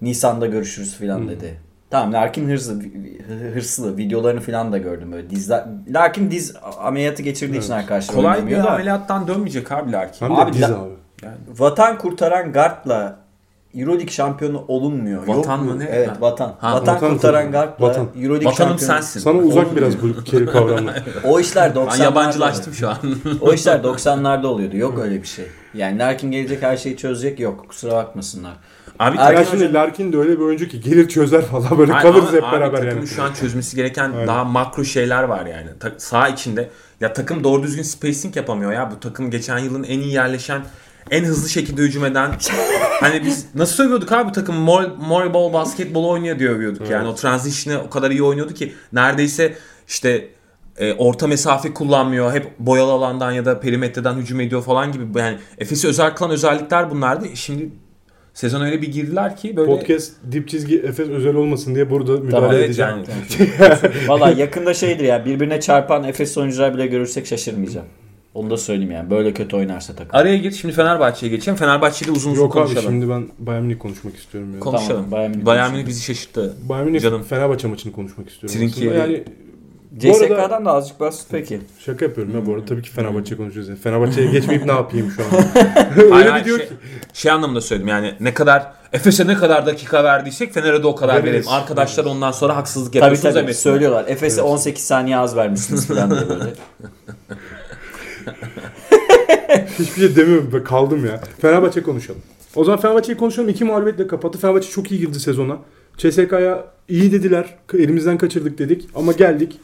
Nisan'da 0.02 0.46
görüşürüz 0.46 0.96
filan 0.96 1.28
dedi. 1.28 1.69
Tamam 1.90 2.12
Larkin 2.12 2.48
hırslı, 2.48 2.82
hırslı 3.54 3.96
videolarını 3.96 4.40
filan 4.40 4.72
da 4.72 4.78
gördüm 4.78 5.12
böyle 5.12 5.30
dizler. 5.30 5.64
Larkin 5.88 6.30
diz 6.30 6.54
ameliyatı 6.82 7.22
geçirdiği 7.22 7.58
için 7.58 7.72
Evet. 7.72 7.82
arkadaşlar 7.82 8.14
Kolay 8.16 8.46
bir 8.46 8.56
da 8.56 8.70
ameliyattan 8.70 9.28
dönmeyecek 9.28 9.72
abi 9.72 9.92
Larkin. 9.92 10.26
Hem 10.26 10.36
de 10.36 10.40
Abi 10.40 10.52
diz 10.52 10.62
la- 10.62 10.66
abi. 10.66 10.90
Yani 11.22 11.36
Vatan 11.58 11.98
kurtaran 11.98 12.52
guardla 12.52 13.16
Euroleague 13.74 14.08
şampiyonu 14.08 14.64
olunmuyor. 14.68 15.26
Vatan 15.26 15.58
Yok 15.58 15.66
mı 15.74 15.78
ne? 15.78 15.84
Evet 15.92 16.08
Ha. 16.08 16.16
vatan. 16.20 16.54
Ha, 16.60 16.72
vatan, 16.74 16.94
vatan 16.94 17.10
kurtaran 17.12 17.50
guardla 17.52 17.86
Vatan. 17.86 18.06
Euroleague 18.16 18.46
vatanım 18.52 18.54
şampiyonu. 18.78 18.78
sensin. 18.94 19.20
Sana 19.20 19.38
uzak 19.38 19.76
biraz 19.76 20.02
bu 20.02 20.24
kere 20.24 20.46
kavramı. 20.46 20.92
O 21.24 21.40
işler 21.40 21.70
90'larda. 21.70 21.98
Ben 21.98 22.04
yabancılaştım 22.04 22.74
şu 22.74 22.88
an. 22.88 22.96
O 23.40 23.52
işler 23.52 23.78
90'larda 23.78 24.46
oluyordu. 24.46 24.76
Yok 24.76 24.98
öyle 24.98 25.22
bir 25.22 25.26
şey. 25.26 25.46
Yani 25.74 25.98
Larkin 25.98 26.30
gelecek 26.30 26.62
her 26.62 26.76
şeyi 26.76 26.96
çözecek 26.96 27.40
yok. 27.40 27.68
Kusura 27.68 27.92
bakmasınlar. 27.92 28.52
Abi 29.00 29.16
takım, 29.16 29.44
şimdi 29.50 29.72
Larkin 29.72 30.12
de 30.12 30.18
öyle 30.18 30.30
bir 30.30 30.44
oyuncu 30.44 30.68
ki 30.68 30.80
gelir 30.80 31.08
çözer 31.08 31.42
falan 31.42 31.78
böyle 31.78 31.92
Hayır, 31.92 32.12
kalırız 32.12 32.32
hep 32.32 32.44
abi 32.44 32.52
beraber 32.52 32.76
takımın 32.76 32.96
yani. 32.96 33.08
şu 33.08 33.22
an 33.22 33.32
çözmesi 33.32 33.76
gereken 33.76 34.12
Aynen. 34.12 34.26
daha 34.26 34.44
makro 34.44 34.84
şeyler 34.84 35.22
var 35.22 35.46
yani. 35.46 35.68
Ta- 35.80 35.94
sağ 35.98 36.28
içinde 36.28 36.70
ya 37.00 37.12
takım 37.12 37.44
doğru 37.44 37.62
düzgün 37.62 37.82
spacing 37.82 38.36
yapamıyor 38.36 38.72
ya. 38.72 38.90
Bu 38.90 39.00
takım 39.00 39.30
geçen 39.30 39.58
yılın 39.58 39.82
en 39.82 40.00
iyi 40.00 40.12
yerleşen 40.12 40.62
en 41.10 41.24
hızlı 41.24 41.48
şekilde 41.48 41.82
hücum 41.82 42.04
eden 42.04 42.30
hani 43.00 43.24
biz 43.24 43.46
nasıl 43.54 43.74
sövüyorduk 43.74 44.12
abi 44.12 44.32
takım 44.32 44.56
mor, 44.56 44.82
mor 44.98 45.34
ball 45.34 45.52
basketbol 45.52 46.04
oynuyor 46.04 46.38
diyor 46.38 46.54
övüyorduk 46.56 46.90
yani 46.90 47.08
o 47.08 47.14
transition'ı 47.14 47.82
o 47.82 47.90
kadar 47.90 48.10
iyi 48.10 48.22
oynuyordu 48.22 48.54
ki 48.54 48.74
neredeyse 48.92 49.54
işte 49.88 50.28
e, 50.78 50.92
orta 50.92 51.26
mesafe 51.26 51.74
kullanmıyor. 51.74 52.32
Hep 52.32 52.58
boyalı 52.58 52.92
alandan 52.92 53.32
ya 53.32 53.44
da 53.44 53.60
perimetreden 53.60 54.14
hücum 54.14 54.40
ediyor 54.40 54.62
falan 54.62 54.92
gibi. 54.92 55.18
Yani 55.18 55.38
Efes'i 55.58 55.88
özel 55.88 56.14
kılan 56.14 56.30
özellikler 56.30 56.90
bunlardı. 56.90 57.26
Şimdi 57.34 57.70
sezon 58.40 58.60
öyle 58.60 58.82
bir 58.82 58.92
girdiler 58.92 59.36
ki 59.36 59.56
böyle 59.56 59.72
Podcast 59.72 60.12
dip 60.32 60.48
çizgi 60.48 60.78
Efes 60.78 61.08
özel 61.08 61.34
olmasın 61.34 61.74
diye 61.74 61.90
burada 61.90 62.12
müdahale 62.12 62.30
Tamam, 62.30 62.52
evet 62.52 62.64
edeceğim. 62.64 62.90
yani. 62.90 64.08
Valla 64.08 64.30
yakında 64.30 64.74
şeydir 64.74 65.04
ya 65.04 65.24
birbirine 65.24 65.60
çarpan 65.60 66.04
Efes 66.04 66.38
oyuncular 66.38 66.74
bile 66.74 66.86
görürsek 66.86 67.26
şaşırmayacağım. 67.26 67.86
Onu 68.34 68.50
da 68.50 68.56
söyleyeyim 68.56 68.92
yani. 68.92 69.10
Böyle 69.10 69.32
kötü 69.32 69.56
oynarsa 69.56 69.94
takım. 69.94 70.16
Araya 70.16 70.36
gir. 70.36 70.50
Şimdi 70.50 70.74
Fenerbahçe'ye 70.74 71.30
geçelim. 71.32 71.56
Fenerbahçe'de 71.58 72.10
uzun 72.10 72.30
uzun 72.32 72.42
Yok 72.42 72.56
abi 72.56 72.64
konuşalım. 72.64 72.90
şimdi 72.90 73.08
ben 73.08 73.28
Bayern 73.38 73.62
Münih 73.62 73.78
konuşmak 73.78 74.16
istiyorum 74.16 74.50
yani. 74.50 74.60
Konuşalım. 74.60 75.06
Tamam, 75.10 75.32
Bayern 75.46 75.72
Münih 75.72 75.86
bizi 75.86 76.02
şaşırttı. 76.02 76.54
Bayern 76.68 76.86
Münih 76.86 77.00
Canım. 77.00 77.22
Fenerbahçe 77.22 77.68
maçını 77.68 77.92
konuşmak 77.92 78.28
istiyorum. 78.30 78.58
Trinkieri. 78.58 78.98
Yani 78.98 79.24
CSK'dan 79.98 80.64
da 80.64 80.72
azıcık 80.72 81.00
bahset 81.00 81.26
peki. 81.30 81.60
şaka 81.78 82.04
yapıyorum 82.04 82.34
ya 82.34 82.46
bu 82.46 82.54
arada 82.54 82.64
tabii 82.64 82.82
ki 82.82 82.90
Fenerbahçe 82.90 83.36
konuşuyoruz. 83.36 83.68
Yani. 83.68 83.78
Fenerbahçe'ye 83.78 84.30
geçmeyip 84.30 84.64
ne 84.64 84.72
yapayım 84.72 85.10
şu 85.10 85.22
an? 85.22 85.44
Öyle 86.04 86.28
hayır, 86.28 86.34
bir 86.40 86.44
diyor 86.44 86.58
şey, 86.58 86.68
ki. 86.68 86.74
şey 87.12 87.32
anlamında 87.32 87.60
söyledim 87.60 87.88
yani 87.88 88.14
ne 88.20 88.34
kadar 88.34 88.72
Efes'e 88.92 89.26
ne 89.26 89.34
kadar 89.34 89.66
dakika 89.66 90.04
verdiysek 90.04 90.54
Fener'e 90.54 90.82
de 90.82 90.86
o 90.86 90.94
kadar 90.94 91.24
verelim. 91.24 91.48
Arkadaşlar 91.48 92.04
ondan 92.04 92.32
sonra 92.32 92.56
haksızlık 92.56 92.92
Tabii 92.92 92.98
yapıyorsunuz 92.98 93.34
tabii 93.34 93.42
demesinler. 93.42 93.72
söylüyorlar. 93.72 94.04
Efes'e 94.08 94.42
18 94.42 94.84
saniye 94.84 95.16
az 95.16 95.36
vermişsiniz 95.36 95.86
falan 95.86 96.10
diye 96.10 96.28
böyle. 96.28 96.44
Hiçbir 99.78 100.00
şey 100.00 100.16
demiyorum. 100.16 100.50
Ben 100.54 100.64
kaldım 100.64 101.06
ya. 101.06 101.20
Fenerbahçe 101.40 101.82
konuşalım. 101.82 102.20
O 102.54 102.64
zaman 102.64 102.80
Fenerbahçe'yi 102.80 103.18
konuşalım. 103.18 103.48
İki 103.48 103.64
mağlubiyetle 103.64 104.06
kapattı. 104.06 104.38
Fenerbahçe 104.38 104.70
çok 104.70 104.90
iyi 104.90 105.00
girdi 105.00 105.20
sezona. 105.20 105.58
CSK'ya 105.96 106.64
iyi 106.88 107.12
dediler. 107.12 107.54
Elimizden 107.74 108.18
kaçırdık 108.18 108.58
dedik. 108.58 108.88
Ama 108.94 109.12
geldik. 109.12 109.60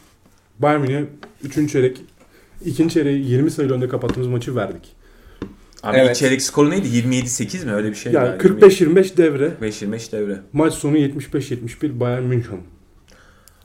Bayern 0.58 0.80
Münih'e 0.80 1.04
3. 1.42 1.72
çeyrek. 1.72 2.00
ikinci 2.64 2.94
çeyreği 2.94 3.26
20 3.26 3.50
sayılı 3.50 3.74
önde 3.74 3.88
kapattığımız 3.88 4.28
maçı 4.28 4.56
verdik. 4.56 4.96
Abi 5.82 5.96
Evet. 5.96 6.16
çeyrek 6.16 6.42
skoru 6.42 6.70
neydi? 6.70 6.88
27-8 6.88 7.64
mi? 7.64 7.72
Öyle 7.72 7.90
bir 7.90 7.94
şey. 7.94 8.12
Yani 8.12 8.38
45-25 8.38 9.16
devre. 9.16 9.52
25 9.62 10.12
devre. 10.12 10.40
Maç 10.52 10.74
sonu 10.74 10.96
75-71 10.98 12.00
Bayern 12.00 12.22
München. 12.22 12.60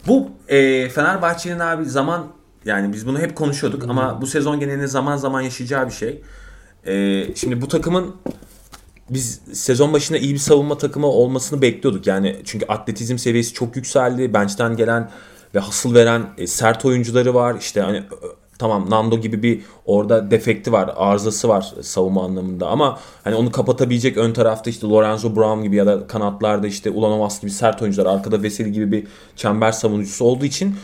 Bu 0.07 0.29
e, 0.47 0.89
Fenerbahçe'nin 0.89 1.59
abi 1.59 1.85
zaman 1.85 2.27
yani 2.65 2.93
biz 2.93 3.07
bunu 3.07 3.19
hep 3.19 3.35
konuşuyorduk 3.35 3.83
ama 3.89 4.21
bu 4.21 4.27
sezon 4.27 4.59
genelinde 4.59 4.87
zaman 4.87 5.17
zaman 5.17 5.41
yaşayacağı 5.41 5.87
bir 5.87 5.93
şey. 5.93 6.21
E, 6.85 7.25
şimdi 7.35 7.61
bu 7.61 7.67
takımın 7.67 8.15
biz 9.09 9.41
sezon 9.53 9.93
başında 9.93 10.17
iyi 10.17 10.33
bir 10.33 10.39
savunma 10.39 10.77
takımı 10.77 11.07
olmasını 11.07 11.61
bekliyorduk. 11.61 12.07
Yani 12.07 12.41
çünkü 12.45 12.65
atletizm 12.65 13.17
seviyesi 13.17 13.53
çok 13.53 13.75
yükseldi. 13.75 14.33
Bench'ten 14.33 14.75
gelen 14.75 15.11
ve 15.55 15.59
hasıl 15.59 15.95
veren 15.95 16.21
e, 16.37 16.47
sert 16.47 16.85
oyuncuları 16.85 17.33
var. 17.33 17.55
İşte 17.59 17.81
hani 17.81 17.97
ö, 17.97 18.27
tamam 18.59 18.89
Nando 18.89 19.17
gibi 19.21 19.43
bir 19.43 19.61
orada 19.85 20.31
defekti 20.31 20.71
var, 20.71 20.93
arızası 20.95 21.49
var 21.49 21.73
savunma 21.81 22.25
anlamında 22.25 22.67
ama 22.67 22.99
hani 23.23 23.35
onu 23.35 23.51
kapatabilecek 23.51 24.17
ön 24.17 24.33
tarafta 24.33 24.69
işte 24.69 24.87
Lorenzo 24.87 25.35
Brown 25.35 25.63
gibi 25.63 25.75
ya 25.75 25.85
da 25.85 26.07
kanatlarda 26.07 26.67
işte 26.67 26.89
Ulanovas 26.89 27.41
gibi 27.41 27.51
sert 27.51 27.81
oyuncular, 27.81 28.05
arkada 28.05 28.43
Veseli 28.43 28.71
gibi 28.71 28.91
bir 28.91 29.07
çember 29.35 29.71
savunucusu 29.71 30.25
olduğu 30.25 30.45
için 30.45 30.75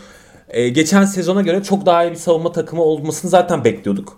e, 0.50 0.70
geçen 0.70 1.06
sezona 1.06 1.42
göre 1.42 1.64
çok 1.64 1.86
daha 1.86 2.04
iyi 2.04 2.12
bir 2.12 2.16
savunma 2.16 2.52
takımı 2.52 2.82
olmasını 2.84 3.32
zaten 3.32 3.64
bekliyorduk. 3.64 4.18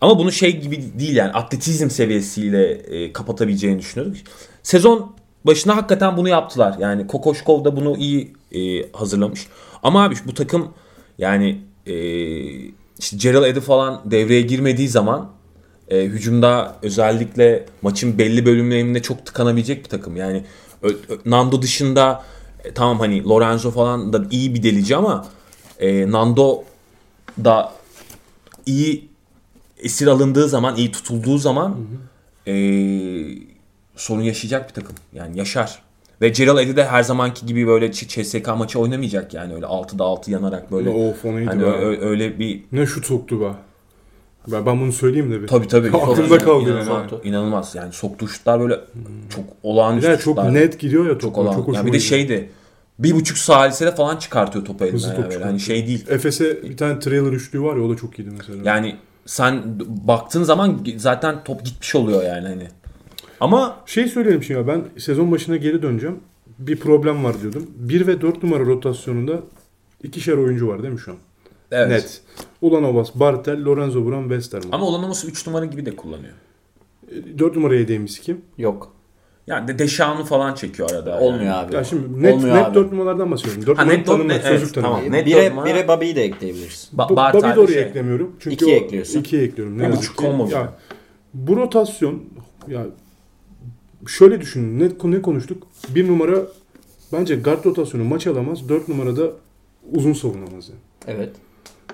Ama 0.00 0.18
bunu 0.18 0.32
şey 0.32 0.60
gibi 0.60 0.98
değil 0.98 1.16
yani 1.16 1.32
atletizm 1.32 1.90
seviyesiyle 1.90 2.72
e, 2.72 3.12
kapatabileceğini 3.12 3.78
düşünüyorduk. 3.78 4.16
Sezon 4.62 5.12
başına 5.44 5.76
hakikaten 5.76 6.16
bunu 6.16 6.28
yaptılar. 6.28 6.76
Yani 6.78 7.06
Kokoşkov 7.06 7.64
da 7.64 7.76
bunu 7.76 7.96
iyi 7.96 8.35
e, 8.52 8.92
hazırlamış. 8.92 9.46
Ama 9.82 10.04
abi 10.04 10.14
bu 10.26 10.34
takım 10.34 10.68
yani 11.18 11.62
e, 11.86 11.94
işte 12.98 13.16
Gerald 13.16 13.44
Eddy 13.44 13.60
falan 13.60 14.02
devreye 14.04 14.40
girmediği 14.42 14.88
zaman 14.88 15.30
e, 15.88 16.04
hücumda 16.04 16.76
özellikle 16.82 17.66
maçın 17.82 18.18
belli 18.18 18.46
bölümlerinde 18.46 19.02
çok 19.02 19.26
tıkanabilecek 19.26 19.84
bir 19.84 19.88
takım. 19.88 20.16
Yani 20.16 20.44
Ö- 20.82 20.88
Ö- 21.08 21.18
Nando 21.26 21.62
dışında 21.62 22.24
e, 22.64 22.74
tamam 22.74 22.98
hani 23.00 23.24
Lorenzo 23.24 23.70
falan 23.70 24.12
da 24.12 24.24
iyi 24.30 24.54
bir 24.54 24.62
delici 24.62 24.96
ama 24.96 25.26
e, 25.78 26.10
Nando 26.10 26.64
da 27.44 27.72
iyi 28.66 29.08
esir 29.78 30.06
alındığı 30.06 30.48
zaman, 30.48 30.76
iyi 30.76 30.92
tutulduğu 30.92 31.38
zaman 31.38 31.76
e, 32.46 32.52
sorun 33.96 34.22
yaşayacak 34.22 34.68
bir 34.68 34.74
takım. 34.74 34.94
Yani 35.12 35.38
yaşar. 35.38 35.82
Ve 36.20 36.28
Gerald 36.28 36.58
Eddy 36.58 36.76
de 36.76 36.84
her 36.86 37.02
zamanki 37.02 37.46
gibi 37.46 37.66
böyle 37.66 37.92
CSK 37.92 38.46
maçı 38.58 38.78
oynamayacak 38.78 39.34
yani 39.34 39.54
öyle 39.54 39.66
6'da 39.66 40.04
6 40.04 40.30
yanarak 40.30 40.72
böyle. 40.72 40.88
Of 40.90 41.24
o 41.24 41.32
neydi 41.36 41.46
Hani 41.46 41.60
be? 41.62 41.66
ö- 41.66 41.70
ö- 41.96 42.08
öyle 42.08 42.38
bir 42.38 42.62
Ne 42.72 42.86
şut 42.86 43.06
soktu 43.06 43.40
be. 43.40 43.48
Ben, 44.52 44.66
ben 44.66 44.80
bunu 44.80 44.92
söyleyeyim 44.92 45.30
de 45.32 45.42
bir. 45.42 45.46
tabii 45.46 45.68
tabii. 45.68 45.88
Aklımda 45.96 46.38
kaldı 46.38 46.70
İnanılmaz, 46.70 47.02
yani. 47.12 47.20
inanılmaz. 47.28 47.74
Yani 47.74 47.92
soktuğu 47.92 48.28
şutlar 48.28 48.60
böyle 48.60 48.80
çok 49.34 49.44
olağanüstü 49.62 50.08
Bir 50.08 50.12
de 50.12 50.16
çok 50.22 50.36
şutlar. 50.36 50.54
net 50.54 50.80
gidiyor 50.80 51.04
ya 51.06 51.12
top. 51.12 51.20
çok 51.20 51.38
olan. 51.38 51.52
çok 51.52 51.74
yani 51.74 51.86
bir 51.86 51.92
de 51.92 52.00
şeydi. 52.00 52.50
Bir 52.98 53.12
buçuk 53.14 53.38
salisede 53.38 53.94
falan 53.94 54.16
çıkartıyor 54.16 54.64
topu 54.64 54.84
elinden. 54.84 54.96
Hızlı 54.96 55.08
Yani 55.08 55.16
top 55.16 55.24
çıkartıyor. 55.24 55.50
Hani 55.50 55.60
şey 55.60 55.86
değil. 55.86 56.06
Efes'e 56.08 56.62
bir 56.62 56.76
tane 56.76 56.98
trailer 56.98 57.32
üçlüğü 57.32 57.62
var 57.62 57.76
ya 57.76 57.82
o 57.82 57.90
da 57.90 57.96
çok 57.96 58.18
iyiydi 58.18 58.30
mesela. 58.38 58.58
Yani 58.64 58.96
sen 59.26 59.62
baktığın 59.88 60.42
zaman 60.42 60.78
zaten 60.96 61.44
top 61.44 61.64
gitmiş 61.64 61.94
oluyor 61.94 62.22
yani 62.22 62.48
hani. 62.48 62.68
Ama 63.40 63.76
Şey 63.86 64.06
söyleyelim 64.06 64.42
şimdi 64.42 64.60
ya 64.60 64.66
ben 64.66 64.84
sezon 64.98 65.32
başına 65.32 65.56
geri 65.56 65.82
döneceğim. 65.82 66.18
Bir 66.58 66.76
problem 66.76 67.24
var 67.24 67.40
diyordum. 67.42 67.70
1 67.76 68.06
ve 68.06 68.20
4 68.20 68.42
numara 68.42 68.66
rotasyonunda 68.66 69.40
ikişer 70.02 70.32
oyuncu 70.36 70.68
var 70.68 70.82
değil 70.82 70.94
mi 70.94 71.00
şu 71.00 71.10
an? 71.10 71.16
evet. 71.70 71.90
Net. 71.90 72.20
Ulanovas, 72.62 73.14
Bartel, 73.14 73.64
Lorenzo 73.64 74.06
Brown, 74.06 74.22
Westerman. 74.22 74.68
Ama 74.72 74.86
Olanaması 74.86 75.26
3 75.26 75.46
numara 75.46 75.64
gibi 75.64 75.86
de 75.86 75.96
kullanıyor. 75.96 76.32
4 77.38 77.56
numaraya 77.56 77.80
hediyemiz 77.80 78.20
kim? 78.20 78.40
Yok. 78.58 78.92
Yani 79.46 79.68
de 79.68 79.78
Deşan'ı 79.78 80.24
falan 80.24 80.54
çekiyor 80.54 80.90
arada. 80.90 81.20
Olmuyor 81.20 81.44
yani. 81.44 81.54
abi. 81.54 81.74
Ya 81.74 81.84
şimdi 81.84 82.22
net, 82.22 82.34
Olmuyor 82.34 82.56
net 82.56 82.66
abi. 82.66 82.74
4 82.74 82.92
numaralardan 82.92 83.30
bahsediyorum. 83.30 83.66
4 83.66 83.78
Ha, 83.78 83.82
numara 83.82 83.96
net 83.96 84.06
dört- 84.06 84.16
tanımı, 84.16 84.28
net- 84.32 84.42
çocuk 84.42 84.62
evet, 84.62 84.74
tanımı. 84.74 84.94
tamam. 84.96 85.12
Net 85.12 85.26
Bire, 85.26 85.50
numara- 85.50 85.66
bire 85.66 85.88
Bobby'yi 85.88 86.16
de 86.16 86.22
ekleyebilirsin. 86.24 86.96
Ba- 86.98 87.16
Bartel 87.16 87.40
Bobby'i 87.42 87.56
de 87.56 87.60
oraya 87.60 87.72
şey. 87.72 87.82
eklemiyorum. 87.82 88.36
Çünkü 88.40 88.54
İkiye 88.54 88.80
o- 88.80 88.84
ekliyorsun. 88.84 89.20
ikiye 89.20 89.42
ekliyorum. 89.42 89.78
Ne 89.78 89.82
yazık 89.82 90.18
ki. 90.18 90.24
bu 91.34 91.56
rotasyon 91.56 92.22
ya 92.68 92.86
şöyle 94.06 94.40
düşünün. 94.40 94.80
Ne, 94.80 95.10
ne 95.10 95.22
konuştuk? 95.22 95.66
Bir 95.88 96.08
numara 96.08 96.42
bence 97.12 97.36
guard 97.36 97.64
rotasyonu 97.64 98.04
maç 98.04 98.26
alamaz. 98.26 98.68
4 98.68 98.88
numarada 98.88 99.32
uzun 99.92 100.12
savunamaz 100.12 100.68
yani. 100.68 100.80
Evet. 101.06 101.30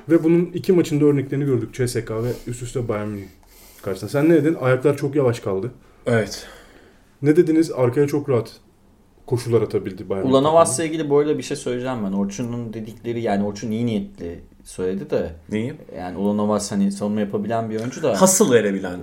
Ve 0.08 0.24
bunun 0.24 0.44
iki 0.54 0.72
maçında 0.72 1.04
örneklerini 1.04 1.44
gördük. 1.44 1.74
CSK 1.74 2.10
ve 2.10 2.32
üst 2.46 2.62
üste 2.62 2.88
Bayern 2.88 3.08
Münih 3.08 3.28
karşısında. 3.82 4.10
Sen 4.10 4.28
ne 4.28 4.34
dedin? 4.34 4.56
Ayaklar 4.60 4.96
çok 4.96 5.14
yavaş 5.14 5.40
kaldı. 5.40 5.70
Evet. 6.06 6.46
Ne 7.22 7.36
dediniz? 7.36 7.72
Arkaya 7.72 8.06
çok 8.06 8.28
rahat 8.28 8.52
koşular 9.26 9.62
atabildi 9.62 10.08
Bayern. 10.08 10.26
Ulanovas'la 10.26 10.84
ilgili 10.84 11.10
bu 11.10 11.18
arada 11.18 11.38
bir 11.38 11.42
şey 11.42 11.56
söyleyeceğim 11.56 11.98
ben. 12.06 12.12
Orçun'un 12.12 12.72
dedikleri 12.72 13.20
yani 13.20 13.44
Orçun 13.44 13.70
iyi 13.70 13.86
niyetli 13.86 14.40
söyledi 14.64 15.10
de 15.10 15.30
Neyi? 15.50 15.74
yani 15.98 16.18
Ulanovas 16.18 16.72
hani 16.72 16.92
savunma 16.92 17.20
yapabilen 17.20 17.70
bir 17.70 17.80
oyuncu 17.80 18.02
da 18.02 18.20
Hasıl 18.20 18.52
verebilen, 18.52 18.98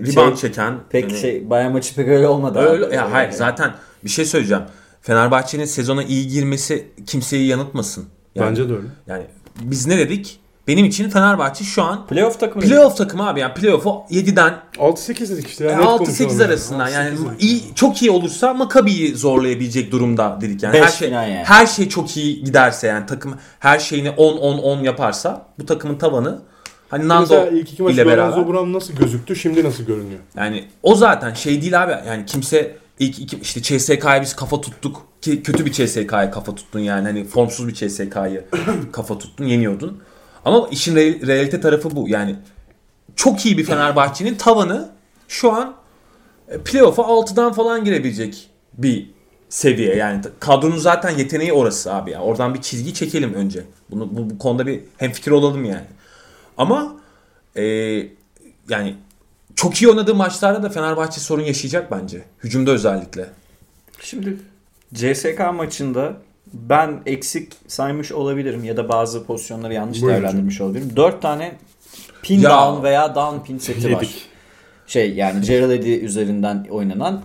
e, 0.00 0.04
Şey, 0.06 0.12
rebound 0.16 0.36
çeken. 0.36 0.74
pek 0.90 1.02
yani- 1.10 1.20
şey 1.20 1.50
Bayern 1.50 1.72
maçı 1.72 1.94
pek 1.94 2.08
öyle 2.08 2.28
olmadı. 2.28 2.58
Öyle, 2.58 2.86
abi. 2.86 2.94
ya 2.94 3.12
hayır 3.12 3.28
Yani. 3.28 3.36
zaten 3.36 3.74
bir 4.04 4.10
şey 4.10 4.24
söyleyeceğim. 4.24 4.62
Fenerbahçe'nin 5.00 5.64
sezona 5.64 6.02
iyi 6.04 6.28
girmesi 6.28 6.88
kimseyi 7.06 7.46
yanıltmasın. 7.46 8.04
Yani, 8.34 8.48
Bence 8.50 8.68
de 8.68 8.72
öyle. 8.72 8.86
Yani 9.06 9.24
biz 9.62 9.86
ne 9.86 9.98
dedik? 9.98 10.40
Benim 10.68 10.86
için 10.86 11.10
Fenerbahçe 11.10 11.64
şu 11.64 11.82
an 11.82 12.06
Playoff 12.06 12.40
takımı 12.40 12.64
playoff 12.64 12.96
takımı 12.96 13.28
abi. 13.28 13.40
Yani 13.40 13.54
playoff'u 13.54 14.02
7'den 14.10 14.54
6-8 14.76 15.30
dedik 15.30 15.48
işte. 15.48 15.64
ya, 15.64 15.76
net 15.76 15.86
6-8 15.86 15.96
konuşalım 15.98 16.40
arasından 16.40 16.88
yani 16.88 17.08
6-8 17.08 17.28
dedik. 17.28 17.42
iyi 17.42 17.62
çok 17.74 18.02
iyi 18.02 18.10
olursa 18.10 18.54
Makabi'yi 18.54 19.16
zorlayabilecek 19.16 19.92
durumda 19.92 20.38
dedik 20.40 20.62
yani. 20.62 20.72
Beş 20.72 20.82
her 20.82 20.88
şey 20.88 21.10
yani. 21.10 21.34
her 21.44 21.66
şey 21.66 21.88
çok 21.88 22.16
iyi 22.16 22.44
giderse 22.44 22.86
yani 22.86 23.06
takım 23.06 23.34
her 23.58 23.78
şeyini 23.78 24.10
10 24.10 24.36
10 24.36 24.58
10 24.58 24.78
yaparsa 24.82 25.46
bu 25.58 25.66
takımın 25.66 25.98
tavanı 25.98 26.42
hani 26.88 27.08
Nando 27.08 27.20
Mesela 27.20 27.46
ilk 27.46 27.72
iki 27.72 27.82
maç 27.82 27.94
ile 27.94 28.06
beraber 28.06 28.36
Lorenzo 28.36 28.52
Brown 28.52 28.72
nasıl 28.72 28.94
gözüktü, 28.94 29.36
şimdi 29.36 29.64
nasıl 29.64 29.84
görünüyor? 29.84 30.20
yani 30.36 30.64
o 30.82 30.94
zaten 30.94 31.34
şey 31.34 31.62
değil 31.62 31.82
abi 31.82 31.92
yani 32.08 32.26
kimse 32.26 32.76
ilk 32.98 33.18
iki 33.18 33.36
işte 33.36 33.62
CSK'ya 33.62 34.22
biz 34.22 34.36
kafa 34.36 34.60
tuttuk 34.60 35.02
ki 35.20 35.42
kötü 35.42 35.66
bir 35.66 35.72
CSK'ya 35.72 36.30
kafa 36.30 36.54
tuttun 36.54 36.80
yani 36.80 37.04
hani 37.06 37.24
formsuz 37.24 37.68
bir 37.68 37.74
CSK'yı 37.74 38.44
kafa 38.92 39.18
tuttun 39.18 39.44
yeniyordun. 39.44 40.02
Ama 40.44 40.68
işin 40.70 40.96
re- 40.96 41.26
realite 41.26 41.60
tarafı 41.60 41.96
bu 41.96 42.08
yani 42.08 42.36
çok 43.16 43.46
iyi 43.46 43.58
bir 43.58 43.64
Fenerbahçe'nin 43.64 44.34
tavanı 44.34 44.90
şu 45.28 45.52
an 45.52 45.74
e, 46.48 46.58
playoff'a 46.58 47.02
6'dan 47.02 47.52
falan 47.52 47.84
girebilecek 47.84 48.50
bir 48.78 49.10
seviye 49.48 49.96
yani 49.96 50.22
kadronun 50.40 50.76
zaten 50.76 51.10
yeteneği 51.10 51.52
orası 51.52 51.94
abi 51.94 52.10
ya. 52.10 52.20
Oradan 52.20 52.54
bir 52.54 52.62
çizgi 52.62 52.94
çekelim 52.94 53.34
önce. 53.34 53.64
Bunu 53.90 54.16
bu, 54.16 54.30
bu 54.30 54.38
konuda 54.38 54.66
bir 54.66 54.80
hemfikir 54.96 55.30
olalım 55.30 55.64
yani. 55.64 55.86
Ama 56.58 56.96
e, 57.56 57.64
yani 58.68 58.96
çok 59.54 59.82
iyi 59.82 59.88
oynadığı 59.88 60.14
maçlarda 60.14 60.62
da 60.62 60.68
Fenerbahçe 60.70 61.20
sorun 61.20 61.42
yaşayacak 61.42 61.90
bence. 61.90 62.24
Hücumda 62.44 62.70
özellikle. 62.70 63.26
Şimdi 64.00 64.36
CSK 64.94 65.40
maçında 65.54 66.16
ben 66.54 67.00
eksik 67.06 67.52
saymış 67.66 68.12
olabilirim 68.12 68.64
ya 68.64 68.76
da 68.76 68.88
bazı 68.88 69.24
pozisyonları 69.26 69.74
yanlış 69.74 70.02
Buyurun 70.02 70.22
değerlendirmiş 70.22 70.60
olabilirim. 70.60 70.92
4 70.96 71.22
tane 71.22 71.52
pin 72.22 72.40
Ya. 72.40 72.50
down 72.50 72.82
veya 72.84 73.14
down 73.14 73.44
pin 73.46 73.58
seti 73.58 73.94
var. 73.96 74.08
Şey 74.86 75.14
yani 75.14 75.44
Gerald 75.46 75.82
üzerinden 75.84 76.66
oynanan 76.70 77.22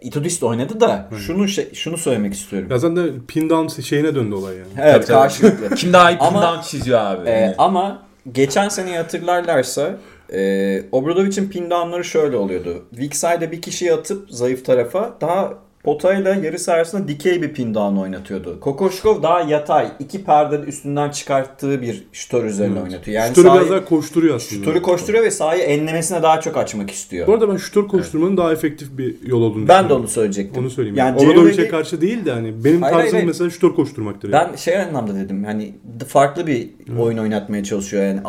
Itudis 0.00 0.40
de 0.40 0.46
oynadı 0.46 0.80
da 0.80 1.08
şunu 1.26 1.48
şey, 1.48 1.74
şunu 1.74 1.98
söylemek 1.98 2.34
istiyorum. 2.34 2.68
Ya 2.70 2.78
zaten 2.78 2.96
de 2.96 3.10
pin 3.28 3.50
down 3.50 3.80
şeyine 3.80 4.14
döndü 4.14 4.34
olay 4.34 4.56
yani. 4.56 4.66
Evet 4.80 4.94
Tabii, 4.94 5.04
tabii. 5.06 5.16
karşılıklı. 5.18 5.74
Kim 5.76 5.92
daha 5.92 6.10
iyi 6.10 6.18
pin 6.18 6.24
Ama- 6.24 6.42
down 6.42 6.60
çiziyor 6.62 7.00
abi. 7.00 7.30
Yani. 7.30 7.54
ama 7.58 8.02
geçen 8.32 8.68
seneyi 8.68 8.96
hatırlarlarsa 8.96 9.96
e, 10.32 10.82
Obradovic'in 10.92 11.48
pin 11.48 11.70
down'ları 11.70 12.04
şöyle 12.04 12.36
oluyordu. 12.36 12.84
Weak 12.90 13.16
side'e 13.16 13.52
bir 13.52 13.62
kişiyi 13.62 13.92
atıp 13.92 14.30
zayıf 14.30 14.64
tarafa 14.64 15.16
daha 15.20 15.54
potayla 15.84 16.34
yarı 16.34 16.58
sahasında 16.58 17.08
dikey 17.08 17.42
bir 17.42 17.52
pin 17.52 17.74
down 17.74 17.96
oynatıyordu. 17.96 18.60
Kokoşkov 18.60 19.22
daha 19.22 19.40
yatay. 19.40 19.88
iki 19.98 20.24
perdenin 20.24 20.62
üstünden 20.66 21.10
çıkarttığı 21.10 21.82
bir 21.82 22.04
şutör 22.12 22.44
üzerine 22.44 22.72
Evet. 22.78 22.82
oynatıyor. 22.84 23.16
Yani 23.16 23.34
sahayı- 23.34 23.54
biraz 23.60 23.70
daha 23.70 23.84
koşturuyor 23.84 24.36
aslında. 24.36 24.64
şutörü 24.64 24.82
koşturuyor 24.82 25.24
ve 25.24 25.30
sahayı 25.30 25.62
enlemesine 25.62 26.22
daha 26.22 26.40
çok 26.40 26.56
açmak 26.56 26.90
istiyor. 26.90 27.26
Bu 27.26 27.32
arada 27.32 27.48
ben 27.48 27.56
şutör 27.56 27.88
koşturmanın 27.88 28.36
daha 28.36 28.52
efektif 28.52 28.98
bir 28.98 29.14
yol 29.26 29.42
olduğunu 29.42 29.68
ben 29.68 29.88
de 29.88 29.92
onu 29.94 30.08
söyleyecektim. 30.08 30.62
Onu 30.62 30.70
söyleyeyim. 30.70 30.96
Yani 30.96 31.08
Yani 31.08 31.30
Obradovic'e 31.30 31.52
Jeremy'de- 31.54 31.68
karşı 31.70 32.00
değil 32.00 32.24
de 32.24 32.32
hani 32.32 32.64
benim 32.64 32.82
Hayır, 32.82 32.96
tarzım 32.96 33.12
hayır, 33.12 33.26
mesela 33.26 33.50
şutör 33.50 33.74
koşturmaktır. 33.74 34.32
yani. 34.32 34.48
Ben 34.50 34.56
şey 34.56 34.78
anlamda 34.78 35.14
dedim 35.14 35.44
hani 35.44 35.74
farklı 36.08 36.46
bir 36.46 36.70
oyun 37.00 37.18
oynatmaya 37.18 37.64
çalışıyor 37.64 38.02
yani 38.04 38.20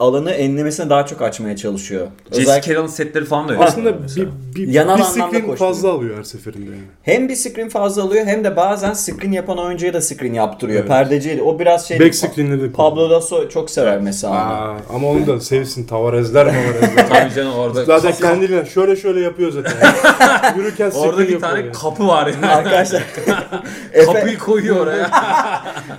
alanı 0.00 0.30
enlemesine 0.30 0.90
daha 0.90 1.06
çok 1.06 1.22
açmaya 1.22 1.56
çalışıyor. 1.56 2.06
Jesse 2.28 2.42
Özellikle 2.42 2.68
Carroll'ın 2.72 2.86
setleri 2.86 3.24
falan 3.24 3.48
da 3.48 3.52
öyle. 3.52 3.64
Aslında 3.64 3.94
bir, 4.16 4.28
bir, 4.56 4.68
Yanan 4.68 4.98
bir 4.98 5.04
koşturuyor. 5.04 5.56
fazla 5.56 5.90
alıyor 5.92 6.18
her 6.18 6.22
seferinde 6.22 6.70
yani. 6.70 6.82
Hem 7.02 7.28
bir 7.28 7.34
screen 7.34 7.68
fazla 7.68 8.02
alıyor 8.02 8.26
hem 8.26 8.44
de 8.44 8.56
bazen 8.56 8.92
screen 8.92 9.32
yapan 9.32 9.58
oyuncuya 9.58 9.94
da 9.94 10.00
screen 10.00 10.32
yaptırıyor. 10.32 10.78
Evet. 10.80 10.88
Perdeciyle. 10.88 11.42
O 11.42 11.58
biraz 11.58 11.88
şey 11.88 12.00
Back 12.00 12.14
screen'leri 12.14 12.62
de 12.62 12.72
Pablo 12.72 13.10
Lasso 13.10 13.48
çok 13.48 13.70
sever 13.70 14.00
mesela. 14.00 14.34
Aa, 14.34 14.76
ama 14.94 15.08
onu 15.08 15.26
da 15.26 15.40
sevsin 15.40 15.84
Tavarezler 15.86 16.46
Mavarezler. 16.46 17.08
Tabii 17.08 17.34
canım 17.34 17.54
orada 17.54 17.84
zaten 17.84 18.12
kendiyle 18.12 18.66
şöyle 18.66 18.96
şöyle 18.96 19.20
yapıyor 19.20 19.52
zaten. 19.52 19.72
Yürürken 20.56 20.90
orada 20.90 21.12
screen 21.12 21.28
bir 21.28 21.32
yapıyor 21.32 21.40
tane 21.40 21.58
yani. 21.58 21.72
kapı 21.72 22.08
var 22.08 22.26
yani. 22.26 22.46
Arkadaşlar 22.46 23.02
Efe, 23.92 24.12
Kapıyı 24.12 24.38
koyuyor 24.38 24.76
oraya. 24.76 25.10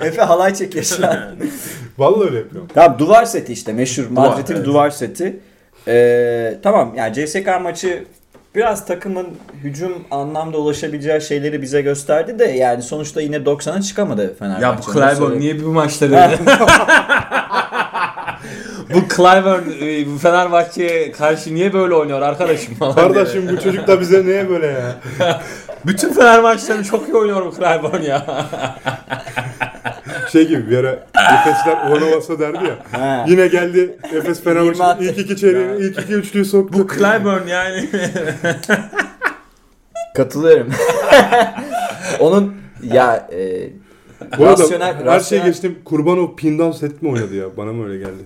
Efe 0.01 0.21
halay 0.21 0.53
çekiyor 0.53 0.83
şu 0.83 1.07
an. 1.07 1.17
Vallahi 1.97 2.25
öyle 2.25 2.37
yapıyor. 2.37 2.63
Tamam 2.73 2.99
duvar 2.99 3.25
seti 3.25 3.53
işte 3.53 3.73
meşhur 3.73 4.09
Madrid'in 4.09 4.55
evet. 4.55 4.65
duvar 4.65 4.89
seti. 4.89 5.39
Ee, 5.87 6.57
tamam 6.63 6.93
yani 6.97 7.13
CSK 7.13 7.47
maçı 7.61 8.03
biraz 8.55 8.85
takımın 8.85 9.27
hücum 9.63 9.93
anlamda 10.11 10.57
ulaşabileceği 10.57 11.21
şeyleri 11.21 11.61
bize 11.61 11.81
gösterdi 11.81 12.39
de 12.39 12.45
yani 12.45 12.81
sonuçta 12.81 13.21
yine 13.21 13.35
90'a 13.35 13.81
çıkamadı 13.81 14.35
Fenerbahçe. 14.39 14.65
ya 14.65 14.77
bu 14.77 14.93
Clyburn 14.93 15.39
niye 15.39 15.63
bu 15.63 15.67
maçları 15.67 16.15
öyle? 16.15 16.39
bu 18.93 18.99
Clyburn 19.15 19.69
e, 19.81 20.07
bu 20.13 20.17
Fenerbahçe'ye 20.17 21.11
karşı 21.11 21.55
niye 21.55 21.73
böyle 21.73 21.95
oynuyor 21.95 22.21
arkadaşım 22.21 22.75
falan. 22.75 22.95
Kardeşim 22.95 23.49
bu 23.51 23.61
çocuk 23.61 23.87
da 23.87 24.01
bize 24.01 24.25
niye 24.25 24.49
böyle 24.49 24.67
ya? 24.67 24.95
Bütün 25.85 26.13
Fenerbahçe'lerin 26.13 26.83
çok 26.83 27.07
iyi 27.07 27.15
oynuyor 27.15 27.45
bu 27.45 27.55
Clyburn 27.55 28.01
ya. 28.01 28.25
Şey 30.31 30.47
gibi 30.47 30.69
bir 30.69 30.77
ara 30.77 31.07
Efesler 31.39 31.91
Ulanovas'a 31.91 32.39
derdi 32.39 32.65
ya. 32.65 32.77
Ha. 33.01 33.25
Yine 33.27 33.47
geldi 33.47 33.97
Efes. 34.15 34.43
Fenerbahçe 34.43 35.05
ilk 35.05 35.17
iki 35.17 35.37
çeyreğini, 35.37 35.83
ilk 35.83 35.99
iki 35.99 36.13
üçlüyü 36.13 36.45
soktu. 36.45 36.79
bu 36.79 36.87
Clyburn 36.93 37.47
yani. 37.47 37.89
Katılıyorum. 40.15 40.69
Onun 42.19 42.55
ya 42.83 43.29
e, 43.33 43.69
Bu 44.37 44.47
arada 44.47 44.63
rasyonel, 44.63 44.95
her 44.95 45.05
rasyonel- 45.05 45.23
şey 45.23 45.43
geçtim. 45.43 45.79
Kurbanov 45.85 46.35
pindan 46.35 46.71
set 46.71 47.01
mi 47.01 47.09
oynadı 47.09 47.35
ya? 47.35 47.45
Bana 47.57 47.73
mı 47.73 47.85
öyle 47.89 47.97
geldi? 47.97 48.23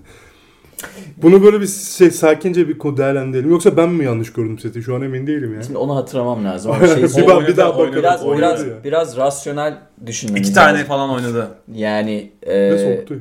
Bunu 1.17 1.43
böyle 1.43 1.61
bir 1.61 1.67
şey 1.67 2.11
sakince 2.11 2.67
bir 2.67 2.78
konu 2.78 2.97
değerlendirelim. 2.97 3.49
Yoksa 3.51 3.78
ben 3.78 3.89
mi 3.89 4.05
yanlış 4.05 4.34
gördüm 4.34 4.59
seti? 4.59 4.82
Şu 4.84 4.95
an 4.95 5.01
emin 5.01 5.28
değilim 5.28 5.53
ya. 5.55 5.63
Şimdi 5.63 5.78
onu 5.78 5.95
hatırlamam 5.95 6.45
lazım. 6.45 6.71
Ama 6.75 6.88
şey, 6.88 7.03
bir, 7.03 7.47
bir 7.47 7.57
daha 7.57 7.69
bakalım. 7.69 7.95
biraz 7.95 8.23
Oynadı 8.23 8.38
biraz 8.41 8.67
ya. 8.67 8.84
biraz 8.84 9.17
rasyonel 9.17 9.78
düşünmemiz 10.05 10.47
İki 10.49 10.55
tane 10.55 10.73
lazım. 10.73 10.88
falan 10.88 11.09
oynadı. 11.09 11.47
Yani 11.73 12.32
Ne 12.47 12.53
e, 12.53 12.95
soktu? 12.97 13.15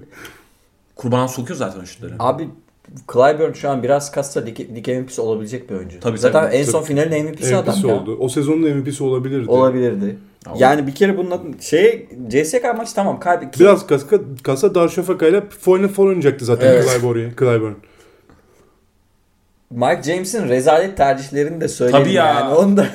Kurban 0.96 1.26
sokuyor 1.26 1.56
zaten 1.58 1.84
şutları. 1.84 2.12
Abi 2.18 2.48
Clyburn 3.12 3.52
şu 3.52 3.70
an 3.70 3.82
biraz 3.82 4.10
kassa 4.10 4.46
dik, 4.46 4.58
dik 4.74 4.88
MVP'si 4.88 5.20
olabilecek 5.20 5.70
bir 5.70 5.74
oyuncu. 5.74 6.00
Tabii, 6.00 6.18
Zaten 6.18 6.42
tabii. 6.42 6.54
en 6.56 6.64
son 6.64 6.72
Tabii. 6.72 6.84
finalin 6.84 7.24
MVP'si 7.24 7.56
adam 7.56 7.74
MVP'si 7.74 7.86
ya. 7.86 7.94
oldu. 8.00 8.16
O 8.20 8.28
sezonun 8.28 8.60
MVP'si 8.70 9.04
olabilirdi. 9.04 9.50
Olabilirdi. 9.50 10.18
Yani 10.56 10.86
bir 10.86 10.94
kere 10.94 11.16
bunun 11.16 11.30
adı- 11.30 11.62
şey 11.62 12.08
CSK 12.28 12.64
maçı 12.76 12.94
tamam 12.94 13.20
kaybetti. 13.20 13.60
Biraz 13.60 13.86
kasa, 13.86 14.06
kasa 14.42 14.74
Darüşşafaka 14.74 15.26
ile 15.26 15.42
Final 15.60 15.88
Four 15.88 16.06
oynayacaktı 16.06 16.44
zaten 16.44 16.66
Evet. 16.66 16.90
Clyburn. 16.92 17.30
Clyburn. 17.38 17.72
Mike 19.70 20.02
James'in 20.02 20.48
rezalet 20.48 20.96
tercihlerini 20.96 21.60
de 21.60 21.68
söyleyelim 21.68 22.04
Tabii 22.04 22.14
ya. 22.14 22.24
yani. 22.26 22.54
Onu 22.54 22.76
da 22.76 22.86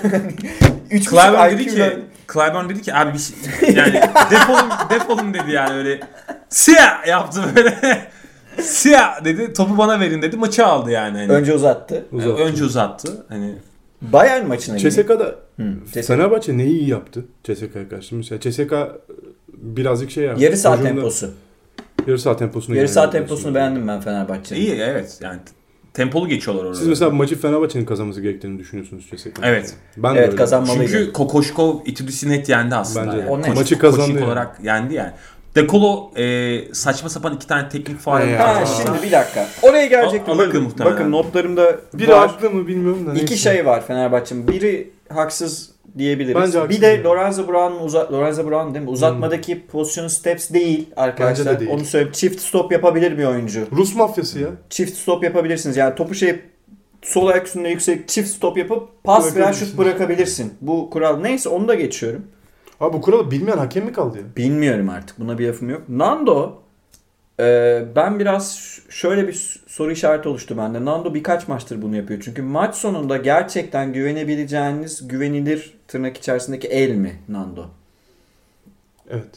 3 0.91 1.09
Clyburn 1.09 1.51
dedi 1.51 1.65
ki 1.67 1.97
Clyburn 2.33 2.69
dedi 2.69 2.81
ki 2.81 2.93
abi 2.93 3.13
bir 3.13 3.19
şey, 3.19 3.35
yani 3.75 3.93
defolun 4.31 4.69
defolun 4.89 5.33
dedi 5.33 5.51
yani 5.51 5.77
öyle 5.77 5.99
siyah 6.49 7.07
yaptı 7.07 7.41
böyle 7.55 7.77
siyah 8.61 9.25
dedi 9.25 9.53
topu 9.53 9.77
bana 9.77 9.99
verin 9.99 10.21
dedi 10.21 10.37
maçı 10.37 10.65
aldı 10.65 10.91
yani. 10.91 11.17
Hani. 11.17 11.31
önce 11.31 11.53
uzattı. 11.53 12.05
Uzattı. 12.11 12.43
Önce 12.43 12.63
uzattı. 12.63 13.25
Hani 13.29 13.55
Bayern 14.01 14.47
maçına 14.47 14.77
gidiyor. 14.77 14.93
CSK'da 14.93 15.35
Hı. 15.95 16.01
Fenerbahçe 16.01 16.57
neyi 16.57 16.79
iyi 16.79 16.89
yaptı 16.89 17.25
CSK'ya 17.43 17.89
karşı? 17.89 18.15
Mesela 18.15 18.39
CSK 18.39 18.73
birazcık 19.57 20.11
şey 20.11 20.23
yaptı. 20.23 20.43
Yarı 20.43 20.57
saat 20.57 20.79
Hücumda- 20.79 20.87
temposu. 20.95 21.31
Yarı 22.07 22.19
saat 22.19 22.39
temposunu 22.39 22.75
Yarı 22.75 22.87
saat 22.87 23.11
temposunu 23.11 23.55
beğendim 23.55 23.87
ben 23.87 24.01
Fenerbahçe'nin. 24.01 24.59
iyi 24.59 24.71
evet 24.75 25.17
yani 25.21 25.39
tempolu 25.93 26.27
geçiyorlar 26.27 26.63
orada. 26.65 26.77
Siz 26.77 26.87
mesela 26.87 27.11
maçı 27.11 27.39
Fenerbahçe'nin 27.41 27.85
kazanması 27.85 28.21
gerektiğini 28.21 28.59
düşünüyorsunuz 28.59 29.07
CSK. 29.11 29.39
Evet. 29.43 29.73
Ben 29.97 30.15
de 30.15 30.19
Evet, 30.19 30.27
öyle. 30.27 30.37
kazanmalıydı. 30.37 30.87
Çünkü 30.91 31.13
Kokoşkov 31.13 31.75
Itudis'i 31.85 32.29
net 32.29 32.49
yendi 32.49 32.75
aslında. 32.75 33.05
Bence 33.07 33.17
de. 33.17 33.31
yani. 33.31 33.53
Maçı 33.55 33.79
kazandı 33.79 34.11
yani. 34.15 34.25
olarak 34.25 34.59
yendi 34.63 34.93
yani. 34.93 35.11
Dekolo 35.55 36.11
e, 36.17 36.73
saçma 36.73 37.09
sapan 37.09 37.35
iki 37.35 37.47
tane 37.47 37.69
teknik 37.69 37.99
faal. 37.99 38.21
Ha 38.21 38.25
ya? 38.25 38.65
şimdi 38.65 39.03
bir 39.03 39.11
dakika. 39.11 39.47
Oraya 39.61 39.85
gelecektim. 39.85 40.37
Bakın, 40.37 40.71
bakın 40.79 41.11
notlarımda 41.11 41.75
Biri 41.93 42.11
var. 42.11 42.27
haklı 42.29 42.49
mı 42.49 42.67
bilmiyorum 42.67 43.07
da. 43.07 43.13
İki 43.13 43.19
neyse. 43.25 43.35
şey 43.37 43.65
var 43.65 43.87
Fenerbahçe'nin. 43.87 44.47
Biri 44.47 44.89
haksız 45.15 45.71
diyebiliriz. 45.97 46.35
Bence 46.35 46.59
haksız 46.59 46.77
bir 46.77 46.81
de 46.81 46.91
değil. 46.91 47.03
Lorenzo 47.03 47.47
Brown'un 47.47 47.85
uza 47.85 48.11
Lorenzo 48.11 48.49
Brown 48.49 48.73
değil 48.73 48.85
mi? 48.85 48.91
Uzatmadaki 48.91 49.67
pozisyonu 49.67 50.09
steps 50.09 50.51
değil 50.51 50.89
arkadaşlar. 50.95 51.45
Bence 51.45 51.55
de 51.55 51.59
değil. 51.59 51.71
Onu 51.71 51.85
söyleyeyim. 51.85 52.13
Çift 52.13 52.41
stop 52.41 52.71
yapabilir 52.71 53.17
bir 53.17 53.25
oyuncu. 53.25 53.67
Rus 53.71 53.95
mafyası 53.95 54.39
ya. 54.39 54.49
Çift 54.69 54.97
stop 54.97 55.23
yapabilirsiniz. 55.23 55.77
Yani 55.77 55.95
topu 55.95 56.15
şey 56.15 56.41
sol 57.01 57.27
ayak 57.27 57.47
üstünde 57.47 57.69
yüksek 57.69 58.07
çift 58.07 58.29
stop 58.29 58.57
yapıp 58.57 59.03
pas 59.03 59.35
veya 59.35 59.53
şut 59.53 59.77
bırakabilirsin. 59.77 60.53
Bu 60.61 60.89
kural 60.89 61.19
neyse 61.19 61.49
onu 61.49 61.67
da 61.67 61.75
geçiyorum. 61.75 62.25
Abi 62.79 62.93
bu 62.93 63.01
kuralı 63.01 63.31
bilmeyen 63.31 63.57
hakem 63.57 63.85
mi 63.85 63.93
kaldı 63.93 64.17
ya? 64.17 64.23
Bilmiyorum 64.37 64.89
artık. 64.89 65.19
Buna 65.19 65.37
bir 65.37 65.47
lafım 65.47 65.69
yok. 65.69 65.81
Nando 65.89 66.61
e, 67.39 67.83
ben 67.95 68.19
biraz 68.19 68.59
şöyle 68.89 69.27
bir 69.27 69.60
soru 69.71 69.91
işareti 69.91 70.29
oluştu 70.29 70.57
bende. 70.57 70.85
Nando 70.85 71.13
birkaç 71.13 71.47
maçtır 71.47 71.81
bunu 71.81 71.95
yapıyor. 71.95 72.21
Çünkü 72.25 72.41
maç 72.41 72.75
sonunda 72.75 73.17
gerçekten 73.17 73.93
güvenebileceğiniz 73.93 75.07
güvenilir 75.07 75.73
tırnak 75.87 76.17
içerisindeki 76.17 76.67
el 76.67 76.95
mi 76.95 77.19
Nando? 77.29 77.65
Evet. 79.09 79.29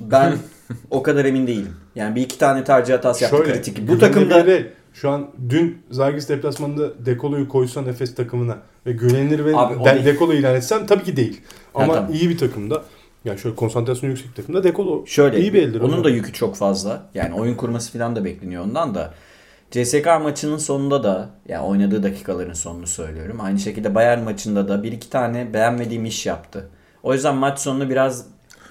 Ben 0.00 0.38
o 0.90 1.02
kadar 1.02 1.24
emin 1.24 1.46
değilim. 1.46 1.76
Yani 1.94 2.16
bir 2.16 2.22
iki 2.22 2.38
tane 2.38 2.64
tercih 2.64 2.94
hatası 2.94 3.24
yaptı 3.24 3.38
Şöyle, 3.38 3.52
kritik. 3.52 3.88
Bu 3.88 3.98
takımda. 3.98 4.46
Şu 4.94 5.10
an 5.10 5.30
dün 5.48 5.82
Zagis 5.90 6.28
deplasmanında 6.28 7.06
Dekolo'yu 7.06 7.48
koysan 7.48 7.86
Efes 7.86 8.14
takımına 8.14 8.58
ve 8.86 8.92
güvenilir 8.92 9.44
ve 9.44 9.56
Abi 9.56 9.84
de-. 9.84 10.04
Dekolo 10.04 10.32
ilan 10.32 10.54
etsen 10.54 10.86
tabii 10.86 11.04
ki 11.04 11.16
değil. 11.16 11.40
Ha, 11.72 11.82
Ama 11.82 11.94
tamam. 11.94 12.12
iyi 12.12 12.28
bir 12.28 12.38
takımda 12.38 12.82
yani 13.24 13.38
şöyle 13.38 13.56
konsantrasyonu 13.56 14.12
yüksek 14.12 14.36
takımda 14.36 14.64
Dekolo 14.64 15.06
şöyle 15.06 15.40
iyi 15.40 15.54
bir 15.54 15.62
eldir. 15.62 15.80
onun 15.80 16.04
da 16.04 16.10
yükü 16.10 16.32
çok 16.32 16.56
fazla. 16.56 17.06
Yani 17.14 17.34
oyun 17.34 17.54
kurması 17.54 17.92
falan 17.92 18.16
da 18.16 18.24
bekleniyor 18.24 18.64
ondan 18.64 18.94
da. 18.94 19.14
CSK 19.70 20.06
maçının 20.22 20.58
sonunda 20.58 21.04
da 21.04 21.28
yani 21.48 21.62
oynadığı 21.62 22.02
dakikaların 22.02 22.52
sonunu 22.52 22.86
söylüyorum. 22.86 23.40
Aynı 23.40 23.58
şekilde 23.58 23.94
Bayern 23.94 24.20
maçında 24.22 24.68
da 24.68 24.82
bir 24.82 24.92
iki 24.92 25.10
tane 25.10 25.54
beğenmediğim 25.54 26.04
iş 26.04 26.26
yaptı. 26.26 26.70
O 27.02 27.14
yüzden 27.14 27.36
maç 27.36 27.58
sonunu 27.58 27.90
biraz 27.90 28.26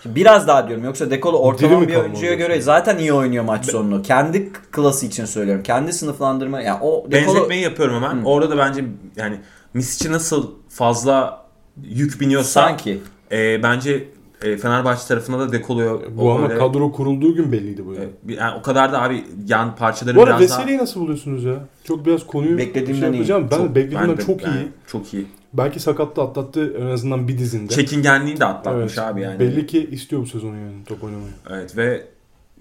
biraz 0.05 0.47
daha 0.47 0.67
diyorum. 0.67 0.85
Yoksa 0.85 1.11
Dekolo 1.11 1.37
ortalama 1.37 1.87
bir 1.87 1.95
oyuncuya 1.95 2.33
göre 2.33 2.61
zaten 2.61 2.97
iyi 2.97 3.13
oynuyor 3.13 3.43
maç 3.43 3.65
sonunu. 3.65 4.01
Kendi 4.01 4.53
klası 4.53 5.05
için 5.05 5.25
söylüyorum. 5.25 5.63
Kendi 5.63 5.93
sınıflandırma 5.93 6.61
yani 6.61 6.81
o 6.81 7.11
Dekolo 7.11 7.35
Benzetmeyi 7.35 7.61
yapıyorum 7.61 7.95
hemen. 7.95 8.21
Hı. 8.21 8.25
Orada 8.25 8.49
da 8.49 8.57
bence 8.57 8.85
yani 9.15 9.39
Misic'e 9.73 10.11
nasıl 10.11 10.51
fazla 10.69 11.45
yük 11.83 12.21
biniyorsa 12.21 12.61
sanki 12.61 13.01
e, 13.31 13.63
bence 13.63 14.07
e, 14.41 14.57
Fenerbahçe 14.57 15.07
tarafına 15.07 15.39
da 15.39 15.51
dekoluyor. 15.51 16.01
Bu 16.17 16.21
O 16.21 16.31
ama 16.31 16.49
böyle- 16.49 16.59
kadro 16.59 16.91
kurulduğu 16.91 17.35
gün 17.35 17.51
belliydi 17.51 17.85
bu 17.85 17.93
ya. 17.93 18.01
e, 18.03 18.07
bir- 18.23 18.37
yani 18.37 18.59
o 18.59 18.61
kadar 18.61 18.91
da 18.93 19.01
abi 19.01 19.23
yan 19.47 19.75
parçaları 19.75 20.15
Bu 20.15 20.23
arada 20.23 20.39
biraz 20.39 20.49
daha... 20.49 20.59
Veseli'yi 20.59 20.77
nasıl 20.79 20.99
buluyorsunuz 21.01 21.43
ya? 21.43 21.55
Çok 21.83 22.05
biraz 22.05 22.27
konuyu 22.27 22.57
Beklediğimden 22.57 23.01
şey 23.01 23.09
iyi. 23.11 23.15
yapacağım. 23.15 23.47
Ben 23.51 23.57
Çok- 23.57 23.75
beklediğimden 23.75 24.09
ben 24.09 24.17
de- 24.17 24.21
çok 24.25 24.43
yani 24.43 24.55
iyi. 24.61 24.67
Çok 24.87 25.13
iyi. 25.13 25.25
Belki 25.53 25.79
sakatlı 25.79 26.23
atlattı 26.23 26.73
en 26.81 26.85
azından 26.85 27.27
bir 27.27 27.37
dizinde. 27.37 27.73
Çekingenliğini 27.73 28.39
de 28.39 28.45
atlatmış 28.45 28.97
Evet. 28.97 29.07
abi 29.09 29.21
yani. 29.21 29.39
Belli 29.39 29.67
ki 29.67 29.89
istiyor 29.91 30.21
bu 30.21 30.25
sezonu 30.25 30.55
yani 30.55 30.83
top 30.85 31.03
oynamayı. 31.03 31.31
Evet 31.49 31.77
ve 31.77 32.05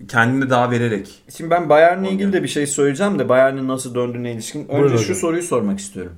kendini 0.09 0.51
daha 0.51 0.71
vererek. 0.71 1.09
Şimdi 1.37 1.51
ben 1.51 1.69
Bayern'le 1.69 2.05
ilgili 2.05 2.33
de 2.33 2.43
bir 2.43 2.49
şey 2.49 2.67
söyleyeceğim 2.67 3.19
de 3.19 3.29
Bayern'in 3.29 3.69
nasıl 3.69 3.95
döndüğüne 3.95 4.33
ilişkin. 4.33 4.61
Önce 4.61 4.73
Buyurun 4.73 4.97
şu 4.97 5.03
hocam. 5.03 5.17
soruyu 5.17 5.43
sormak 5.43 5.79
istiyorum. 5.79 6.13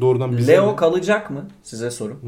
Doğrudan 0.00 0.36
bize 0.38 0.52
Leo 0.52 0.76
kalacak 0.76 1.30
mı? 1.30 1.44
Size 1.62 1.90
sorum. 1.90 2.16
Hı. 2.22 2.26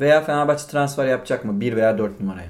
Veya 0.00 0.20
Fenerbahçe 0.24 0.66
transfer 0.66 1.06
yapacak 1.06 1.44
mı? 1.44 1.60
1 1.60 1.76
veya 1.76 1.98
4 1.98 2.20
numaraya. 2.20 2.48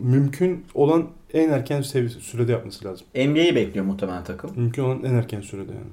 Mümkün 0.00 0.66
olan 0.74 1.06
en 1.34 1.48
erken 1.50 1.82
sev- 1.82 2.08
sürede 2.08 2.52
yapması 2.52 2.84
lazım. 2.84 3.06
NBA'yi 3.14 3.54
bekliyor 3.56 3.86
muhtemelen 3.86 4.24
takım. 4.24 4.50
Mümkün 4.56 4.82
olan 4.84 5.04
en 5.04 5.14
erken 5.14 5.40
sürede 5.40 5.72
yani. 5.72 5.84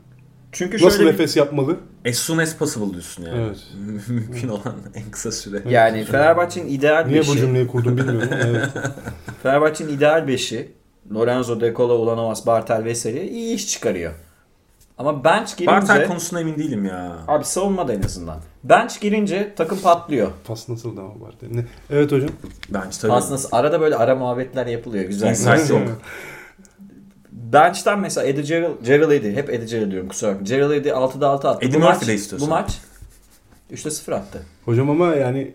Çünkü 0.52 0.78
Nasıl 0.86 0.98
şöyle 0.98 1.10
bir- 1.10 1.14
nefes 1.14 1.38
yapmalı? 1.38 1.78
As 2.10 2.16
soon 2.16 2.38
as 2.38 2.56
possible 2.56 2.90
diyorsun 2.92 3.24
yani. 3.24 3.42
Evet. 3.46 3.58
Mümkün 4.10 4.48
olan 4.48 4.76
en 4.96 5.12
kısa 5.12 5.32
süre. 5.32 5.62
yani 5.70 6.04
Fenerbahçe'nin 6.06 6.68
ideal 6.70 7.06
Niye 7.08 7.20
beşi. 7.20 7.32
bu 7.32 7.36
cümleyi 7.38 7.68
kurdum 7.68 7.98
bilmiyorum. 7.98 8.30
ama 8.32 8.42
Evet. 8.48 8.70
Fenerbahçe'nin 9.44 9.90
ideal 9.98 10.28
beşi 10.28 10.72
Lorenzo, 11.14 11.62
De 11.62 11.74
Colo, 11.74 11.94
Ulanovas, 11.96 12.46
Bartel 12.48 12.84
Veseli 12.86 13.30
iyi 13.30 13.56
iş 13.56 13.68
çıkarıyor. 13.68 14.14
Ama 14.98 15.24
bench 15.24 15.58
girince 15.58 15.76
Bartel 15.76 16.08
konusunda 16.08 16.42
emin 16.42 16.58
değilim 16.58 16.86
ya. 16.86 17.18
abi 17.28 17.46
savunmada 17.46 17.94
en 17.94 18.02
azından. 18.02 18.40
Bench 18.64 19.02
girince 19.02 19.54
takım 19.56 19.80
patlıyor. 19.80 20.32
Pas 20.48 20.70
nasıl 20.70 20.98
daha 20.98 21.06
var? 21.06 21.34
Ne? 21.52 21.66
Evet 21.90 22.12
hocam. 22.12 22.30
Bence 22.70 22.98
tabii. 23.02 23.12
Aslında 23.12 23.42
arada 23.58 23.82
böyle 23.82 23.96
ara 23.96 24.16
muhabbetler 24.16 24.66
yapılıyor. 24.66 25.06
Güzel. 25.06 25.30
Insight 25.30 25.70
yok. 25.70 25.82
Bench'ten 27.32 28.00
mesela 28.00 28.28
Eddie 28.28 28.42
Gerald, 28.44 28.86
Gerald 28.86 29.12
Eddy, 29.12 29.32
hep 29.36 29.50
Eddie 29.50 29.66
Gerald 29.68 29.92
diyorum 29.92 30.10
kusura 30.10 30.32
bakma. 30.32 30.44
Gerald 30.46 30.72
Eddy 30.72 30.90
6'da 30.90 31.30
6 31.30 31.50
attı. 31.50 31.66
Eddie 31.66 31.82
bu 31.82 31.84
Murphy 31.84 32.00
maç, 32.00 32.08
de 32.08 32.14
istiyorsan. 32.14 32.50
Bu 32.50 32.54
maç 32.54 32.78
3'te 33.72 33.92
0 33.92 34.12
attı. 34.14 34.44
Hocam 34.66 34.90
ama 34.90 35.16
yani 35.16 35.54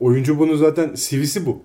oyuncu 0.00 0.38
bunu 0.38 0.56
zaten 0.56 0.94
CV'si 0.94 1.46
bu. 1.46 1.62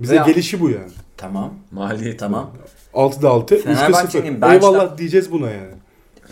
Bize 0.00 0.14
Veya- 0.14 0.26
gelişi 0.26 0.60
bu 0.60 0.70
yani. 0.70 0.90
Tamam. 1.16 1.54
Maliyet. 1.70 2.18
Tamam. 2.18 2.50
6'da 2.94 3.30
6, 3.30 3.54
3'te 3.54 3.74
0. 3.74 3.74
Fenerbahçe'nin 3.74 4.40
bench'ten- 4.40 4.54
Eyvallah 4.54 4.98
diyeceğiz 4.98 5.32
buna 5.32 5.50
yani. 5.50 5.72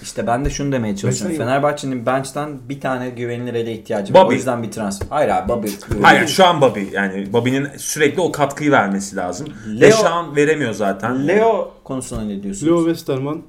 İşte 0.02 0.26
ben 0.26 0.44
de 0.44 0.50
şunu 0.50 0.72
demeye 0.72 0.96
çalışıyorum. 0.96 1.32
Mesela- 1.38 1.50
Fenerbahçe'nin 1.50 2.06
bench'ten 2.06 2.58
bir 2.68 2.80
tane 2.80 3.10
güvenilir 3.10 3.54
ele 3.54 3.72
ihtiyacı 3.72 4.14
var. 4.14 4.24
O 4.26 4.32
yüzden 4.32 4.62
bir 4.62 4.70
transfer. 4.70 5.06
Hayır 5.10 5.28
abi 5.28 5.48
Bobby. 5.48 5.68
Hayır 6.02 6.26
şu 6.28 6.44
an 6.46 6.60
Bobby 6.60 6.80
yani 6.92 7.32
Bobby'nin 7.32 7.68
sürekli 7.76 8.20
o 8.20 8.32
katkıyı 8.32 8.70
vermesi 8.70 9.16
lazım. 9.16 9.46
Leo- 9.66 9.80
Ve 9.80 9.92
şu 9.92 10.08
an 10.08 10.36
veremiyor 10.36 10.72
zaten. 10.72 11.28
Leo 11.28 11.70
konusuna 11.84 12.22
ne 12.22 12.42
diyorsunuz? 12.42 12.72
Leo 12.72 12.78
Westerman 12.84 13.42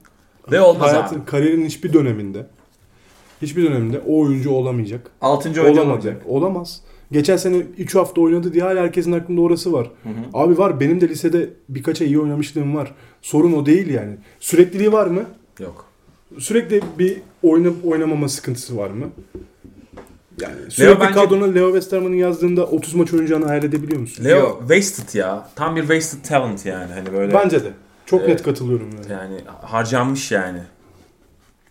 Ve 0.51 0.61
olmaz 0.61 0.91
hayatın, 0.91 1.15
abi. 1.19 1.25
kariyerinin 1.25 1.65
hiçbir 1.65 1.93
döneminde 1.93 2.45
hiçbir 3.41 3.63
döneminde 3.63 3.99
o 4.07 4.19
oyuncu 4.21 4.51
olamayacak. 4.51 5.11
6. 5.21 5.49
oyuncu 5.61 5.81
Olamayacak. 5.81 6.21
Olamaz. 6.27 6.81
Geçen 7.11 7.37
sene 7.37 7.55
3 7.57 7.95
hafta 7.95 8.21
oynadı 8.21 8.53
diye 8.53 8.63
hala 8.63 8.81
herkesin 8.81 9.11
aklında 9.11 9.41
orası 9.41 9.73
var. 9.73 9.91
Abi 10.33 10.57
var 10.57 10.79
benim 10.79 11.01
de 11.01 11.09
lisede 11.09 11.49
birkaç 11.69 12.01
ay 12.01 12.07
iyi 12.07 12.19
oynamışlığım 12.19 12.75
var. 12.75 12.91
Sorun 13.21 13.53
o 13.53 13.65
değil 13.65 13.89
yani. 13.89 14.17
Sürekliliği 14.39 14.91
var 14.91 15.07
mı? 15.07 15.21
Yok. 15.59 15.85
Sürekli 16.39 16.81
bir 16.99 17.17
oyna, 17.43 17.69
oynamama 17.83 18.29
sıkıntısı 18.29 18.77
var 18.77 18.89
mı? 18.89 19.05
Yani 20.41 20.55
sürekli 20.69 20.99
bence- 20.99 21.13
kadrona 21.13 21.45
Leo 21.45 21.67
Westerman'ın 21.67 22.15
yazdığında 22.15 22.65
30 22.65 22.93
maç 22.95 23.13
oynayacağını 23.13 23.45
hayal 23.45 23.63
edebiliyor 23.63 23.99
musun? 24.01 24.25
Leo 24.25 24.39
Yok. 24.39 24.59
wasted 24.69 25.19
ya. 25.19 25.49
Tam 25.55 25.75
bir 25.75 25.81
wasted 25.81 26.25
talent 26.25 26.65
yani. 26.65 26.93
Hani 26.93 27.13
böyle 27.13 27.33
Bence 27.33 27.63
de. 27.63 27.71
Çok 28.05 28.19
Evet. 28.21 28.29
net 28.29 28.43
katılıyorum 28.43 28.89
yani. 28.95 29.11
yani 29.11 29.35
harcanmış 29.61 30.31
yani. 30.31 30.59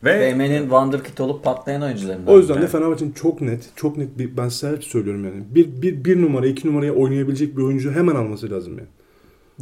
Ve 0.05 0.35
BM'nin 0.35 0.61
Wonderkid 0.63 1.19
olup 1.19 1.45
patlayan 1.45 1.83
oyuncularından. 1.83 2.33
O 2.35 2.39
yüzden 2.39 2.55
de 2.57 2.61
Evet. 2.61 2.71
Fenerbahçe'nin 2.71 3.13
çok 3.13 3.41
net, 3.41 3.71
çok 3.77 3.97
net 3.97 4.19
bir 4.19 4.37
ben 4.37 4.49
size 4.49 4.69
hep 4.73 4.85
söylüyorum 4.85 5.25
yani. 5.25 5.43
Bir, 5.51 5.83
bir, 5.83 6.05
bir 6.05 6.23
numara, 6.23 6.47
iki 6.47 6.69
numaraya 6.69 6.93
oynayabilecek 6.95 7.57
bir 7.57 7.63
oyuncu 7.63 7.93
hemen 7.93 8.15
alması 8.15 8.51
lazım 8.51 8.79
yani. 8.79 8.89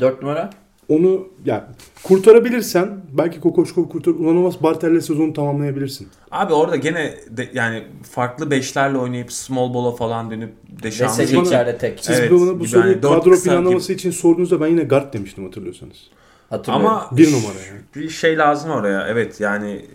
4 0.00 0.22
numara. 0.22 0.50
Onu 0.88 1.28
yani 1.44 1.62
kurtarabilirsen 2.02 3.00
belki 3.12 3.40
Kokoşkov 3.40 3.88
kurtar, 3.88 4.12
Ulanovas 4.12 4.62
Bartel'le 4.62 5.00
sezonu 5.00 5.32
tamamlayabilirsin. 5.32 6.08
abi 6.30 6.52
orada 6.52 6.76
gene 6.76 7.14
de, 7.30 7.50
yani 7.54 7.84
farklı 8.10 8.50
beşlerle 8.50 8.98
oynayıp 8.98 9.32
small 9.32 9.74
ball'a 9.74 9.92
falan 9.92 10.30
dönüp 10.30 10.52
deşanlı 10.82 11.22
içeride 11.22 11.78
tek. 11.78 12.00
Siz 12.00 12.18
Evet, 12.18 12.30
bana 12.30 12.40
bu 12.40 12.58
gibi 12.58 12.68
soruyu 12.68 13.02
dört 13.02 13.24
kadro 13.24 13.40
planlaması 13.40 13.92
için 13.92 14.10
sorduğunuzda 14.10 14.60
ben 14.60 14.66
yine 14.66 14.84
guard 14.84 15.14
demiştim 15.14 15.44
hatırlıyorsanız. 15.44 15.96
Hatırlıyorum. 16.50 16.86
Ama 16.86 17.08
Bir 17.12 17.32
numara 17.32 17.58
yani. 17.68 17.80
bir 17.94 18.08
şey 18.08 18.38
lazım 18.38 18.70
oraya. 18.70 19.08
Evet 19.08 19.40
yani 19.40 19.86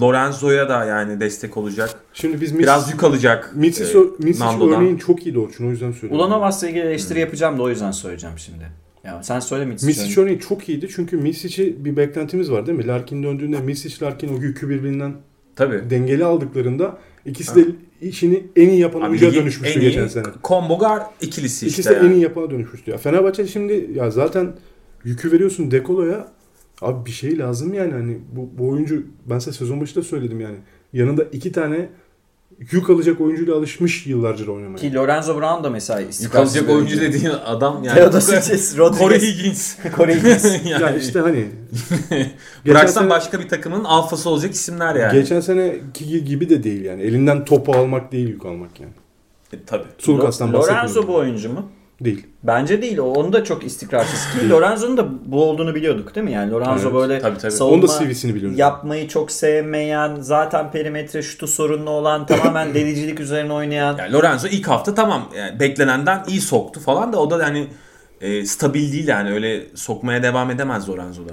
Lorenzo'ya 0.00 0.68
da 0.68 0.84
yani 0.84 1.20
destek 1.20 1.56
olacak. 1.56 2.00
Şimdi 2.12 2.40
biz 2.40 2.52
Mis, 2.52 2.62
Biraz 2.62 2.90
yük 2.90 3.04
alacak. 3.04 3.52
Mitsic, 3.54 3.98
e, 3.98 4.02
Mitsic 4.18 4.44
örneğin 4.46 4.96
çok 4.96 5.26
iyiydi 5.26 5.38
Orçun 5.38 5.66
o 5.66 5.70
yüzden 5.70 5.92
söylüyorum. 5.92 6.26
Ulanovas'la 6.26 6.68
ilgili 6.68 6.82
eleştiri 6.82 7.20
yapacağım 7.20 7.58
da 7.58 7.62
o 7.62 7.68
yüzden 7.68 7.90
söyleyeceğim 7.90 8.38
şimdi. 8.38 8.79
Ya 9.04 9.22
sen 9.22 9.40
söyle 9.40 9.64
Mitsic. 9.64 9.86
Misic 9.86 10.20
örneğin 10.20 10.38
çok 10.38 10.68
iyiydi 10.68 10.88
çünkü 10.94 11.16
Misic'i 11.16 11.84
bir 11.84 11.96
beklentimiz 11.96 12.50
var 12.50 12.66
değil 12.66 12.78
mi? 12.78 12.86
Larkin 12.86 13.22
döndüğünde 13.22 13.60
Misic 13.60 14.04
Larkin 14.06 14.28
o 14.28 14.40
yükü 14.42 14.68
birbirinden 14.68 15.14
Tabii. 15.56 15.90
dengeli 15.90 16.24
aldıklarında 16.24 16.98
ikisi 17.26 17.56
de 17.56 17.68
işini 18.02 18.46
en 18.56 18.68
iyi 18.68 18.80
yapan 18.80 19.02
oyuncuya 19.02 19.34
dönüşmüştü 19.34 19.78
en 19.78 19.82
iyi 19.82 19.88
geçen 19.88 20.06
sene. 20.06 20.24
combo 20.44 20.78
guard 20.78 21.02
ikilisi 21.20 21.66
İkisi 21.66 21.80
işte. 21.80 21.90
de 21.94 21.96
yani. 21.98 22.08
en 22.08 22.12
iyi 22.12 22.22
yapana 22.22 22.50
dönüşmüştü. 22.50 22.90
Ya 22.90 22.96
Fenerbahçe 22.96 23.46
şimdi 23.46 23.90
ya 23.94 24.10
zaten 24.10 24.52
yükü 25.04 25.32
veriyorsun 25.32 25.70
Dekolo'ya. 25.70 26.28
Abi 26.82 27.06
bir 27.06 27.10
şey 27.10 27.38
lazım 27.38 27.74
yani 27.74 27.92
hani 27.92 28.18
bu, 28.36 28.50
bu 28.58 28.68
oyuncu 28.68 29.02
ben 29.30 29.38
size 29.38 29.52
sezon 29.58 29.80
başında 29.80 30.04
söyledim 30.04 30.40
yani. 30.40 30.56
Yanında 30.92 31.24
iki 31.24 31.52
tane 31.52 31.88
yük 32.72 32.90
alacak 32.90 33.20
oyuncuyla 33.20 33.56
alışmış 33.56 34.06
yıllarca 34.06 34.52
oynamaya. 34.52 34.76
Ki 34.76 34.94
Lorenzo 34.94 35.40
Brown 35.40 35.64
da 35.64 35.70
mesela 35.70 36.00
Yıkılacak 36.00 36.68
bir 36.68 36.74
oyuncu 36.74 37.00
dediğin 37.00 37.32
adam 37.44 37.84
yani. 37.84 37.94
Teodosic, 37.94 38.78
Rodriguez. 38.78 38.98
Corey 38.98 39.20
Higgins. 39.20 39.76
Corey 39.96 40.16
Higgins. 40.16 40.44
yani, 40.64 40.82
Ya 40.82 40.96
işte 40.96 41.20
hani 41.20 41.46
Bıraksan 42.66 43.00
sene, 43.00 43.10
başka 43.10 43.40
bir 43.40 43.48
takımın 43.48 43.84
alfası 43.84 44.30
olacak 44.30 44.54
isimler 44.54 44.94
yani. 44.94 45.12
geçen 45.12 45.40
seneki 45.40 46.24
gibi 46.24 46.48
de 46.48 46.62
değil 46.62 46.84
yani. 46.84 47.02
Elinden 47.02 47.44
topu 47.44 47.72
almak 47.72 48.12
değil 48.12 48.28
yük 48.28 48.46
almak 48.46 48.80
yani. 48.80 48.92
E, 49.52 49.56
tabii. 49.66 49.86
Sulukas'tan 49.98 50.52
Lorenzo 50.52 50.72
bahsetmiyorum. 50.72 51.08
bu 51.08 51.16
oyuncu 51.16 51.52
mu? 51.52 51.70
Değil. 52.00 52.26
Bence 52.42 52.82
değil. 52.82 52.98
O 52.98 53.04
onu 53.04 53.32
da 53.32 53.44
çok 53.44 53.64
istikrarsız. 53.64 54.40
Ki 54.40 54.50
Lorenzo'nun 54.50 54.96
da 54.96 55.08
bu 55.32 55.44
olduğunu 55.44 55.74
biliyorduk 55.74 56.14
değil 56.14 56.24
mi? 56.24 56.32
Yani 56.32 56.50
Lorenzo 56.50 56.82
Evet, 56.82 56.94
böyle 56.94 57.18
tabii, 57.18 57.38
tabii. 57.38 57.52
savunma 57.52 57.74
Onun 57.74 57.88
da 57.88 58.04
CV'sini 58.04 58.58
yapmayı 58.58 59.08
çok 59.08 59.30
sevmeyen, 59.30 60.16
zaten 60.20 60.70
perimetre 60.70 61.22
şutu 61.22 61.46
sorunlu 61.46 61.90
olan, 61.90 62.26
tamamen 62.26 62.74
delicilik 62.74 63.20
üzerine 63.20 63.52
oynayan. 63.52 63.96
Yani 63.98 64.12
Lorenzo 64.12 64.48
ilk 64.48 64.68
hafta 64.68 64.94
tamam 64.94 65.28
yani 65.36 65.60
beklenenden 65.60 66.24
iyi 66.28 66.40
soktu 66.40 66.80
falan 66.80 67.12
da 67.12 67.20
o 67.20 67.30
da 67.30 67.46
hani 67.46 67.66
e, 68.20 68.46
stabil 68.46 68.92
değil 68.92 69.08
yani 69.08 69.32
öyle 69.32 69.66
sokmaya 69.74 70.22
devam 70.22 70.50
edemez 70.50 70.88
Lorenzo'da. 70.88 71.32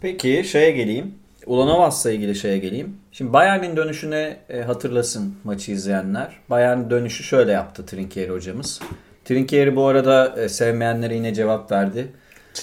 Peki 0.00 0.44
şeye 0.46 0.70
geleyim. 0.70 1.14
Ulanovas'la 1.46 2.10
ilgili 2.10 2.34
şeye 2.34 2.58
geleyim. 2.58 2.96
Şimdi 3.12 3.32
Bayern'in 3.32 3.76
dönüşüne 3.76 4.36
e, 4.48 4.62
hatırlasın 4.62 5.34
maçı 5.44 5.72
izleyenler. 5.72 6.36
Bayern 6.50 6.90
dönüşü 6.90 7.24
şöyle 7.24 7.52
yaptı 7.52 7.86
Trinkieri 7.86 8.30
hocamız. 8.30 8.80
Trinkieri 9.24 9.76
bu 9.76 9.86
arada 9.86 10.34
e, 10.40 10.48
sevmeyenlere 10.48 11.14
yine 11.14 11.34
cevap 11.34 11.72
verdi. 11.72 12.06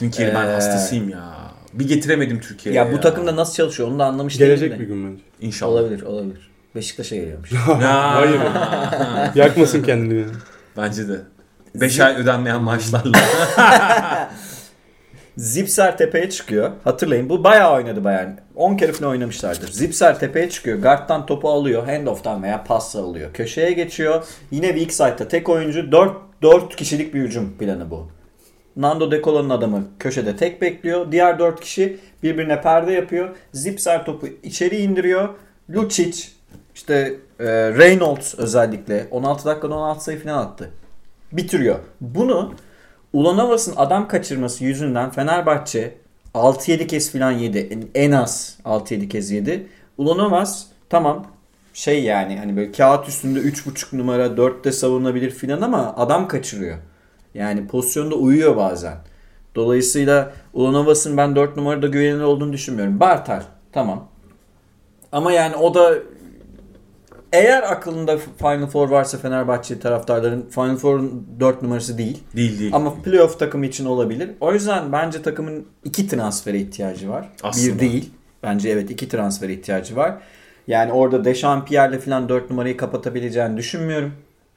Ben 0.02 0.22
Ee, 0.22 0.32
hastasıyım 0.34 1.10
ya. 1.10 1.34
Bir 1.74 1.88
getiremedim 1.88 2.40
Türkiye'ye 2.40 2.82
Ya, 2.82 2.92
bu 2.92 3.00
takımda 3.00 3.36
nasıl 3.36 3.54
çalışıyor 3.54 3.90
onu 3.90 4.00
da 4.00 4.06
anlamış 4.06 4.38
Gelecek 4.38 4.72
değilim 4.72 4.80
bir 4.86 4.90
de. 4.90 4.94
gün 4.94 5.12
bence. 5.12 5.24
İnşallah. 5.42 5.72
Olabilir 5.72 6.02
olabilir. 6.02 6.50
Beşiktaş'a 6.76 7.16
geliyormuş. 7.16 7.52
Ya, 7.82 8.16
Hayır. 8.16 8.40
Yakmasın 9.36 9.84
kendini. 9.84 10.26
Bence 10.78 11.08
de. 11.08 11.16
5 11.76 12.00
ay 12.00 12.16
ödenmeyen 12.16 12.62
maaşlarla. 12.62 13.12
Zipser 15.38 15.98
tepeye 15.98 16.30
çıkıyor. 16.30 16.72
Hatırlayın 16.84 17.30
bu 17.30 17.44
bayağı 17.44 17.74
oynadı 17.74 18.04
Bayern. 18.04 18.30
10 18.56 18.78
kere 18.78 18.92
falan 18.92 19.12
oynamışlardır. 19.12 19.72
Zipser 19.72 20.20
tepeye 20.20 20.50
çıkıyor. 20.50 20.82
Guard'dan 20.82 21.26
topu 21.26 21.50
alıyor. 21.50 21.86
Handoff'tan 21.86 22.44
veya 22.44 22.64
pasla 22.64 23.00
alıyor. 23.02 23.34
Köşeye 23.34 23.72
geçiyor. 23.72 24.24
Yine 24.52 24.68
weak 24.68 24.92
side'da 24.94 25.28
tek 25.28 25.50
oyuncu. 25.50 25.92
4, 25.92 26.12
4 26.42 26.76
kişilik 26.76 27.14
bir 27.14 27.22
hücum 27.22 27.58
planı 27.58 27.92
bu. 27.92 28.08
Nando 28.76 29.12
De 29.12 29.22
Colo'nun 29.22 29.50
adamı 29.50 29.88
köşede 30.00 30.36
tek 30.36 30.62
bekliyor. 30.62 31.12
Diğer 31.12 31.40
4 31.40 31.62
kişi 31.62 32.00
birbirine 32.24 32.62
perde 32.62 32.92
yapıyor. 32.92 33.36
Zipser 33.54 34.06
topu 34.06 34.28
içeri 34.44 34.78
indiriyor. 34.78 35.30
Lucic 35.70 36.28
işte 36.76 37.16
e, 37.40 37.46
Reynolds 37.78 38.36
özellikle 38.40 39.08
16 39.12 39.46
dakikada 39.46 39.76
16 39.76 40.04
sayı 40.04 40.24
falan 40.24 40.38
attı. 40.38 40.72
Bitiriyor. 41.32 41.80
Bunu 42.02 42.54
Ulanovas'ın 43.14 43.74
adam 43.76 44.08
kaçırması 44.08 44.64
yüzünden 44.64 45.10
Fenerbahçe 45.10 45.96
6-7 46.34 46.88
kez 46.88 47.12
falan 47.12 47.32
yedi. 47.32 47.90
En- 47.96 48.12
az 48.12 48.58
6-7 48.66 49.10
kez 49.10 49.32
yedi. 49.32 49.68
Ulanovas 49.98 50.66
tamam 50.90 51.26
şey 51.80 52.04
yani 52.04 52.38
hani 52.38 52.58
böyle 52.58 52.72
kağıt 52.72 53.10
üstünde 53.10 53.40
3.5 53.40 53.98
numara 53.98 54.26
4'te 54.26 54.72
savunabilir 54.72 55.32
filan 55.32 55.62
ama 55.62 55.96
adam 55.98 56.28
kaçırıyor. 56.28 56.78
Yani 57.34 57.68
pozisyonda 57.68 58.16
uyuyor 58.16 58.58
bazen. 58.58 58.98
Dolayısıyla 59.56 60.34
Ulanovas'ın 60.54 61.18
ben 61.18 61.36
4 61.36 61.58
numarada 61.58 61.88
güvenilir 61.88 62.24
olduğunu 62.24 62.54
düşünmüyorum. 62.54 63.00
Bartel 63.00 63.44
tamam. 63.72 64.08
Ama 65.12 65.32
yani 65.32 65.56
o 65.56 65.74
da 65.74 65.94
eğer 67.34 67.64
aklında 67.72 68.18
Final 68.18 68.68
Four 68.68 68.90
varsa 68.90 69.18
Fenerbahçe 69.18 69.80
taraftarların 69.80 70.50
Final 70.50 70.76
Four'un 70.78 71.28
4 71.40 71.62
numarası 71.62 71.98
değil. 71.98 72.24
değil 72.36 72.60
değil. 72.60 72.72
Ama 72.76 72.94
playoff 72.94 73.40
takımı 73.40 73.66
için 73.66 73.86
olabilir. 73.86 74.32
O 74.40 74.54
yüzden 74.54 74.92
bence 74.92 75.22
takımın 75.22 75.68
iki 75.84 76.08
transfere 76.08 76.60
ihtiyacı 76.60 77.10
var. 77.10 77.30
Aslında. 77.44 77.74
Bir 77.76 77.80
değil. 77.80 78.10
Bence 78.44 78.70
evet 78.70 78.92
iki 78.92 79.10
transfere 79.10 79.54
ihtiyacı 79.54 79.96
var. 79.96 80.18
Yani 80.70 80.92
orada 80.92 81.26
Dechampierre'le 81.26 82.00
falan 82.00 82.30
4 82.30 82.50
numarayı 82.50 82.78
kapatabileceğini 82.78 83.58
düşünmüyorum. 83.58 84.12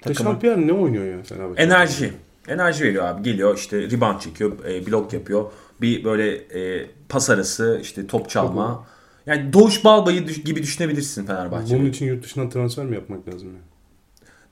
Dechampierre 0.08 0.66
ne 0.66 0.72
oynuyor 0.72 1.04
ya 1.04 1.22
Fenerbahçe? 1.22 1.62
Enerji. 1.62 2.12
Enerji 2.48 2.84
veriyor 2.84 3.04
abi. 3.04 3.22
Geliyor 3.22 3.56
işte 3.56 3.90
rebound 3.90 4.20
çekiyor, 4.20 4.52
e, 4.68 4.86
blok 4.86 5.12
yapıyor. 5.12 5.44
Bir 5.80 6.04
böyle 6.04 6.34
e, 6.34 6.86
pas 7.08 7.30
arası 7.30 7.78
işte 7.82 8.06
top 8.06 8.30
çalma. 8.30 8.86
Yani 9.26 9.52
Doğuş 9.52 9.84
Balbay'ı 9.84 10.26
düş- 10.26 10.42
gibi 10.42 10.62
düşünebilirsin 10.62 11.26
Fenerbahçe'yi. 11.26 11.80
Bunun 11.80 11.90
için 11.90 12.06
yurt 12.06 12.24
dışından 12.24 12.50
transfer 12.50 12.84
mi 12.84 12.94
yapmak 12.94 13.28
lazım? 13.28 13.48
Yani? 13.48 13.71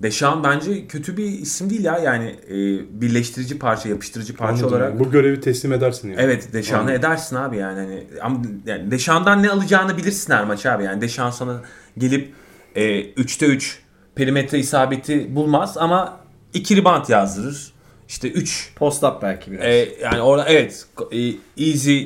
Deşan 0.03 0.45
bence 0.45 0.87
kötü 0.87 1.17
bir 1.17 1.25
isim 1.25 1.71
değil 1.71 1.85
ya 1.85 1.99
yani 1.99 2.37
e, 2.49 2.55
birleştirici 3.01 3.59
parça, 3.59 3.89
yapıştırıcı 3.89 4.37
parça 4.37 4.53
Anladım 4.55 4.69
olarak. 4.69 5.01
Bu 5.01 5.11
görevi 5.11 5.41
teslim 5.41 5.73
edersin 5.73 6.09
yani. 6.09 6.21
Evet 6.21 6.53
Deşan'ı 6.53 6.93
edersin 6.93 7.37
abi 7.37 7.57
yani. 7.57 7.79
Hani, 7.81 8.05
ama 8.23 8.43
yani 8.67 8.91
Deşan'dan 8.91 9.43
ne 9.43 9.51
alacağını 9.51 9.97
bilirsin 9.97 10.33
her 10.33 10.45
maç 10.45 10.67
abi. 10.67 10.85
Yani 10.85 11.01
Deşan 11.01 11.31
sana 11.31 11.63
gelip 11.99 12.33
e, 12.75 13.01
3'te 13.13 13.47
3 13.47 13.83
perimetre 14.15 14.59
isabeti 14.59 15.37
bulmaz 15.37 15.77
ama 15.79 16.21
2 16.55 16.77
rebound 16.77 17.09
yazdırır. 17.09 17.73
İşte 18.09 18.31
3 18.31 18.73
Post 18.77 19.05
up 19.05 19.23
belki 19.23 19.53
biraz. 19.53 19.65
e, 19.65 19.89
yani 20.03 20.21
orada 20.21 20.49
evet 20.49 20.87
e, 21.13 21.19
easy 21.65 22.03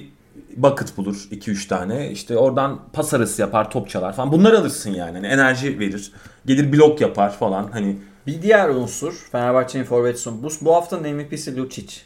bucket 0.57 0.97
bulur 0.97 1.29
2-3 1.33 1.69
tane. 1.69 2.11
İşte 2.11 2.37
oradan 2.37 2.81
pas 2.93 3.15
arası 3.15 3.43
yapar, 3.43 3.71
top 3.71 3.89
çalar 3.89 4.17
falan. 4.17 4.33
Bunları 4.33 4.59
alırsın 4.59 4.91
yani. 4.91 5.17
Hani 5.17 5.27
enerji 5.27 5.79
verir. 5.79 6.13
Gelir 6.47 6.73
blok 6.73 7.01
yapar 7.01 7.33
falan. 7.33 7.69
Hani 7.73 7.97
Bir 8.27 8.43
diğer 8.43 8.69
unsur 8.69 9.13
Fenerbahçe'nin 9.33 9.85
forvet 9.85 10.19
son. 10.19 10.43
Bu, 10.43 10.49
bu 10.61 10.75
haftanın 10.75 11.15
MVP'si 11.17 11.57
Lucic. 11.57 11.97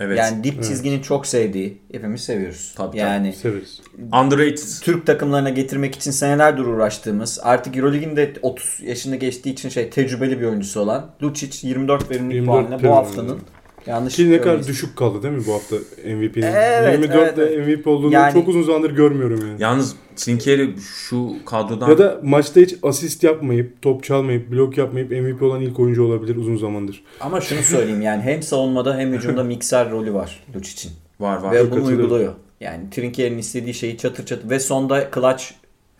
evet. 0.00 0.18
Yani 0.18 0.44
dip 0.44 0.64
çizginin 0.64 1.02
çok 1.02 1.26
sevdiği. 1.26 1.82
Hepimiz 1.92 2.24
seviyoruz. 2.24 2.72
Tabii, 2.76 2.98
yani 2.98 3.32
Severiz. 3.32 3.80
underrated. 4.22 4.82
Türk 4.82 5.06
takımlarına 5.06 5.50
getirmek 5.50 5.94
için 5.94 6.10
senelerdir 6.10 6.62
uğraştığımız 6.62 7.40
artık 7.42 7.76
Euroleague'in 7.76 8.16
de 8.16 8.32
30 8.42 8.80
yaşını 8.82 9.16
geçtiği 9.16 9.50
için 9.50 9.68
şey 9.68 9.90
tecrübeli 9.90 10.40
bir 10.40 10.46
oyuncusu 10.46 10.80
olan 10.80 11.10
Lucic 11.22 11.68
24 11.68 12.10
verimlilik 12.10 12.34
24 12.34 12.68
puanla 12.68 12.82
bu 12.82 12.96
haftanın. 12.96 13.40
Yanlış 13.86 14.16
Ki 14.16 14.30
ne 14.30 14.40
kadar 14.40 14.66
düşük 14.66 14.96
kaldı 14.96 15.22
değil 15.22 15.34
mi 15.34 15.42
bu 15.46 15.52
hafta 15.54 15.76
MVP'nin? 16.04 16.42
Evet, 16.42 17.04
24'te 17.04 17.42
evet. 17.42 17.66
MVP 17.66 17.86
olduğunu 17.86 18.12
Yani- 18.12 18.32
çok 18.32 18.48
uzun 18.48 18.62
zamandır 18.62 18.90
görmüyorum 18.90 19.40
yani. 19.48 19.62
Yalnız 19.62 19.96
Trinkieri 20.16 20.70
şu 20.80 21.32
kadrodan 21.46 21.88
Ya 21.90 21.98
da 21.98 22.20
maçta 22.22 22.60
hiç 22.60 22.74
asist 22.82 23.22
yapmayıp, 23.22 23.82
top 23.82 24.04
çalmayıp, 24.04 24.50
blok 24.52 24.78
yapmayıp 24.78 25.10
MVP 25.10 25.42
olan 25.42 25.60
ilk 25.60 25.80
oyuncu 25.80 26.04
olabilir 26.04 26.36
uzun 26.36 26.56
zamandır. 26.56 27.04
Ama 27.20 27.40
şunu 27.40 27.62
söyleyeyim 27.62 28.02
yani 28.02 28.22
hem 28.22 28.42
savunmada 28.42 28.96
hem 28.98 29.12
hücumda 29.12 29.44
mikser 29.54 29.90
rolü 29.90 30.14
var 30.14 30.44
Lucic'in. 30.56 30.92
var 31.20 31.36
var. 31.36 31.52
Ve 31.52 31.60
bunu 31.60 31.70
katılıyorum. 31.70 32.04
uyguluyor. 32.04 32.32
Yani 32.60 32.90
Trinkier'in 32.90 33.38
istediği 33.38 33.74
şeyi 33.74 33.98
çatır 33.98 34.26
çatır 34.26 34.50
ve 34.50 34.60
sonda 34.60 35.10
clutch 35.14 35.44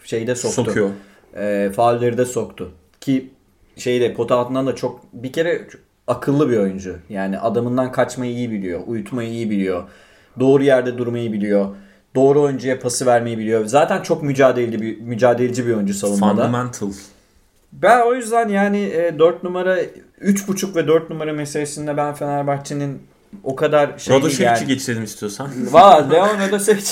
şeyde 0.05 0.35
soktu. 0.35 0.65
Sokuyor. 0.65 0.91
E, 1.37 1.71
faulleri 1.77 2.19
de 2.19 2.25
soktu. 2.25 2.71
Ki 3.01 3.31
şeyde 3.77 4.15
pota 4.15 4.37
altından 4.37 4.67
da 4.67 4.75
çok 4.75 5.01
bir 5.13 5.33
kere 5.33 5.67
çok 5.73 5.81
akıllı 6.07 6.51
bir 6.51 6.59
oyuncu. 6.59 6.97
Yani 7.09 7.39
adamından 7.39 7.93
kaçmayı 7.93 8.33
iyi 8.33 8.51
biliyor. 8.51 8.81
Uyutmayı 8.87 9.31
iyi 9.31 9.51
biliyor. 9.51 9.83
Doğru 10.41 10.63
yerde 10.63 10.99
durmayı 10.99 11.33
biliyor. 11.33 11.77
Doğru 12.15 12.43
oyuncuya 12.43 12.81
pası 12.81 13.07
vermeyi 13.07 13.39
biliyor. 13.39 13.67
Zaten 13.67 14.03
çok 14.03 14.23
mücadeleci 14.23 14.83
bir 14.83 15.01
mücadeleci 15.01 15.67
bir 15.67 15.75
oyuncu 15.75 15.95
savunmada. 15.95 16.31
Fundamental. 16.31 16.93
Ben 17.73 18.07
o 18.07 18.15
yüzden 18.15 18.49
yani 18.49 18.79
e, 18.79 19.19
4 19.19 19.43
numara 19.43 19.83
3.5 19.83 20.77
ve 20.77 20.87
4 20.87 21.11
numara 21.11 21.33
meselesinde 21.33 21.97
ben 21.97 22.15
Fenerbahçe'nin 22.15 23.03
o 23.43 23.57
kadar 23.57 23.99
şey 23.99 24.13
değil 24.13 24.25
Radosevic'i 24.25 24.47
yani. 24.47 24.67
geçirelim 24.67 25.05
istiyorsan. 25.05 25.51
Valla 25.71 26.09
Leon 26.09 26.39
Radosevic 26.39 26.85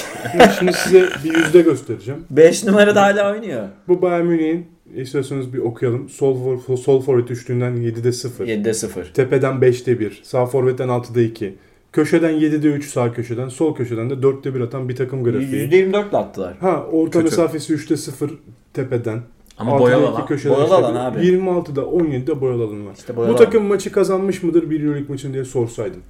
Şimdi 0.59 0.73
size 0.73 1.09
bir 1.25 1.35
yüzde 1.37 1.61
göstereceğim. 1.61 2.25
5 2.31 2.65
numarada 2.65 3.03
hala 3.03 3.33
oynuyor. 3.33 3.69
Bu 3.89 4.03
Bayern 4.03 4.25
Münih'in 4.25 4.67
istiyorsanız 4.97 5.53
bir 5.53 5.59
okuyalım. 5.59 6.09
Sol, 6.09 6.59
for, 6.59 6.77
sol 6.77 7.03
forvet 7.03 7.31
üçlüğünden 7.31 7.77
7'de 7.77 8.13
0. 8.13 8.47
7'de 8.47 8.75
0. 8.75 9.05
Tepeden 9.15 9.55
5'te 9.55 10.01
1. 10.01 10.21
Sağ 10.25 10.47
forvetten 10.47 10.89
6'da 10.89 11.21
2. 11.21 11.55
Köşeden 11.93 12.33
7'de 12.33 12.67
3 12.69 12.89
sağ 12.91 13.13
köşeden. 13.13 13.49
Sol 13.49 13.75
köşeden 13.77 14.11
de 14.11 14.15
4'te 14.15 14.55
1 14.55 14.61
atan 14.61 14.89
bir 14.89 14.97
takım 14.97 15.25
grafiği. 15.25 15.69
%24 15.71 16.09
ile 16.11 16.17
attılar. 16.17 16.55
Ha 16.61 16.87
orta 16.93 17.11
Kötü. 17.19 17.25
mesafesi 17.25 17.75
3'te 17.75 17.97
0 17.97 18.31
tepeden. 18.75 19.21
Ama 19.59 19.71
6'da 19.73 19.81
boyalı 19.81 20.03
2 20.05 20.11
alan. 20.13 20.27
köşeden 20.27 20.57
Boyalı 20.57 20.75
alan 20.75 20.95
abi. 21.13 21.19
26'da 21.19 21.81
17'de 21.81 22.41
boyalı 22.41 22.65
alan 22.65 22.87
var. 22.87 22.95
İşte 22.99 23.17
boyalı 23.17 23.33
Bu 23.35 23.37
takım 23.37 23.65
maçı 23.65 23.93
kazanmış 23.93 24.43
mıdır 24.43 24.71
bir 24.71 24.81
Euroleague 24.83 25.09
maçını 25.09 25.33
diye 25.33 25.45
sorsaydın. 25.45 26.01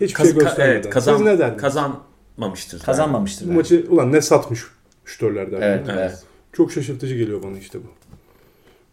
Hiçbir 0.00 0.14
Kaz- 0.14 0.26
şey 0.26 0.36
ka- 0.36 0.40
göstermeden. 0.42 0.72
evet, 0.74 0.90
kazan, 0.90 1.16
Siz 1.16 1.26
ne 1.26 1.38
derdiniz? 1.38 1.62
kazanmamıştır. 1.62 2.80
Kazanmamıştır. 2.82 3.44
Bu 3.46 3.48
belki. 3.48 3.58
maçı 3.58 3.86
ulan 3.90 4.12
ne 4.12 4.20
satmış 4.20 4.64
şütörler 5.04 5.50
derdin. 5.52 5.62
Evet, 5.66 5.86
Evet. 5.90 6.22
Çok 6.56 6.72
şaşırtıcı 6.72 7.14
geliyor 7.16 7.42
bana 7.42 7.58
işte 7.58 7.78
bu. 7.78 7.86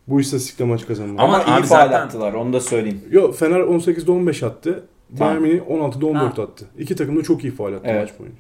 Bu 0.08 0.22
istatistikle 0.22 0.66
maç 0.66 0.88
kazanmak. 0.88 1.20
Ama 1.20 1.34
Ama, 1.38 1.44
iyi 1.44 1.54
abi 1.60 1.68
faal 1.68 1.86
zaten- 1.86 2.02
attılar 2.02 2.34
onu 2.34 2.54
da 2.54 2.60
söyleyeyim. 2.60 3.02
Yo 3.12 3.32
Fener 3.32 3.60
18'de 3.60 4.12
15 4.12 4.44
attı. 4.44 4.84
Tamam. 5.18 5.34
Bayern 5.34 5.42
Münih 5.42 5.62
16'da 5.70 6.06
14 6.06 6.38
Ha. 6.38 6.44
attı. 6.44 6.66
İki 6.78 6.96
takım 6.96 7.18
da 7.18 7.24
çok 7.24 7.44
iyi 7.44 7.52
faal 7.54 7.74
attı 7.74 7.82
Evet. 7.88 8.02
maç 8.10 8.20
boyunca. 8.20 8.38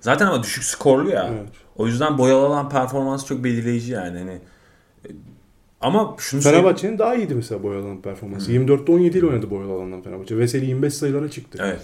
Zaten 0.00 0.26
ama 0.26 0.42
düşük 0.42 0.64
skorlu 0.64 1.10
ya. 1.10 1.30
Evet. 1.32 1.48
O 1.76 1.86
yüzden 1.86 2.18
boyalı 2.18 2.46
alan 2.46 2.68
performans 2.68 3.26
çok 3.26 3.44
belirleyici 3.44 3.92
yani. 3.92 4.18
Hani 4.18 4.30
e, 5.06 5.08
ama 5.80 6.14
şunu 6.18 6.42
söyleyeyim. 6.42 6.64
Fenerbahçe'nin 6.64 6.98
daha 6.98 7.14
iyiydi 7.14 7.34
mesela 7.34 7.62
boyalı 7.62 7.86
alan 7.86 8.02
performansı. 8.02 8.52
24'te 8.52 8.92
17 8.92 9.18
ile 9.18 9.26
oynadı 9.26 9.50
boyalı 9.50 9.72
alandan 9.72 10.02
Fenerbahçe. 10.02 10.38
Veseli 10.38 10.66
25 10.66 10.94
sayılara 10.94 11.30
çıktı. 11.30 11.58
Evet. 11.62 11.80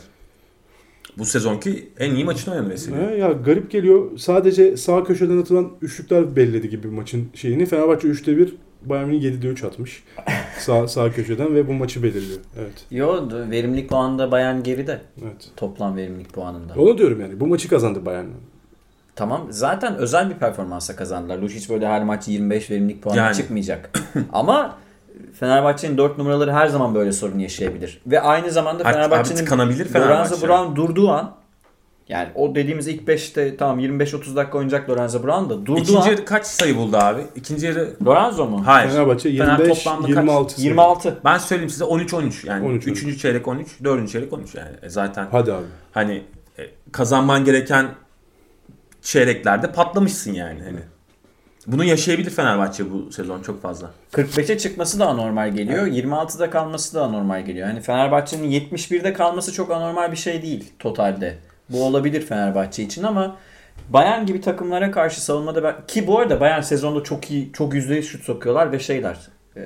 Bu 1.19 1.25
sezonki 1.25 1.89
en 1.99 2.15
iyi 2.15 2.25
maçını 2.25 2.55
oynadı 2.55 2.71
Veseli. 2.71 2.97
He, 2.97 3.17
ya 3.17 3.33
garip 3.33 3.71
geliyor. 3.71 4.19
Sadece 4.19 4.77
sağ 4.77 5.05
köşeden 5.05 5.39
atılan 5.39 5.71
üçlükler 5.83 6.37
belledi 6.37 6.71
gibi 6.71 6.89
maçın 6.89 7.29
şeyini. 7.35 7.67
Fenerbahçe 7.67 8.09
3'te 8.09 8.37
1, 8.37 8.55
Bayern 8.83 9.09
Münih 9.09 9.23
7'de 9.23 9.47
3 9.47 9.65
atmış. 9.65 10.03
sağ, 10.59 10.89
sağ 10.89 11.13
köşeden 11.13 11.55
ve 11.55 11.69
bu 11.69 11.73
maçı 11.73 12.03
belirliyor. 12.03 12.39
Evet. 12.59 12.87
Yo 12.91 13.29
verimlilik 13.51 13.89
puanında 13.89 14.31
Bayern 14.31 14.63
geride. 14.63 15.01
Evet. 15.23 15.51
Toplam 15.57 15.97
verimlilik 15.97 16.33
puanında. 16.33 16.75
Onu 16.77 16.99
diyorum 16.99 17.21
yani. 17.21 17.41
Bu 17.41 17.47
maçı 17.47 17.69
kazandı 17.69 18.07
Bayern. 18.07 18.27
Tamam 19.17 19.47
zaten 19.51 19.97
özel 19.97 20.31
bir 20.31 20.35
performansa 20.35 20.97
kazandılar. 20.97 21.39
Lucic 21.39 21.75
böyle 21.75 21.87
her 21.87 22.05
maç 22.05 22.29
25 22.29 22.71
verimlilik 22.71 23.03
puanla 23.03 23.21
Yani. 23.21 23.37
çıkmayacak. 23.37 23.91
Ama 24.33 24.79
Fenerbahçe'nin 25.41 25.99
4 25.99 26.18
numaraları 26.18 26.53
her 26.53 26.66
zaman 26.66 26.95
böyle 26.95 27.12
sorun 27.12 27.39
yaşayabilir. 27.39 28.01
Ve 28.07 28.20
aynı 28.20 28.51
zamanda 28.51 28.85
Fenerbahçe'nin 28.85 29.47
Lorenzo. 29.51 30.49
Brown 30.49 30.76
durduğu 30.76 31.11
an 31.11 31.35
yani 32.09 32.28
o 32.35 32.55
dediğimiz 32.55 32.89
ilk 32.89 33.09
5'te 33.09 33.57
tamam 33.57 33.80
25-30 33.80 34.37
dakika 34.37 34.59
oynayacak 34.59 34.91
Lorenzo 34.91 35.22
Brown 35.22 35.51
da 35.51 35.66
durduğu 35.66 35.80
İkinci 35.80 35.99
an 35.99 36.07
yarı 36.07 36.24
kaç 36.24 36.47
sayı 36.47 36.76
buldu 36.76 36.97
abi? 36.97 37.22
İkinci 37.37 37.66
yarı 37.66 37.97
Lorenzo 38.07 38.47
mu? 38.47 38.62
hayır. 38.66 38.91
Fenerbahçe 38.91 39.37
Fener 39.37 39.59
25 39.59 39.78
toplamda 39.85 40.07
kaç? 40.07 40.09
26. 40.09 40.55
sayı. 40.55 40.66
26. 40.68 41.18
Ben 41.24 41.39
söyleyeyim 41.39 41.70
size 41.70 41.85
13-13 41.85 42.47
yani. 42.47 42.66
13, 42.66 42.87
3. 42.87 43.20
çeyrek 43.20 43.49
13, 43.49 43.68
4. 43.85 44.09
çeyrek 44.11 44.32
13 44.32 44.55
yani. 44.55 44.76
E 44.82 44.89
zaten 44.89 45.28
Hadi 45.32 45.53
abi. 45.53 45.64
hani 45.93 46.22
e, 46.59 46.62
kazanman 46.93 47.45
gereken 47.45 47.89
çeyreklerde 49.03 49.72
patlamışsın 49.72 50.32
yani 50.32 50.62
hani. 50.62 50.78
Bunu 51.67 51.85
yaşayabilir 51.85 52.31
Fenerbahçe 52.31 52.91
bu 52.93 53.12
sezon 53.12 53.43
çok 53.43 53.62
fazla. 53.62 53.91
45'e 54.12 54.59
çıkması 54.59 54.99
da 54.99 55.07
anormal 55.07 55.55
geliyor. 55.55 55.87
26'da 55.87 56.51
kalması 56.51 56.95
da 56.95 57.03
anormal 57.03 57.45
geliyor. 57.45 57.67
Hani 57.69 57.81
Fenerbahçe'nin 57.81 58.51
71'de 58.51 59.12
kalması 59.12 59.53
çok 59.53 59.71
anormal 59.71 60.12
bir 60.12 60.17
şey 60.17 60.43
değil 60.43 60.73
totalde. 60.79 61.39
Bu 61.69 61.85
olabilir 61.85 62.27
Fenerbahçe 62.27 62.83
için 62.83 63.03
ama 63.03 63.37
Bayern 63.89 64.27
gibi 64.27 64.41
takımlara 64.41 64.91
karşı 64.91 65.25
savunmada 65.25 65.62
ben... 65.62 65.75
ki 65.89 66.07
bu 66.07 66.19
arada 66.19 66.41
Bayern 66.41 66.61
sezonda 66.61 67.03
çok 67.03 67.31
iyi 67.31 67.53
çok 67.53 67.75
%100 67.75 68.03
şut 68.03 68.25
sokuyorlar 68.25 68.73
ve 68.73 68.79
şeyler. 68.79 69.17
E, 69.57 69.61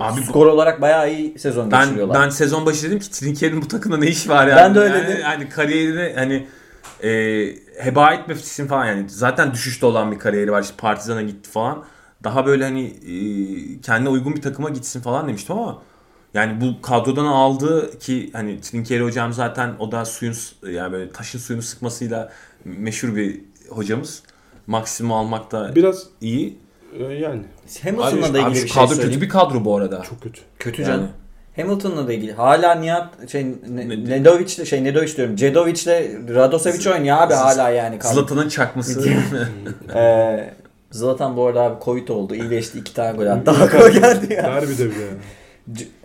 Abi 0.00 0.20
bu- 0.20 0.24
skor 0.24 0.46
olarak 0.46 0.80
bayağı 0.80 1.12
iyi 1.12 1.38
sezon 1.38 1.70
Ben 1.70 1.84
geçiriyorlar. 1.84 2.22
ben 2.22 2.28
sezon 2.28 2.66
başı 2.66 2.86
dedim 2.86 2.98
ki 2.98 3.10
Trinkier'in 3.10 3.62
bu 3.62 3.68
takımda 3.68 3.96
ne 3.96 4.06
işi 4.06 4.28
var 4.28 4.46
yani? 4.46 4.56
Ben 4.56 4.74
de 4.74 4.78
öyle 4.78 4.96
yani, 4.96 5.08
dedim. 5.08 5.22
Hani 5.22 5.48
kariyerini 5.48 6.12
hani 6.14 6.46
e, 7.04 7.10
heba 7.78 8.12
etmesin 8.14 8.66
falan 8.66 8.86
yani. 8.86 9.08
Zaten 9.08 9.52
düşüşte 9.52 9.86
olan 9.86 10.12
bir 10.12 10.18
kariyeri 10.18 10.52
var. 10.52 10.62
İşte 10.62 10.74
Partizan'a 10.78 11.22
gitti 11.22 11.50
falan. 11.50 11.84
Daha 12.24 12.46
böyle 12.46 12.64
hani 12.64 12.84
e, 12.86 13.80
kendine 13.80 14.08
uygun 14.08 14.36
bir 14.36 14.42
takıma 14.42 14.70
gitsin 14.70 15.00
falan 15.00 15.28
demiştim 15.28 15.58
ama 15.58 15.82
yani 16.34 16.60
bu 16.60 16.82
kadrodan 16.82 17.24
aldığı 17.24 17.98
ki 17.98 18.30
hani 18.32 18.60
Trinkieri 18.60 19.02
hocam 19.04 19.32
zaten 19.32 19.74
o 19.78 19.92
da 19.92 20.04
suyun 20.04 20.34
yani 20.70 20.92
böyle 20.92 21.10
taşın 21.12 21.38
suyunu 21.38 21.62
sıkmasıyla 21.62 22.32
meşhur 22.64 23.16
bir 23.16 23.40
hocamız. 23.68 24.22
Maksimum 24.66 25.12
almak 25.12 25.52
da 25.52 25.74
Biraz 25.76 26.06
iyi. 26.20 26.58
e, 26.98 27.02
yani 27.04 27.42
Hamilton'la 27.82 28.34
da 28.34 28.38
Abi 28.38 28.50
ilgili 28.50 28.56
şu 28.58 28.64
bir 28.64 28.68
şey 28.68 28.74
kadro 28.82 28.86
söyleyeyim. 28.94 29.10
kötü 29.10 29.20
bir 29.24 29.28
kadro 29.28 29.64
bu 29.64 29.76
arada. 29.76 30.02
çok 30.02 30.22
kötü. 30.22 30.40
Kötü 30.58 30.82
Yani. 30.82 30.90
canım. 30.90 31.08
Hamilton'la 31.58 32.08
da 32.08 32.12
ilgili. 32.12 32.32
Hala 32.32 32.74
Nihat 32.74 33.30
şey 33.30 33.46
ne, 33.68 33.88
Ne- 33.88 34.04
Nedovic 34.10 34.64
şey 34.66 34.84
Nedovic 34.84 35.16
diyorum. 35.16 35.36
Cedovic'le 35.36 35.86
Radosevic 36.34 36.90
oynuyor 36.92 37.16
abi 37.20 37.34
hala 37.34 37.70
yani. 37.70 37.98
Zlatan'ın 38.02 38.48
çakması. 38.48 39.08
Ee, 39.94 40.50
Zlatan 40.90 41.36
bu 41.36 41.46
arada 41.46 41.62
abi 41.62 41.84
Covid 41.84 42.08
oldu. 42.08 42.34
İyileşti. 42.34 42.78
iki 42.78 42.94
tane 42.94 43.16
gol 43.16 43.26
attı. 43.26 43.50
Aklıma 43.62 43.88
geldi 43.88 44.32
ya. 44.32 44.42
Derbi 44.42 44.78
de 44.78 44.84
bile 44.84 45.04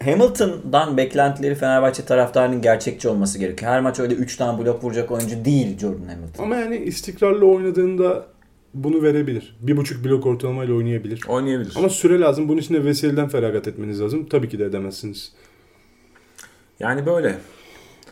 Hamilton'dan 0.03 0.97
beklentileri 0.97 1.55
Fenerbahçe 1.55 2.05
taraftarının 2.05 2.61
gerçekçi 2.61 3.09
olması 3.09 3.39
gerekiyor. 3.39 3.71
Her 3.71 3.81
maç 3.81 3.99
öyle 3.99 4.13
3 4.13 4.37
tane 4.37 4.65
blok 4.65 4.83
vuracak 4.83 5.11
oyuncu 5.11 5.45
değil 5.45 5.79
Jordan 5.79 6.07
Hamilton. 6.07 6.43
Ama 6.43 6.55
yani 6.55 6.77
istikrarlı 6.77 7.45
oynadığında 7.45 8.25
bunu 8.73 9.03
verebilir. 9.03 9.57
Bir 9.61 9.77
buçuk 9.77 10.05
blok 10.05 10.25
ortalamayla 10.25 10.73
oynayabilir. 10.73 11.21
Oynayabilir. 11.27 11.73
Ama 11.75 11.89
süre 11.89 12.19
lazım. 12.19 12.49
Bunun 12.49 12.59
için 12.59 12.73
de 12.73 12.85
Veseli'den 12.85 13.27
feragat 13.27 13.67
etmeniz 13.67 14.01
lazım. 14.01 14.25
Tabii 14.29 14.49
ki 14.49 14.59
de 14.59 14.65
edemezsiniz. 14.65 15.31
Yani 16.79 17.05
böyle. 17.05 17.39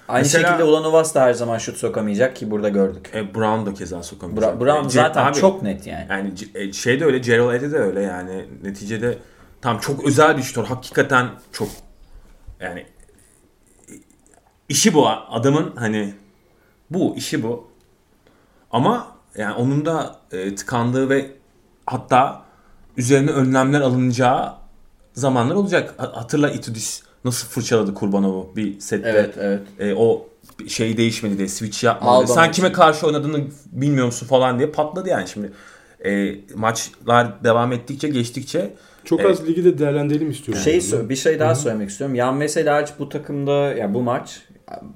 Aynı 0.07 0.23
Mesela- 0.23 0.47
şekilde 0.47 0.63
Ulanovas 0.63 1.15
da 1.15 1.21
her 1.21 1.33
zaman 1.33 1.57
şut 1.57 1.77
sokamayacak 1.77 2.35
ki 2.35 2.51
burada 2.51 2.69
gördük. 2.69 3.11
E, 3.13 3.35
Brown 3.35 3.65
da 3.65 3.73
keza 3.73 4.03
sokamayacak. 4.03 4.55
Bra- 4.55 4.59
Brown 4.65 4.85
E, 4.87 4.89
zaten 4.89 5.25
abi, 5.25 5.33
çok 5.37 5.63
net 5.63 5.87
yani. 5.87 6.05
Yani 6.09 6.33
e, 6.55 6.73
şey 6.73 6.99
de 6.99 7.05
öyle, 7.05 7.17
Gerald 7.17 7.53
Eddy 7.53 7.71
de 7.71 7.77
öyle 7.77 8.01
yani. 8.01 8.45
Neticede 8.63 9.17
tam 9.61 9.79
çok 9.79 10.05
özel 10.07 10.37
bir 10.37 10.41
şutör. 10.43 10.65
Hakikaten 10.65 11.29
çok 11.51 11.67
yani 12.59 12.85
işi 14.69 14.93
bu 14.93 15.07
adamın 15.09 15.75
hani 15.75 16.13
bu 16.89 17.15
işi 17.15 17.43
bu. 17.43 17.67
Ama 18.71 19.15
yani 19.37 19.53
onun 19.53 19.85
da 19.85 20.15
e, 20.31 20.55
tıkandığı 20.55 21.09
ve 21.09 21.31
hatta 21.85 22.41
üzerine 22.97 23.31
önlemler 23.31 23.81
alınacağı 23.81 24.53
zamanlar 25.13 25.55
olacak. 25.55 25.93
Ha- 25.97 26.11
Hatırla 26.15 26.49
Itudis 26.49 27.03
nasıl 27.25 27.47
fırçaladı 27.47 27.93
Kurbanov'u 27.93 28.53
bir 28.55 28.79
sette. 28.79 29.09
Evet 29.09 29.35
evet. 29.39 29.61
E, 29.79 29.93
o 29.93 30.27
şey 30.67 30.97
değişmedi 30.97 31.37
diye 31.37 31.47
switch 31.47 31.83
yapmadı. 31.83 32.27
Sen 32.27 32.43
için. 32.43 32.51
kime 32.51 32.71
karşı 32.71 33.07
oynadığını 33.07 33.47
bilmiyor 33.71 34.05
musun 34.05 34.27
falan 34.27 34.59
diye 34.59 34.69
patladı 34.69 35.09
yani 35.09 35.27
şimdi. 35.27 35.51
E, 36.05 36.35
maçlar 36.55 37.43
devam 37.43 37.71
ettikçe 37.71 38.07
geçtikçe 38.07 38.73
Çok 39.05 39.19
Evet. 39.19 39.31
az 39.31 39.47
ligi 39.47 39.65
de 39.65 39.77
değerlendirelim 39.77 40.29
istiyorum. 40.31 40.63
Şey 40.63 40.81
yani. 40.91 41.09
bir 41.09 41.15
şey 41.15 41.39
daha 41.39 41.55
söylemek 41.55 41.89
istiyorum. 41.89 42.15
Yan 42.15 42.39
Veseli 42.39 42.69
hariç 42.69 42.89
bu 42.99 43.09
takımda 43.09 43.51
yani 43.51 43.93
bu 43.93 44.01
maç 44.01 44.41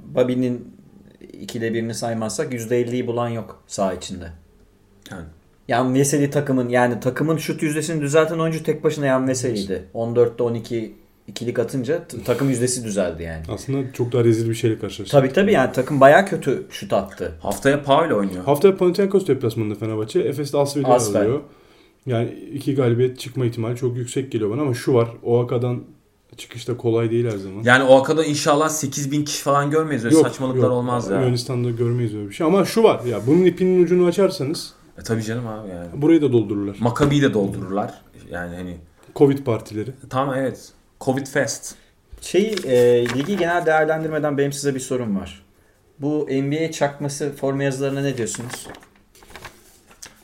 Bobby'nin 0.06 0.76
ikide 1.34 1.74
birini 1.74 1.94
saymazsak 1.94 2.54
%50'yi 2.54 3.08
bulan 3.08 3.30
yok 3.30 3.64
saha 3.68 3.94
içinde. 3.94 4.32
yani 5.12 5.26
Yan 5.68 5.94
Veseli 5.94 6.30
takımın 6.30 6.70
yani 6.70 7.00
takımın 7.00 7.38
şut 7.38 7.64
yüzdesini 7.64 8.02
düzelten 8.02 8.40
oyuncu 8.40 8.64
tek 8.64 8.84
başına 8.84 9.06
Yan 9.06 9.28
Veseli'ydi. 9.28 9.86
14'te 9.94 10.44
12 10.44 10.96
ikilik 11.28 11.60
atınca 11.60 12.04
takım 12.26 12.50
yüzdesi 12.50 12.84
düzeldi 12.84 13.24
yani. 13.24 13.44
Aslında 13.50 13.94
çok 13.94 14.12
daha 14.12 14.24
rezil 14.24 14.50
bir 14.50 14.56
şeyle 14.56 14.80
karşılaştık. 14.80 15.12
Tabii 15.22 15.34
tabii 15.34 15.52
yani 15.54 15.72
takım 15.72 16.02
baya 16.02 16.26
kötü 16.26 16.66
şut 16.70 16.94
attı. 16.94 17.32
haftaya 17.40 17.84
Paul 17.84 18.12
oynuyor. 18.12 18.44
Haftaya 18.44 18.78
Panathinaikos 18.78 19.28
deplasmanında 19.28 19.76
Fenerbahçe. 19.76 20.20
Efes'te 20.20 20.58
Asvel'i 20.58 20.88
Asvel. 20.88 21.22
alıyor. 21.22 21.42
Yani 22.06 22.30
iki 22.54 22.76
galibiyet 22.76 23.20
çıkma 23.20 23.46
ihtimali 23.46 23.76
çok 23.76 23.98
yüksek 23.98 24.32
geliyor 24.32 24.50
bana 24.52 24.62
ama 24.62 24.74
şu 24.74 24.94
var. 24.94 25.10
OAKA'dan 25.24 25.84
çıkışta 26.38 26.78
kolay 26.78 27.12
değil 27.12 27.26
her 27.26 27.38
zaman. 27.38 27.64
Yani 27.64 27.84
o 27.84 27.96
akada 28.00 28.26
inşallah 28.26 28.70
8000 28.70 29.26
kişi 29.26 29.44
falan 29.44 29.72
görmeyiz. 29.72 30.06
Öyle 30.06 30.16
saçmalıklar 30.16 30.62
yok. 30.64 30.72
olmaz 30.72 31.10
ya. 31.10 31.22
Yunanistan'da 31.22 31.70
görmeyiz 31.70 32.16
öyle 32.16 32.30
bir 32.30 32.34
şey. 32.34 32.48
Ama 32.48 32.66
şu 32.66 32.84
var 32.84 33.04
ya 33.06 33.20
bunun 33.28 33.46
ipinin 33.46 33.84
ucunu 33.84 34.06
açarsanız 34.06 34.74
E, 35.00 35.02
tabii 35.04 35.24
canım 35.24 35.48
abi 35.48 35.70
yani. 35.70 35.88
burayı 36.02 36.22
da 36.22 36.32
doldururlar. 36.34 36.78
Makabi'yi 36.80 37.22
de 37.22 37.34
doldururlar. 37.34 37.94
Yani 38.32 38.56
hani 38.56 38.78
Covid 39.16 39.38
partileri. 39.40 39.90
tamam 40.10 40.36
evet. 40.38 40.72
Covid 41.02 41.28
Fest. 41.28 41.76
Şey 42.22 42.56
e, 42.66 43.06
ligi 43.18 43.38
genel 43.38 43.66
değerlendirmeden 43.66 44.38
benim 44.38 44.52
size 44.54 44.76
bir 44.76 44.80
sorum 44.80 45.20
var. 45.20 45.46
Bu 46.00 46.28
NBA 46.32 46.72
çakması 46.72 47.32
forma 47.36 47.64
yazılarına 47.64 48.02
ne 48.02 48.18
diyorsunuz? 48.18 48.68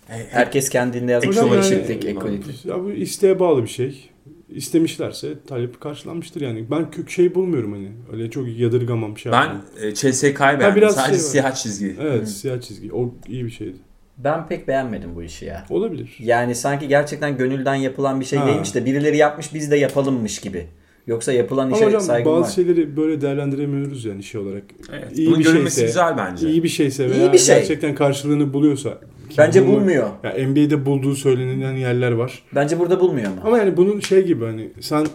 E, 0.09 0.13
Herkes 0.29 0.69
kendinde 0.69 1.11
yazmış. 1.11 1.37
Hocam 1.37 1.53
yani- 1.53 1.59
eşitlik, 1.59 2.05
equality. 2.05 2.69
Ya 2.69 2.83
bu 2.83 2.91
isteğe 2.91 3.39
bağlı 3.39 3.63
bir 3.63 3.67
şey. 3.69 4.09
İstemişlerse 4.49 5.33
talep 5.47 5.81
karşılanmıştır 5.81 6.41
yani. 6.41 6.71
Ben 6.71 6.91
kök 6.91 7.09
şey 7.09 7.35
bulmuyorum 7.35 7.71
hani. 7.73 7.91
Öyle 8.13 8.29
çok 8.29 8.47
yadırgamam 8.59 9.17
şey 9.17 9.31
Ben 9.31 9.61
e, 9.81 9.93
CSK'yı 9.93 10.33
beğendim. 10.39 10.75
Biraz 10.75 10.95
Sadece 10.95 11.17
şey 11.17 11.25
var. 11.25 11.29
siyah 11.31 11.55
çizgi. 11.55 11.95
Evet 12.01 12.29
siyah 12.29 12.61
çizgi. 12.61 12.93
O 12.93 13.13
iyi 13.27 13.45
bir 13.45 13.51
şeydi. 13.51 13.77
Ben 14.23 14.47
pek 14.47 14.67
beğenmedim 14.67 15.15
bu 15.15 15.23
işi 15.23 15.45
ya. 15.45 15.65
Olabilir. 15.69 16.15
Yani 16.19 16.55
sanki 16.55 16.87
gerçekten 16.87 17.37
gönülden 17.37 17.75
yapılan 17.75 18.19
bir 18.19 18.25
şey 18.25 18.39
Ha. 18.39 18.47
değilmiş 18.47 18.75
de 18.75 18.85
birileri 18.85 19.17
yapmış 19.17 19.53
biz 19.53 19.71
de 19.71 19.77
yapalımmış 19.77 20.39
gibi. 20.39 20.67
Yoksa 21.07 21.33
yapılan 21.33 21.65
Ama 21.67 21.75
işe 21.75 21.85
hocam 21.85 22.01
saygım 22.01 22.31
bazı 22.31 22.43
var. 22.43 22.49
şeyleri 22.49 22.97
böyle 22.97 23.21
değerlendiremiyoruz 23.21 24.05
yani 24.05 24.23
şey 24.23 24.41
olarak. 24.41 24.63
Evet. 24.91 25.17
İyi 25.19 25.39
bir 25.39 25.43
şeyse- 25.43 25.85
güzel 25.85 26.17
bence. 26.17 26.49
İyi 26.49 26.63
bir 26.63 26.67
şeyse 26.67 27.05
İyi 27.05 27.09
veya 27.11 27.33
bir 27.33 27.37
şey. 27.37 27.55
gerçekten 27.55 27.95
karşılığını 27.95 28.53
buluyorsa. 28.53 28.97
Bence 29.37 29.61
bulma- 29.67 29.73
bulmuyor. 29.79 30.09
Ya 30.23 30.31
NBA'de 30.47 30.85
bulduğu 30.85 31.15
söylenilen 31.15 31.73
yerler 31.75 32.11
var. 32.11 32.43
Bence 32.55 32.79
burada 32.79 32.99
bulmuyor 32.99 33.27
ama. 33.31 33.41
Ama 33.47 33.57
yani 33.57 33.77
bunun 33.77 33.99
şey 33.99 34.25
gibi 34.25 34.45
hani 34.45 34.69
sen 34.79 35.07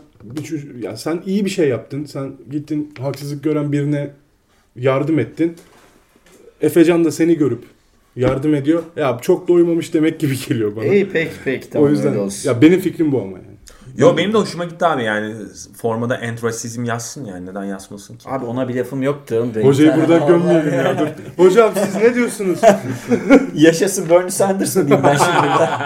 ya 0.83 0.97
sen 0.97 1.23
iyi 1.27 1.45
bir 1.45 1.51
şey 1.51 1.69
yaptın. 1.69 2.05
Sen 2.05 2.33
gittin 2.51 2.95
haksızlık 3.01 3.45
gören 3.45 3.73
birine 3.73 4.11
yardım 4.77 5.19
ettin. 5.19 5.55
Efecan 6.61 7.05
da 7.05 7.11
seni 7.11 7.37
görüp 7.37 7.63
yardım 8.17 8.55
ediyor. 8.55 8.83
Ya 8.97 9.19
çok 9.23 9.49
doymamış 9.49 9.95
demek 9.95 10.21
gibi 10.21 10.37
geliyor 10.49 10.77
bana. 10.77 10.85
İyi 10.85 11.09
pek 11.09 11.31
pek 11.45 11.73
tamam 11.73 11.89
o 11.89 11.91
yüzden 11.91 12.09
öyle 12.11 12.21
olsun. 12.21 12.49
ya 12.49 12.63
benim 12.63 12.81
fikrim 12.81 13.13
bu 13.13 13.19
ama 13.21 13.37
yani. 13.39 13.57
Yo 13.99 14.17
benim 14.17 14.33
de 14.33 14.39
hoşuma 14.39 14.65
gitti 14.65 14.87
abi 14.87 15.03
yani 15.05 15.35
formada 15.77 16.17
entrasizm 16.17 16.85
yazsın 16.85 17.25
yani 17.25 17.47
neden 17.47 17.65
yazmasın 17.65 18.17
ki? 18.17 18.29
Abi 18.29 18.45
ona 18.45 18.69
bir 18.69 18.75
lafım 18.75 19.03
yoktu. 19.03 19.47
Hocayı 19.63 19.97
buradan 19.97 20.27
gömmeyelim 20.29 20.75
ya 20.75 20.99
dur. 20.99 21.07
Hocam 21.45 21.73
siz 21.85 21.97
ne 21.97 22.15
diyorsunuz? 22.15 22.59
Yaşasın 23.55 24.11
Bernie 24.11 24.31
Sanders 24.31 24.77
mı 24.77 24.87
diyeyim 24.87 25.05
ben 25.05 25.17
şimdi 25.17 25.37
burada? 25.43 25.81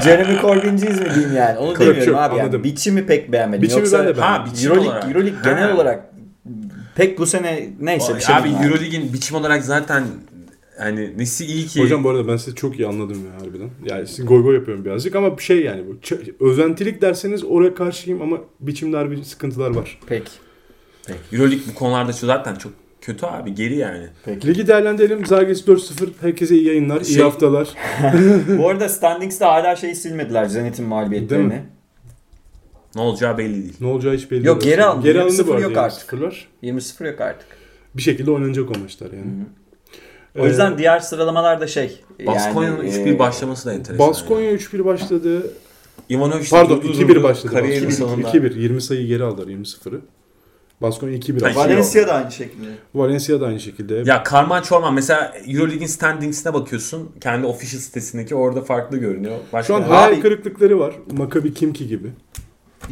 Jeremy 0.04 0.40
Corbyn'ciyiz 0.40 1.00
mi 1.00 1.06
diyeyim 1.14 1.36
yani? 1.36 1.58
Onu 1.58 1.68
Yok, 1.68 1.80
demiyorum 1.80 2.14
abi 2.16 2.34
yani. 2.34 2.42
anladım. 2.42 2.64
Biçimi 2.64 3.06
pek 3.06 3.32
beğenmedim. 3.32 3.62
Biçimi 3.62 3.80
Yoksa 3.80 3.98
ben 3.98 4.06
de 4.06 4.16
beğenmedim. 4.16 4.42
Ha 4.44 4.52
biçim 4.52 4.70
Euroleague, 4.70 4.90
olarak. 4.92 5.08
Euroleague 5.08 5.40
genel 5.44 5.68
Ha. 5.68 5.74
olarak 5.74 6.04
pek 6.94 7.18
bu 7.18 7.26
sene 7.26 7.68
neyse 7.80 8.14
bir 8.16 8.20
şey 8.20 8.34
abi 8.36 8.50
yani. 8.50 8.66
Euroleague'in 8.66 9.12
biçim 9.12 9.36
olarak 9.36 9.64
zaten 9.64 10.04
hani 10.78 11.18
nesi 11.18 11.44
iyi 11.46 11.66
ki? 11.66 11.82
Hocam 11.82 12.04
bu 12.04 12.08
arada 12.10 12.28
ben 12.28 12.36
sizi 12.36 12.56
çok 12.56 12.78
iyi 12.78 12.86
anladım 12.88 13.18
ya 13.26 13.40
harbiden. 13.46 13.70
Yani 13.84 14.06
siz 14.06 14.26
goy 14.26 14.42
goy 14.42 14.54
yapıyorum 14.54 14.84
birazcık 14.84 15.16
ama 15.16 15.38
bir 15.38 15.42
şey 15.42 15.62
yani 15.64 15.82
bu. 15.88 15.92
Ç- 15.92 16.32
özentilik 16.40 17.02
derseniz 17.02 17.44
oraya 17.44 17.74
karşıyım 17.74 18.22
ama 18.22 18.38
biçimde 18.60 18.96
harbi 18.96 19.24
sıkıntılar 19.24 19.70
var. 19.74 19.98
Pek. 20.06 20.30
Euroleague 21.32 21.64
bu 21.70 21.74
konularda 21.74 22.12
şu 22.12 22.26
zaten 22.26 22.54
çok 22.54 22.72
kötü 23.00 23.26
abi 23.26 23.54
geri 23.54 23.76
yani. 23.76 24.06
Peki. 24.24 24.48
Ligi 24.48 24.66
değerlendirelim. 24.66 25.26
Zalgiris 25.26 25.66
4-0. 25.68 26.08
Herkese 26.20 26.54
iyi 26.56 26.66
yayınlar, 26.66 27.00
iyi 27.00 27.14
Şey- 27.14 27.22
haftalar. 27.22 27.68
bu 28.58 28.68
arada 28.68 28.88
standings'te 28.88 29.44
hala 29.44 29.76
şeyi 29.76 29.94
silmediler 29.94 30.44
Zenit'in 30.44 30.78
Değil 30.78 30.88
mağlubiyetlerini. 30.88 31.46
mi? 31.46 31.64
Ne 32.94 33.00
olacağı 33.02 33.38
belli 33.38 33.62
değil. 33.62 33.74
Ne 33.80 33.86
olacağı 33.86 34.14
hiç 34.14 34.30
belli 34.30 34.46
Yok, 34.46 34.60
değil. 34.60 34.72
geri 34.74 34.84
alındı. 34.84 35.04
Geri 35.06 35.20
alındı 35.20 35.42
20-0 35.42 35.46
bu 35.46 35.52
arada. 35.52 35.62
yok 35.62 35.76
artık. 35.76 36.12
20-0'lar. 36.12 36.46
20-0 36.62 37.06
yok 37.06 37.20
artık. 37.20 37.46
Bir 37.94 38.02
şekilde 38.02 38.30
oynanacak 38.30 38.76
o 38.76 38.78
maçlar 38.80 39.12
yani. 39.12 39.24
O 40.38 40.46
yüzden 40.46 40.72
Ee, 40.72 40.78
diğer 40.78 41.00
sıralamalar 41.00 41.60
da 41.60 41.66
şey. 41.66 42.00
Baskonya'nın 42.26 42.76
yani, 42.76 42.88
3-1 42.88 43.14
e, 43.14 43.18
başlaması 43.18 43.68
da 43.68 43.72
enteresan. 43.72 44.08
Baskonya 44.08 44.52
3-1 44.52 44.84
başladı. 44.84 45.34
Yani. 45.34 45.44
Ivanovic 46.10 46.50
Pardon 46.50 46.82
durdu 46.82 46.92
2-1 46.92 47.08
durdu, 47.08 47.22
başladı. 47.22 47.52
Kariyerin 47.52 47.88
Baskonya. 47.88 48.08
sonunda. 48.10 48.28
2-1. 48.28 48.58
20 48.58 48.82
sayı 48.82 49.06
geri 49.06 49.24
aldılar 49.24 49.46
20-0'ı. 49.46 50.00
Baskonya 50.82 51.16
2-1 51.16 51.40
Ha, 51.40 51.46
aldı. 51.48 51.56
Valencia 51.58 52.06
da 52.06 52.14
aynı 52.14 52.32
şekilde. 52.32 52.66
Valencia 52.94 53.40
da 53.40 53.46
aynı 53.46 53.60
şekilde. 53.60 54.02
Ya 54.06 54.22
Karman 54.22 54.62
Çorman 54.62 54.94
mesela 54.94 55.34
Euroleague'in 55.46 55.86
standings'ine 55.86 56.54
bakıyorsun. 56.54 57.10
Kendi 57.20 57.46
official 57.46 57.80
sitesindeki 57.80 58.34
orada 58.34 58.62
farklı 58.62 58.96
görünüyor. 58.96 59.36
Başka 59.52 59.66
Şu 59.66 59.74
an 59.76 59.82
hayal 59.82 60.20
kırıklıkları 60.20 60.78
var. 60.78 60.94
Maccabi 61.12 61.54
Kimki 61.54 61.88
gibi. 61.88 62.08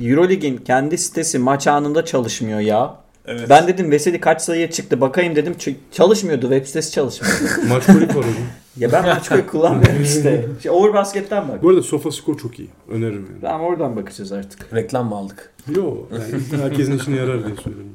Euroleague'in 0.03 0.57
kendi 0.57 0.99
sitesi 0.99 1.39
maç 1.39 1.67
anında 1.67 2.05
çalışmıyor 2.05 2.61
ya. 2.61 3.03
Evet. 3.27 3.47
Ben 3.51 3.69
dedim 3.69 3.91
Veseli 3.91 4.21
kaç 4.21 4.43
sayıya 4.43 4.71
çıktı 4.71 5.01
bakayım 5.01 5.37
dedim 5.37 5.53
Ç- 5.59 5.75
çalışmıyordu 5.93 6.43
web 6.43 6.67
sitesi 6.67 6.93
çalışmıyordu. 6.93 7.45
Maç 7.69 7.87
kolik 7.87 8.09
var 8.17 8.25
hocam. 8.25 8.43
ya 8.77 8.93
ben 8.93 9.07
maç 9.07 9.29
koyu 9.29 9.47
kullanmıyorum 9.47 10.03
işte. 10.03 10.47
Şey, 10.63 10.71
Overbasket'ten 10.73 11.49
bak. 11.49 11.63
Bu 11.63 11.69
arada 11.69 11.83
SofaScore 11.83 12.39
çok 12.39 12.59
iyi. 12.59 12.69
Öneririm 12.89 13.27
yani. 13.31 13.41
Tamam 13.41 13.61
oradan 13.67 13.97
bakacağız 13.97 14.33
artık. 14.33 14.75
Reklam 14.75 15.09
mı 15.09 15.15
aldık? 15.17 15.53
Yo, 15.77 15.97
yani 16.13 16.63
herkesin 16.63 16.99
işine 16.99 17.17
yarar 17.17 17.47
diye 17.47 17.57
söylüyorum. 17.57 17.91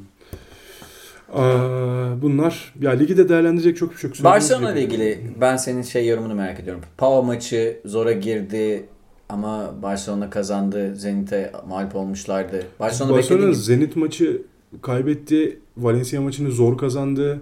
Aa, 1.34 2.22
bunlar 2.22 2.74
ya 2.82 2.92
ligi 2.92 3.18
de 3.18 3.30
değerlendirecek 3.30 3.78
çok 3.78 3.92
bir 3.94 3.98
şey 3.98 4.10
yok. 4.10 4.24
Barcelona 4.24 4.72
ile 4.72 4.82
ilgili 4.82 5.20
ben 5.42 5.58
senin 5.58 5.82
şey 5.82 6.08
yorumunu 6.08 6.36
merak 6.36 6.60
ediyorum. 6.60 6.84
Pau 6.98 7.24
maçı 7.24 7.80
zora 7.86 8.12
girdi 8.12 8.86
ama 9.30 9.74
Barcelona 9.82 10.30
kazandı. 10.30 10.96
Zenit'e 10.96 11.52
mağlup 11.70 11.96
olmuşlardı. 11.96 12.64
Barcelona 12.80 13.14
Barcelona 13.14 13.42
beklediği 13.42 13.54
gibi. 13.54 13.64
Zenit 13.66 13.96
maçı 13.96 14.42
kaybetti. 14.82 15.60
Valencia 15.78 16.22
maçını 16.22 16.52
zor 16.52 16.78
kazandı. 16.78 17.42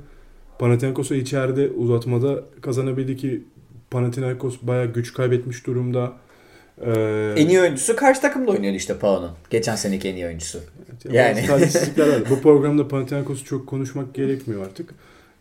Panathinaikos'a 0.60 1.16
içeride 1.16 1.70
uzatmada 1.70 2.44
kazanabildi 2.62 3.18
ki 3.18 3.44
Panathinaikos 3.92 4.58
bayağı 4.62 4.86
güç 4.94 5.14
kaybetmiş 5.14 5.68
durumda. 5.68 6.14
Ee, 6.82 7.34
En 7.38 7.48
iyi 7.48 7.62
oyuncusu 7.62 7.96
karşı 7.96 8.22
takımda 8.22 8.52
oynuyordu 8.52 8.78
işte 8.78 8.98
Pau'nun. 8.98 9.32
Geçen 9.50 9.76
seneki 9.76 10.10
en 10.10 10.16
iyi 10.16 10.26
oyuncusu. 10.26 10.60
yani. 11.12 11.44
yani. 11.98 12.24
Bu 12.30 12.40
programda 12.44 12.88
Panathinaikos'u 12.88 13.46
çok 13.46 13.68
konuşmak 13.68 14.14
gerekmiyor 14.14 14.66
artık. 14.66 14.90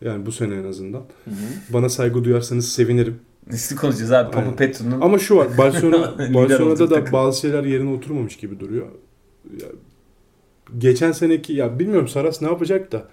Yani 0.01 0.25
bu 0.25 0.31
sene 0.31 0.55
en 0.55 0.63
azından. 0.63 1.01
Bana 1.73 1.89
saygı 1.89 2.23
duyarsanız 2.23 2.71
sevinirim. 2.71 3.19
Nesli 3.51 3.75
konuşacağız 3.75 4.11
abi. 4.11 4.31
Papa. 4.31 4.55
Petru'nun 4.55 5.01
Ama 5.01 5.19
şu 5.19 5.35
var. 5.35 5.47
Barcelona 5.57 6.15
Barcelona'da 6.33 6.89
da 6.89 6.95
takım. 6.95 7.13
bazı 7.13 7.39
şeyler 7.39 7.63
yerine 7.63 7.89
oturmamış 7.89 8.37
gibi 8.37 8.59
duruyor. 8.59 8.87
Ya, 10.75 10.91
geçen 10.91 11.11
seneki 11.11 11.53
ya 11.53 11.79
bilmiyorum 11.79 12.07
Saras 12.07 12.41
ne 12.41 12.47
yapacak 12.47 12.91
da 12.91 13.07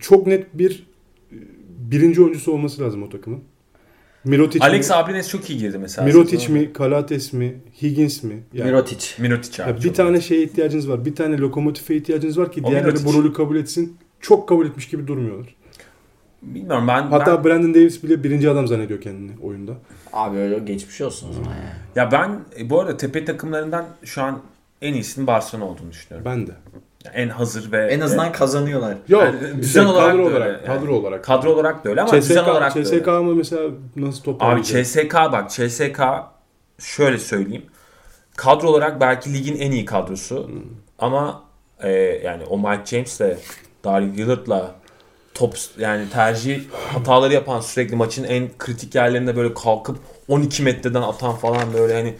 çok 0.00 0.26
net 0.26 0.58
bir 0.58 0.86
birinci 1.78 2.22
oyuncusu 2.22 2.52
olması 2.52 2.82
lazım 2.82 3.02
o 3.02 3.08
takımın. 3.08 3.40
Mirotic 4.24 4.64
Alex 4.64 4.90
mi? 4.90 4.96
Abrines 4.96 5.28
çok 5.28 5.50
iyi 5.50 5.58
girdi 5.58 5.78
mesela. 5.78 6.06
Mirotic 6.06 6.52
mi? 6.52 6.72
Kalates 6.72 7.32
mi? 7.32 7.60
Higgins 7.82 8.22
mi? 8.22 8.42
Yani, 8.52 8.70
Mirotic. 8.70 9.22
Mirotic 9.22 9.64
abi. 9.64 9.70
ya 9.70 9.82
bir 9.82 9.94
tane 9.94 10.20
şeye 10.20 10.42
ihtiyacınız 10.42 10.88
var. 10.88 11.04
Bir 11.04 11.14
tane 11.14 11.38
lokomotife 11.38 11.96
ihtiyacınız 11.96 12.38
var 12.38 12.52
ki 12.52 12.60
O 12.64 12.68
diğerleri 12.70 12.86
Mirotic. 12.86 13.06
bu 13.06 13.14
rolü 13.14 13.32
kabul 13.32 13.56
etsin. 13.56 13.96
çok 14.20 14.48
kabul 14.48 14.66
etmiş 14.66 14.88
gibi 14.88 15.06
durmuyorlar. 15.06 15.54
Bilmiyorum 16.42 16.88
ben 16.88 17.02
Hatta 17.02 17.36
ben, 17.36 17.44
Brandon 17.44 17.74
Davis 17.74 18.02
bile 18.02 18.24
birinci 18.24 18.50
adam 18.50 18.66
zannediyor 18.66 19.00
kendini 19.00 19.30
oyunda. 19.42 19.72
Abi 20.12 20.36
öyle 20.38 20.58
geçmiş 20.58 21.00
olsun 21.00 21.30
o 21.30 21.32
zaman 21.32 21.50
yani. 21.50 21.74
ya 21.96 22.12
ben 22.12 22.40
bu 22.70 22.80
arada 22.80 22.96
tepe 22.96 23.24
takımlarından 23.24 23.86
şu 24.04 24.22
an 24.22 24.42
en 24.82 24.94
iyisinin 24.94 25.26
Barcelona 25.26 25.68
olduğunu 25.70 25.90
düşünüyorum. 25.90 26.24
Ben 26.32 26.46
de. 26.46 26.50
Yani 27.04 27.16
en 27.16 27.28
hazır 27.28 27.72
ve 27.72 27.86
En 27.86 28.00
azından 28.00 28.32
kazanıyorlar. 28.32 28.96
Yok, 29.08 29.22
Yani 29.22 29.62
düzen 29.62 29.84
olarak 29.84 30.08
da 30.08 30.10
kadro 30.12 30.24
öyle 30.26 30.36
olarak, 30.36 30.68
yani. 30.68 30.80
kadro 30.80 30.94
olarak. 30.94 31.24
kadro 31.24 31.50
olarak 31.52 31.84
da 31.84 31.88
öyle 31.88 32.00
ama 32.00 32.10
CSK, 32.20 32.28
düzen 32.30 32.44
olarak 32.44 32.74
da 32.74 32.84
CSK 32.84 33.06
mı 33.06 33.34
mesela 33.34 33.70
nasıl 33.96 34.18
Abi 34.18 34.24
toparlayacak? 34.24 34.86
CSK 34.86 35.14
bak 35.14 35.50
CSK 35.50 36.00
şöyle 36.78 37.18
söyleyeyim. 37.18 37.64
Kadro 38.36 38.68
olarak 38.68 39.00
belki 39.00 39.32
ligin 39.34 39.56
en 39.60 39.70
iyi 39.70 39.84
kadrosu. 39.84 40.50
Ama 40.98 41.42
e, 41.80 41.90
yani 42.24 42.44
o 42.44 42.58
Mike 42.58 42.82
James'le 42.84 43.38
Darius 43.84 44.16
Lillard'la 44.18 44.74
top 45.34 45.54
yani 45.78 46.10
tercih 46.10 46.60
hataları 46.94 47.32
yapan 47.34 47.60
sürekli 47.60 47.96
maçın 47.96 48.24
en 48.24 48.48
kritik 48.58 48.94
yerlerinde 48.94 49.36
böyle 49.36 49.54
kalkıp 49.54 49.98
12 50.28 50.62
metreden 50.62 51.02
atan 51.02 51.34
falan 51.36 51.74
böyle 51.74 51.94
hani 51.94 52.14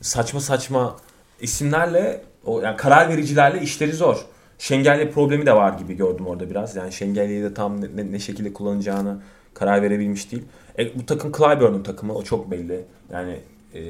saçma 0.00 0.40
saçma 0.40 0.96
isimlerle 1.40 2.20
o 2.44 2.60
yani 2.60 2.76
karar 2.76 3.08
vericilerle 3.08 3.60
işleri 3.60 3.92
zor. 3.92 4.26
Şengel'le 4.58 5.10
problemi 5.10 5.46
de 5.46 5.52
var 5.52 5.78
gibi 5.78 5.96
gördüm 5.96 6.26
orada 6.26 6.50
biraz. 6.50 6.76
Yani 6.76 6.92
Şengel'i 6.92 7.42
de 7.42 7.54
tam 7.54 7.80
ne, 7.80 8.12
ne- 8.12 8.18
şekilde 8.18 8.52
kullanacağını 8.52 9.18
karar 9.54 9.82
verebilmiş 9.82 10.32
değil. 10.32 10.42
E, 10.78 10.98
bu 10.98 11.06
takım 11.06 11.32
Clyburn'un 11.32 11.82
takımı 11.82 12.14
o 12.14 12.22
çok 12.22 12.50
belli. 12.50 12.84
Yani 13.12 13.40
e, 13.74 13.80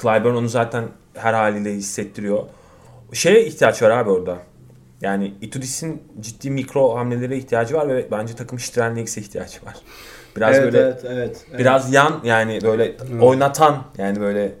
Clyburn 0.00 0.34
onu 0.34 0.48
zaten 0.48 0.84
her 1.14 1.34
haliyle 1.34 1.74
hissettiriyor. 1.74 2.42
Şeye 3.12 3.44
ihtiyaç 3.46 3.82
var 3.82 3.90
abi 3.90 4.10
orada. 4.10 4.38
Yani 5.00 5.34
Itudis'in 5.40 6.02
ciddi 6.20 6.50
mikro 6.50 6.96
hamlelere 6.96 7.36
ihtiyacı 7.36 7.74
var 7.74 7.88
ve 7.88 8.06
bence 8.10 8.34
takım 8.34 8.58
Strelniks'e 8.58 9.20
ihtiyacı 9.20 9.66
var. 9.66 9.74
Biraz 10.36 10.62
böyle 10.62 10.78
evet, 10.78 11.04
evet, 11.08 11.46
biraz 11.58 11.92
yan 11.92 12.20
yani 12.24 12.60
böyle 12.62 12.96
oynatan 13.20 13.84
yani 13.98 14.20
böyle 14.20 14.52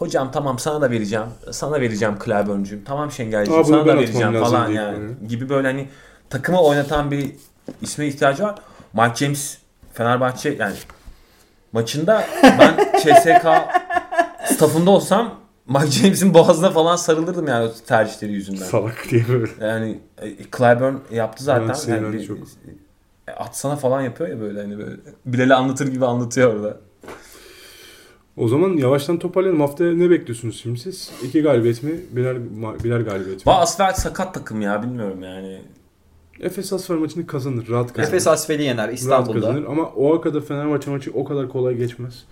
hocam 0.00 0.30
tamam 0.32 0.58
sana 0.58 0.80
da 0.80 0.90
vereceğim. 0.90 1.26
Sana 1.50 1.80
vereceğim 1.80 2.14
Clyburn'cum. 2.24 2.84
Tamam 2.84 3.10
bunu 3.64 3.64
sana 3.64 3.86
ben 3.86 3.96
da 3.96 4.00
vereceğim 4.00 4.32
falan 4.40 4.68
yani. 4.68 4.98
böyle. 4.98 5.26
Gibi 5.28 5.48
böyle 5.48 5.68
hani 5.68 5.88
takımı 6.30 6.60
oynatan 6.60 7.10
bir 7.10 7.30
isme 7.82 8.06
ihtiyacı 8.06 8.42
var. 8.42 8.54
Mike 8.92 9.14
James 9.14 9.58
Fenerbahçe 9.92 10.50
yani 10.50 10.74
maçında 11.72 12.24
ben 12.42 12.76
CSK 12.98 13.46
staffında 14.54 14.90
olsam 14.90 15.34
Mike 15.66 15.90
James'in 15.90 16.34
boğazına 16.34 16.70
falan 16.70 16.96
sarılırdım 16.96 17.46
yani 17.48 17.68
o 17.68 17.72
tercihleri 17.86 18.32
yüzünden. 18.32 18.64
Salak 18.64 19.06
diye 19.10 19.28
böyle. 19.28 19.66
Yani 19.66 20.00
e, 20.22 20.36
Clyburn 20.36 20.94
yaptı 21.12 21.44
zaten. 21.44 21.66
Evet, 21.68 21.88
yani 21.88 22.12
bir- 22.12 22.26
çok. 22.26 22.38
e, 23.28 23.32
atsana 23.32 23.76
falan 23.76 24.00
yapıyor 24.02 24.30
ya 24.30 24.40
böyle 24.40 24.60
hani 24.60 24.78
böyle. 24.78 24.96
Bilal'i 25.26 25.54
anlatır 25.54 25.88
gibi 25.88 26.06
anlatıyor 26.06 26.54
orada. 26.54 26.76
O 28.40 28.48
zaman 28.48 28.76
yavaştan 28.76 29.18
toparlayalım. 29.18 29.60
Haftaya 29.60 29.92
ne 29.92 30.10
bekliyorsunuz 30.10 30.60
şimdi 30.62 30.80
siz? 30.80 31.10
İki 31.22 31.42
galibiyet 31.42 31.82
mi? 31.82 31.92
Birer, 32.12 32.36
birer 32.84 33.00
galibiyet 33.00 33.46
mi? 33.46 33.52
Va 33.52 33.58
Asfer 33.58 33.92
sakat 33.92 34.34
takım 34.34 34.60
ya 34.62 34.82
bilmiyorum 34.82 35.22
yani. 35.22 35.58
Efes 36.40 36.72
Asfer 36.72 36.96
maçını 36.96 37.26
kazanır. 37.26 37.68
Rahat 37.68 37.92
kazanır. 37.92 38.08
Efes 38.08 38.26
Asfel'i 38.26 38.62
yener 38.62 38.86
Rahat 38.86 38.98
İstanbul'da. 38.98 39.40
kazanır 39.40 39.64
ama 39.64 39.82
o 39.82 40.20
kadar 40.20 40.40
Fenerbahçe 40.40 40.90
maçı 40.90 41.10
o 41.14 41.24
kadar 41.24 41.48
kolay 41.48 41.76
geçmez. 41.76 42.24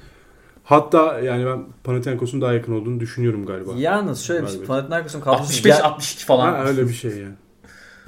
Hatta 0.64 1.20
yani 1.20 1.46
ben 1.46 1.64
Panathinaikos'un 1.84 2.40
daha 2.40 2.52
yakın 2.52 2.80
olduğunu 2.80 3.00
düşünüyorum 3.00 3.46
galiba. 3.46 3.70
Yalnız 3.76 4.20
şöyle 4.20 4.42
bir 4.42 4.50
şey. 4.50 4.60
Panathinaikos'un 4.60 5.20
kadrosu 5.20 5.42
65 5.42 5.72
ger- 5.72 5.82
62 5.82 6.24
falan. 6.24 6.52
Ha, 6.52 6.64
öyle 6.64 6.88
bir 6.88 6.92
şey 6.92 7.10
yani. 7.10 7.34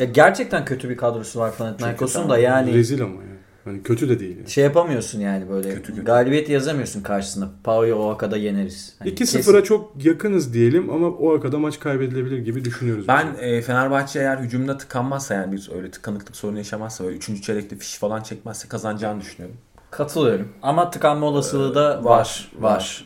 ya 0.00 0.06
gerçekten 0.06 0.64
kötü 0.64 0.88
bir 0.88 0.96
kadrosu 0.96 1.40
var 1.40 1.52
Panathinaikos'un 1.58 2.28
da 2.28 2.38
yani 2.38 2.74
Rezil 2.74 3.02
ama 3.02 3.14
yani. 3.14 3.39
Hani 3.64 3.82
kötü 3.82 4.08
de 4.08 4.20
değil. 4.20 4.36
Yani. 4.36 4.50
şey 4.50 4.64
yapamıyorsun 4.64 5.20
yani 5.20 5.48
böyle. 5.50 5.74
Kötü 5.74 5.82
kötü. 5.92 6.04
Galibiyet 6.04 6.48
yazamıyorsun 6.48 7.02
karşısına. 7.02 7.50
Pau'yu 7.64 7.94
o 7.94 8.08
akada 8.10 8.36
yeneriz. 8.36 8.94
Hani 8.98 9.10
2-0'a 9.10 9.62
çok 9.64 10.04
yakınız 10.04 10.54
diyelim 10.54 10.90
ama 10.90 11.08
o 11.08 11.34
akada 11.36 11.58
maç 11.58 11.80
kaybedilebilir 11.80 12.38
gibi 12.38 12.64
düşünüyoruz. 12.64 13.08
Ben 13.08 13.26
e, 13.40 13.62
Fenerbahçe 13.62 14.18
eğer 14.20 14.36
hücumda 14.38 14.78
tıkanmazsa 14.78 15.34
yani 15.34 15.52
bir 15.52 15.70
öyle 15.76 15.90
tıkanıklık 15.90 16.36
sorunu 16.36 16.58
yaşamazsa 16.58 17.04
böyle 17.04 17.16
3. 17.16 17.42
çeyrekte 17.42 17.76
fiş 17.76 17.94
falan 17.98 18.22
çekmezse 18.22 18.68
kazanacağını 18.68 19.20
düşünüyorum. 19.20 19.56
Katılıyorum. 19.90 20.48
Ama 20.62 20.90
tıkanma 20.90 21.26
olasılığı 21.26 21.74
da 21.74 21.98
Ee, 22.00 22.04
var. 22.04 22.50
var, 22.58 22.70
Var. 22.74 23.04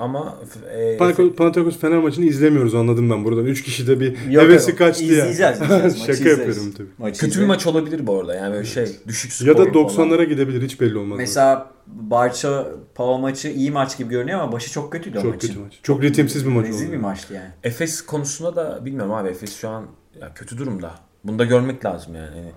Ama 0.00 0.38
e, 0.76 0.96
Panathinaikos, 0.96 1.36
Panathinaikos 1.36 1.78
Fener 1.78 1.98
maçını 1.98 2.24
izlemiyoruz 2.24 2.74
anladım 2.74 3.10
ben 3.10 3.24
buradan. 3.24 3.44
3 3.46 3.62
kişi 3.62 3.86
de 3.86 4.00
bir 4.00 4.30
Yok, 4.30 4.44
hevesi 4.44 4.70
yok. 4.70 4.78
kaçtı 4.78 5.04
ya. 5.04 5.10
İzleyeceğiz, 5.10 5.60
izleyeceğiz. 5.62 5.82
Maçı 5.98 5.98
Şaka 6.00 6.12
izleriz. 6.12 6.38
yapıyorum 6.38 6.72
tabii. 6.76 6.88
Maçı 6.98 7.12
kötü 7.20 7.26
bir 7.26 7.30
izleyelim. 7.30 7.48
maç 7.48 7.66
olabilir 7.66 8.06
bu 8.06 8.20
arada 8.20 8.34
yani 8.34 8.52
böyle 8.54 8.66
şey 8.66 8.86
düşük 9.08 9.32
skor 9.32 9.46
Ya 9.46 9.58
da 9.58 9.64
falan. 9.64 9.74
90'lara 9.86 10.24
gidebilir 10.24 10.62
hiç 10.62 10.80
belli 10.80 10.98
olmaz. 10.98 11.18
Mesela 11.18 11.70
Barça 11.86 12.66
Pau 12.94 13.18
maçı 13.18 13.48
iyi 13.48 13.70
maç 13.70 13.98
gibi 13.98 14.08
görünüyor 14.10 14.40
ama 14.40 14.52
başı 14.52 14.70
çok 14.72 14.92
kötüydü 14.92 15.18
o 15.18 15.22
çok 15.22 15.34
maçın. 15.34 15.48
kötü 15.48 15.60
maç. 15.60 15.78
Çok 15.82 16.02
ritimsiz 16.02 16.46
bir 16.46 16.50
maç 16.52 16.66
Rezil 16.66 16.84
oldu. 16.86 16.92
bir 16.92 16.98
maçtı 16.98 17.34
yani. 17.34 17.48
Efes 17.64 18.02
konusunda 18.02 18.56
da 18.56 18.84
bilmiyorum 18.84 19.12
abi 19.12 19.28
Efes 19.28 19.56
şu 19.56 19.68
an 19.68 19.86
ya 20.20 20.34
kötü 20.34 20.58
durumda. 20.58 20.94
Bunu 21.24 21.38
da 21.38 21.44
görmek 21.44 21.84
lazım 21.84 22.14
yani. 22.14 22.36
Yani, 22.36 22.52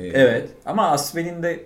e, 0.00 0.08
Evet. 0.08 0.48
Ama 0.66 0.90
Asfel'in 0.90 1.42
de 1.42 1.50
Bir, 1.52 1.60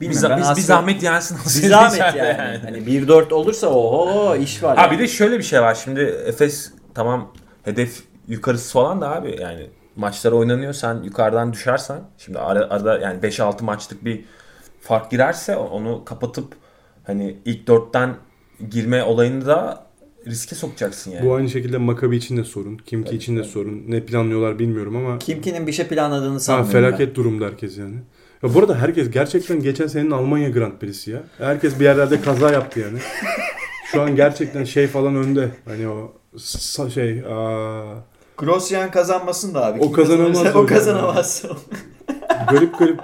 bilmiyorum. 0.00 0.28
za- 0.28 0.30
ben 0.30 0.40
biz, 0.40 0.56
bir 0.56 0.62
zahmet 0.62 1.02
yensin. 1.02 1.38
bir 1.62 1.68
zahmet 1.68 2.14
yani. 2.14 2.58
Hani 2.64 2.78
1-4 2.78 3.32
olursa 3.34 3.66
oho 3.66 4.36
iş 4.36 4.62
var. 4.62 4.76
Ha 4.76 4.82
yani. 4.82 4.92
bir 4.92 4.98
de 4.98 5.08
şöyle 5.08 5.38
bir 5.38 5.42
şey 5.42 5.60
var. 5.60 5.74
Şimdi 5.74 6.00
Efes 6.00 6.72
tamam 6.94 7.32
hedef 7.62 8.02
yukarısı 8.28 8.72
falan 8.72 9.00
da 9.00 9.14
abi 9.16 9.36
yani 9.40 9.66
maçlar 9.96 10.32
oynanıyor. 10.32 10.72
Sen 10.72 11.02
yukarıdan 11.02 11.52
düşersen 11.52 12.00
şimdi 12.18 12.38
ara- 12.38 12.70
arada 12.70 12.98
yani 12.98 13.20
5-6 13.22 13.64
maçlık 13.64 14.04
bir 14.04 14.24
fark 14.80 15.10
girerse 15.10 15.56
onu 15.56 16.04
kapatıp 16.04 16.52
hani 17.04 17.36
ilk 17.44 17.66
dörtten 17.66 18.16
girme 18.70 19.02
olayını 19.02 19.46
da 19.46 19.86
riske 20.26 20.54
sokacaksın 20.54 21.10
yani. 21.10 21.26
Bu 21.26 21.34
aynı 21.34 21.48
şekilde 21.48 21.78
Makabi 21.78 22.16
için 22.16 22.36
de 22.36 22.44
sorun. 22.44 22.76
Kimki 22.76 23.16
için 23.16 23.36
de 23.36 23.44
sorun. 23.44 23.84
Ne 23.88 24.00
planlıyorlar 24.00 24.58
bilmiyorum 24.58 24.96
ama 24.96 25.18
Kimkinin 25.18 25.66
bir 25.66 25.72
şey 25.72 25.86
planladığını 25.86 26.32
ha, 26.32 26.40
sanmıyorum 26.40 26.72
felaket 26.72 27.16
durumda 27.16 27.44
herkes 27.46 27.78
yani. 27.78 27.96
Ya 28.42 28.54
bu 28.54 28.58
arada 28.58 28.74
herkes 28.78 29.10
gerçekten 29.10 29.60
geçen 29.62 29.86
senenin 29.86 30.10
Almanya 30.10 30.48
Grand 30.50 30.78
Prix'si 30.78 31.10
ya. 31.10 31.20
Herkes 31.38 31.80
bir 31.80 31.84
yerlerde 31.84 32.20
kaza 32.20 32.50
yaptı 32.50 32.80
yani. 32.80 32.98
Şu 33.92 34.02
an 34.02 34.16
gerçekten 34.16 34.64
şey 34.64 34.86
falan 34.86 35.16
önde. 35.16 35.48
Hani 35.64 35.88
o 35.88 36.12
sa- 36.36 36.90
şey 36.90 37.22
aa. 37.28 38.04
Grosjean 38.38 38.90
kazanmasın 38.90 39.54
da 39.54 39.66
abi. 39.66 39.78
O 39.80 39.82
Kim 39.82 39.92
kazanamaz 39.92 40.32
kazanırsa 40.32 40.58
o 40.58 40.62
O 40.62 40.66
kazanamaz. 40.66 41.42
garip 42.50 42.78
garip 42.78 43.00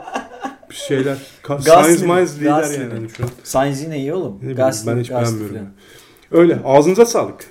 şeyler. 0.70 1.16
Ka- 1.42 1.64
Gasly, 1.64 1.94
Science 1.96 2.06
Minds 2.14 2.36
lider 2.36 2.46
Gasly. 2.60 2.80
yani 2.82 2.92
hani 2.94 3.08
şu 3.10 3.22
an. 3.24 3.30
Sainz 3.44 3.82
yine 3.82 3.98
iyi 3.98 4.12
oğlum. 4.14 4.36
Ne 4.36 4.40
bileyim, 4.42 4.58
Gasly- 4.58 4.86
ben 4.86 5.00
hiç 5.00 5.08
Gasly 5.08 5.24
beğenmiyorum. 5.40 5.56
falan. 5.56 6.42
Öyle. 6.42 6.58
Ağzınıza 6.64 7.06
sağlık. 7.06 7.44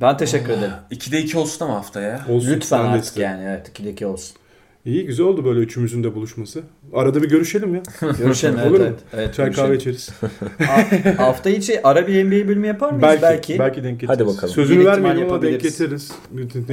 Ben 0.00 0.16
teşekkür 0.16 0.52
ederim. 0.52 0.72
2'de 0.90 1.18
2 1.20 1.38
olsun 1.38 1.64
ama 1.64 1.74
haftaya. 1.74 2.20
Olsun. 2.28 2.50
Lütfen 2.50 2.78
ben 2.84 2.86
de 2.88 2.90
artık 2.92 3.04
isterim. 3.04 3.28
yani. 3.30 3.44
Evet 3.44 3.68
2'deki 3.78 4.06
olsun. 4.06 4.36
İyi 4.84 5.06
güzel 5.06 5.26
oldu 5.26 5.44
böyle 5.44 5.60
üçümüzün 5.60 6.04
de 6.04 6.14
buluşması. 6.14 6.62
Arada 6.92 7.22
bir 7.22 7.28
görüşelim 7.28 7.74
ya. 7.74 7.82
Görüşelim. 8.18 8.58
evet, 8.58 8.70
Olur 8.70 8.80
mu? 8.80 8.84
evet, 8.86 8.98
evet, 9.12 9.34
Çay 9.34 9.46
görüşelim. 9.46 9.66
kahve 9.68 9.76
içeriz. 9.76 10.08
Ha- 10.66 10.86
Hafta 11.26 11.50
içi 11.50 11.82
ara 11.86 12.06
bir 12.06 12.24
NBA 12.24 12.48
bölümü 12.48 12.66
yapar 12.66 12.90
mıyız? 12.90 13.02
belki, 13.02 13.22
Belki. 13.22 13.58
belki. 13.58 13.84
denk 13.84 14.00
getiririz. 14.00 14.20
Hadi 14.20 14.26
bakalım. 14.26 14.54
Sözünü 14.54 14.76
Bir 14.78 14.80
ihtimal 14.80 14.96
vermeyelim 14.96 15.32
ama 15.32 15.42
denk 15.42 15.52
yapabiliriz. 15.52 15.78
getiririz. 15.78 16.12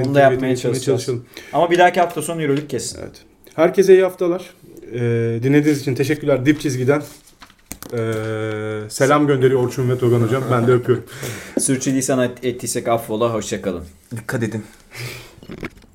Onu 0.07 0.15
da 0.15 0.19
yapmaya 0.19 0.55
çalışacağız. 0.55 1.09
Ama 1.53 1.71
bir 1.71 1.77
dahaki 1.79 1.99
hafta 1.99 2.21
sonu 2.21 2.41
yürürlük 2.41 2.69
kesin. 2.69 2.99
Evet. 3.01 3.21
Herkese 3.55 3.93
iyi 3.93 4.03
haftalar. 4.03 4.49
Ee, 4.93 4.99
dinlediğiniz 5.43 5.81
için 5.81 5.95
teşekkürler. 5.95 6.45
Dip 6.45 6.59
çizgiden. 6.59 7.03
Ee, 7.93 8.11
selam 8.89 9.27
gönderiyor 9.27 9.63
Orçun 9.63 9.89
ve 9.89 9.97
Togan 9.97 10.21
hocam. 10.21 10.43
Ben 10.51 10.67
de 10.67 10.71
öpüyorum. 10.71 11.05
Sürçülisan 11.59 12.19
et- 12.19 12.43
ettiysek 12.45 12.87
affola. 12.87 13.33
Hoşçakalın. 13.33 13.83
Dikkat 14.15 14.43
edin. 14.43 14.63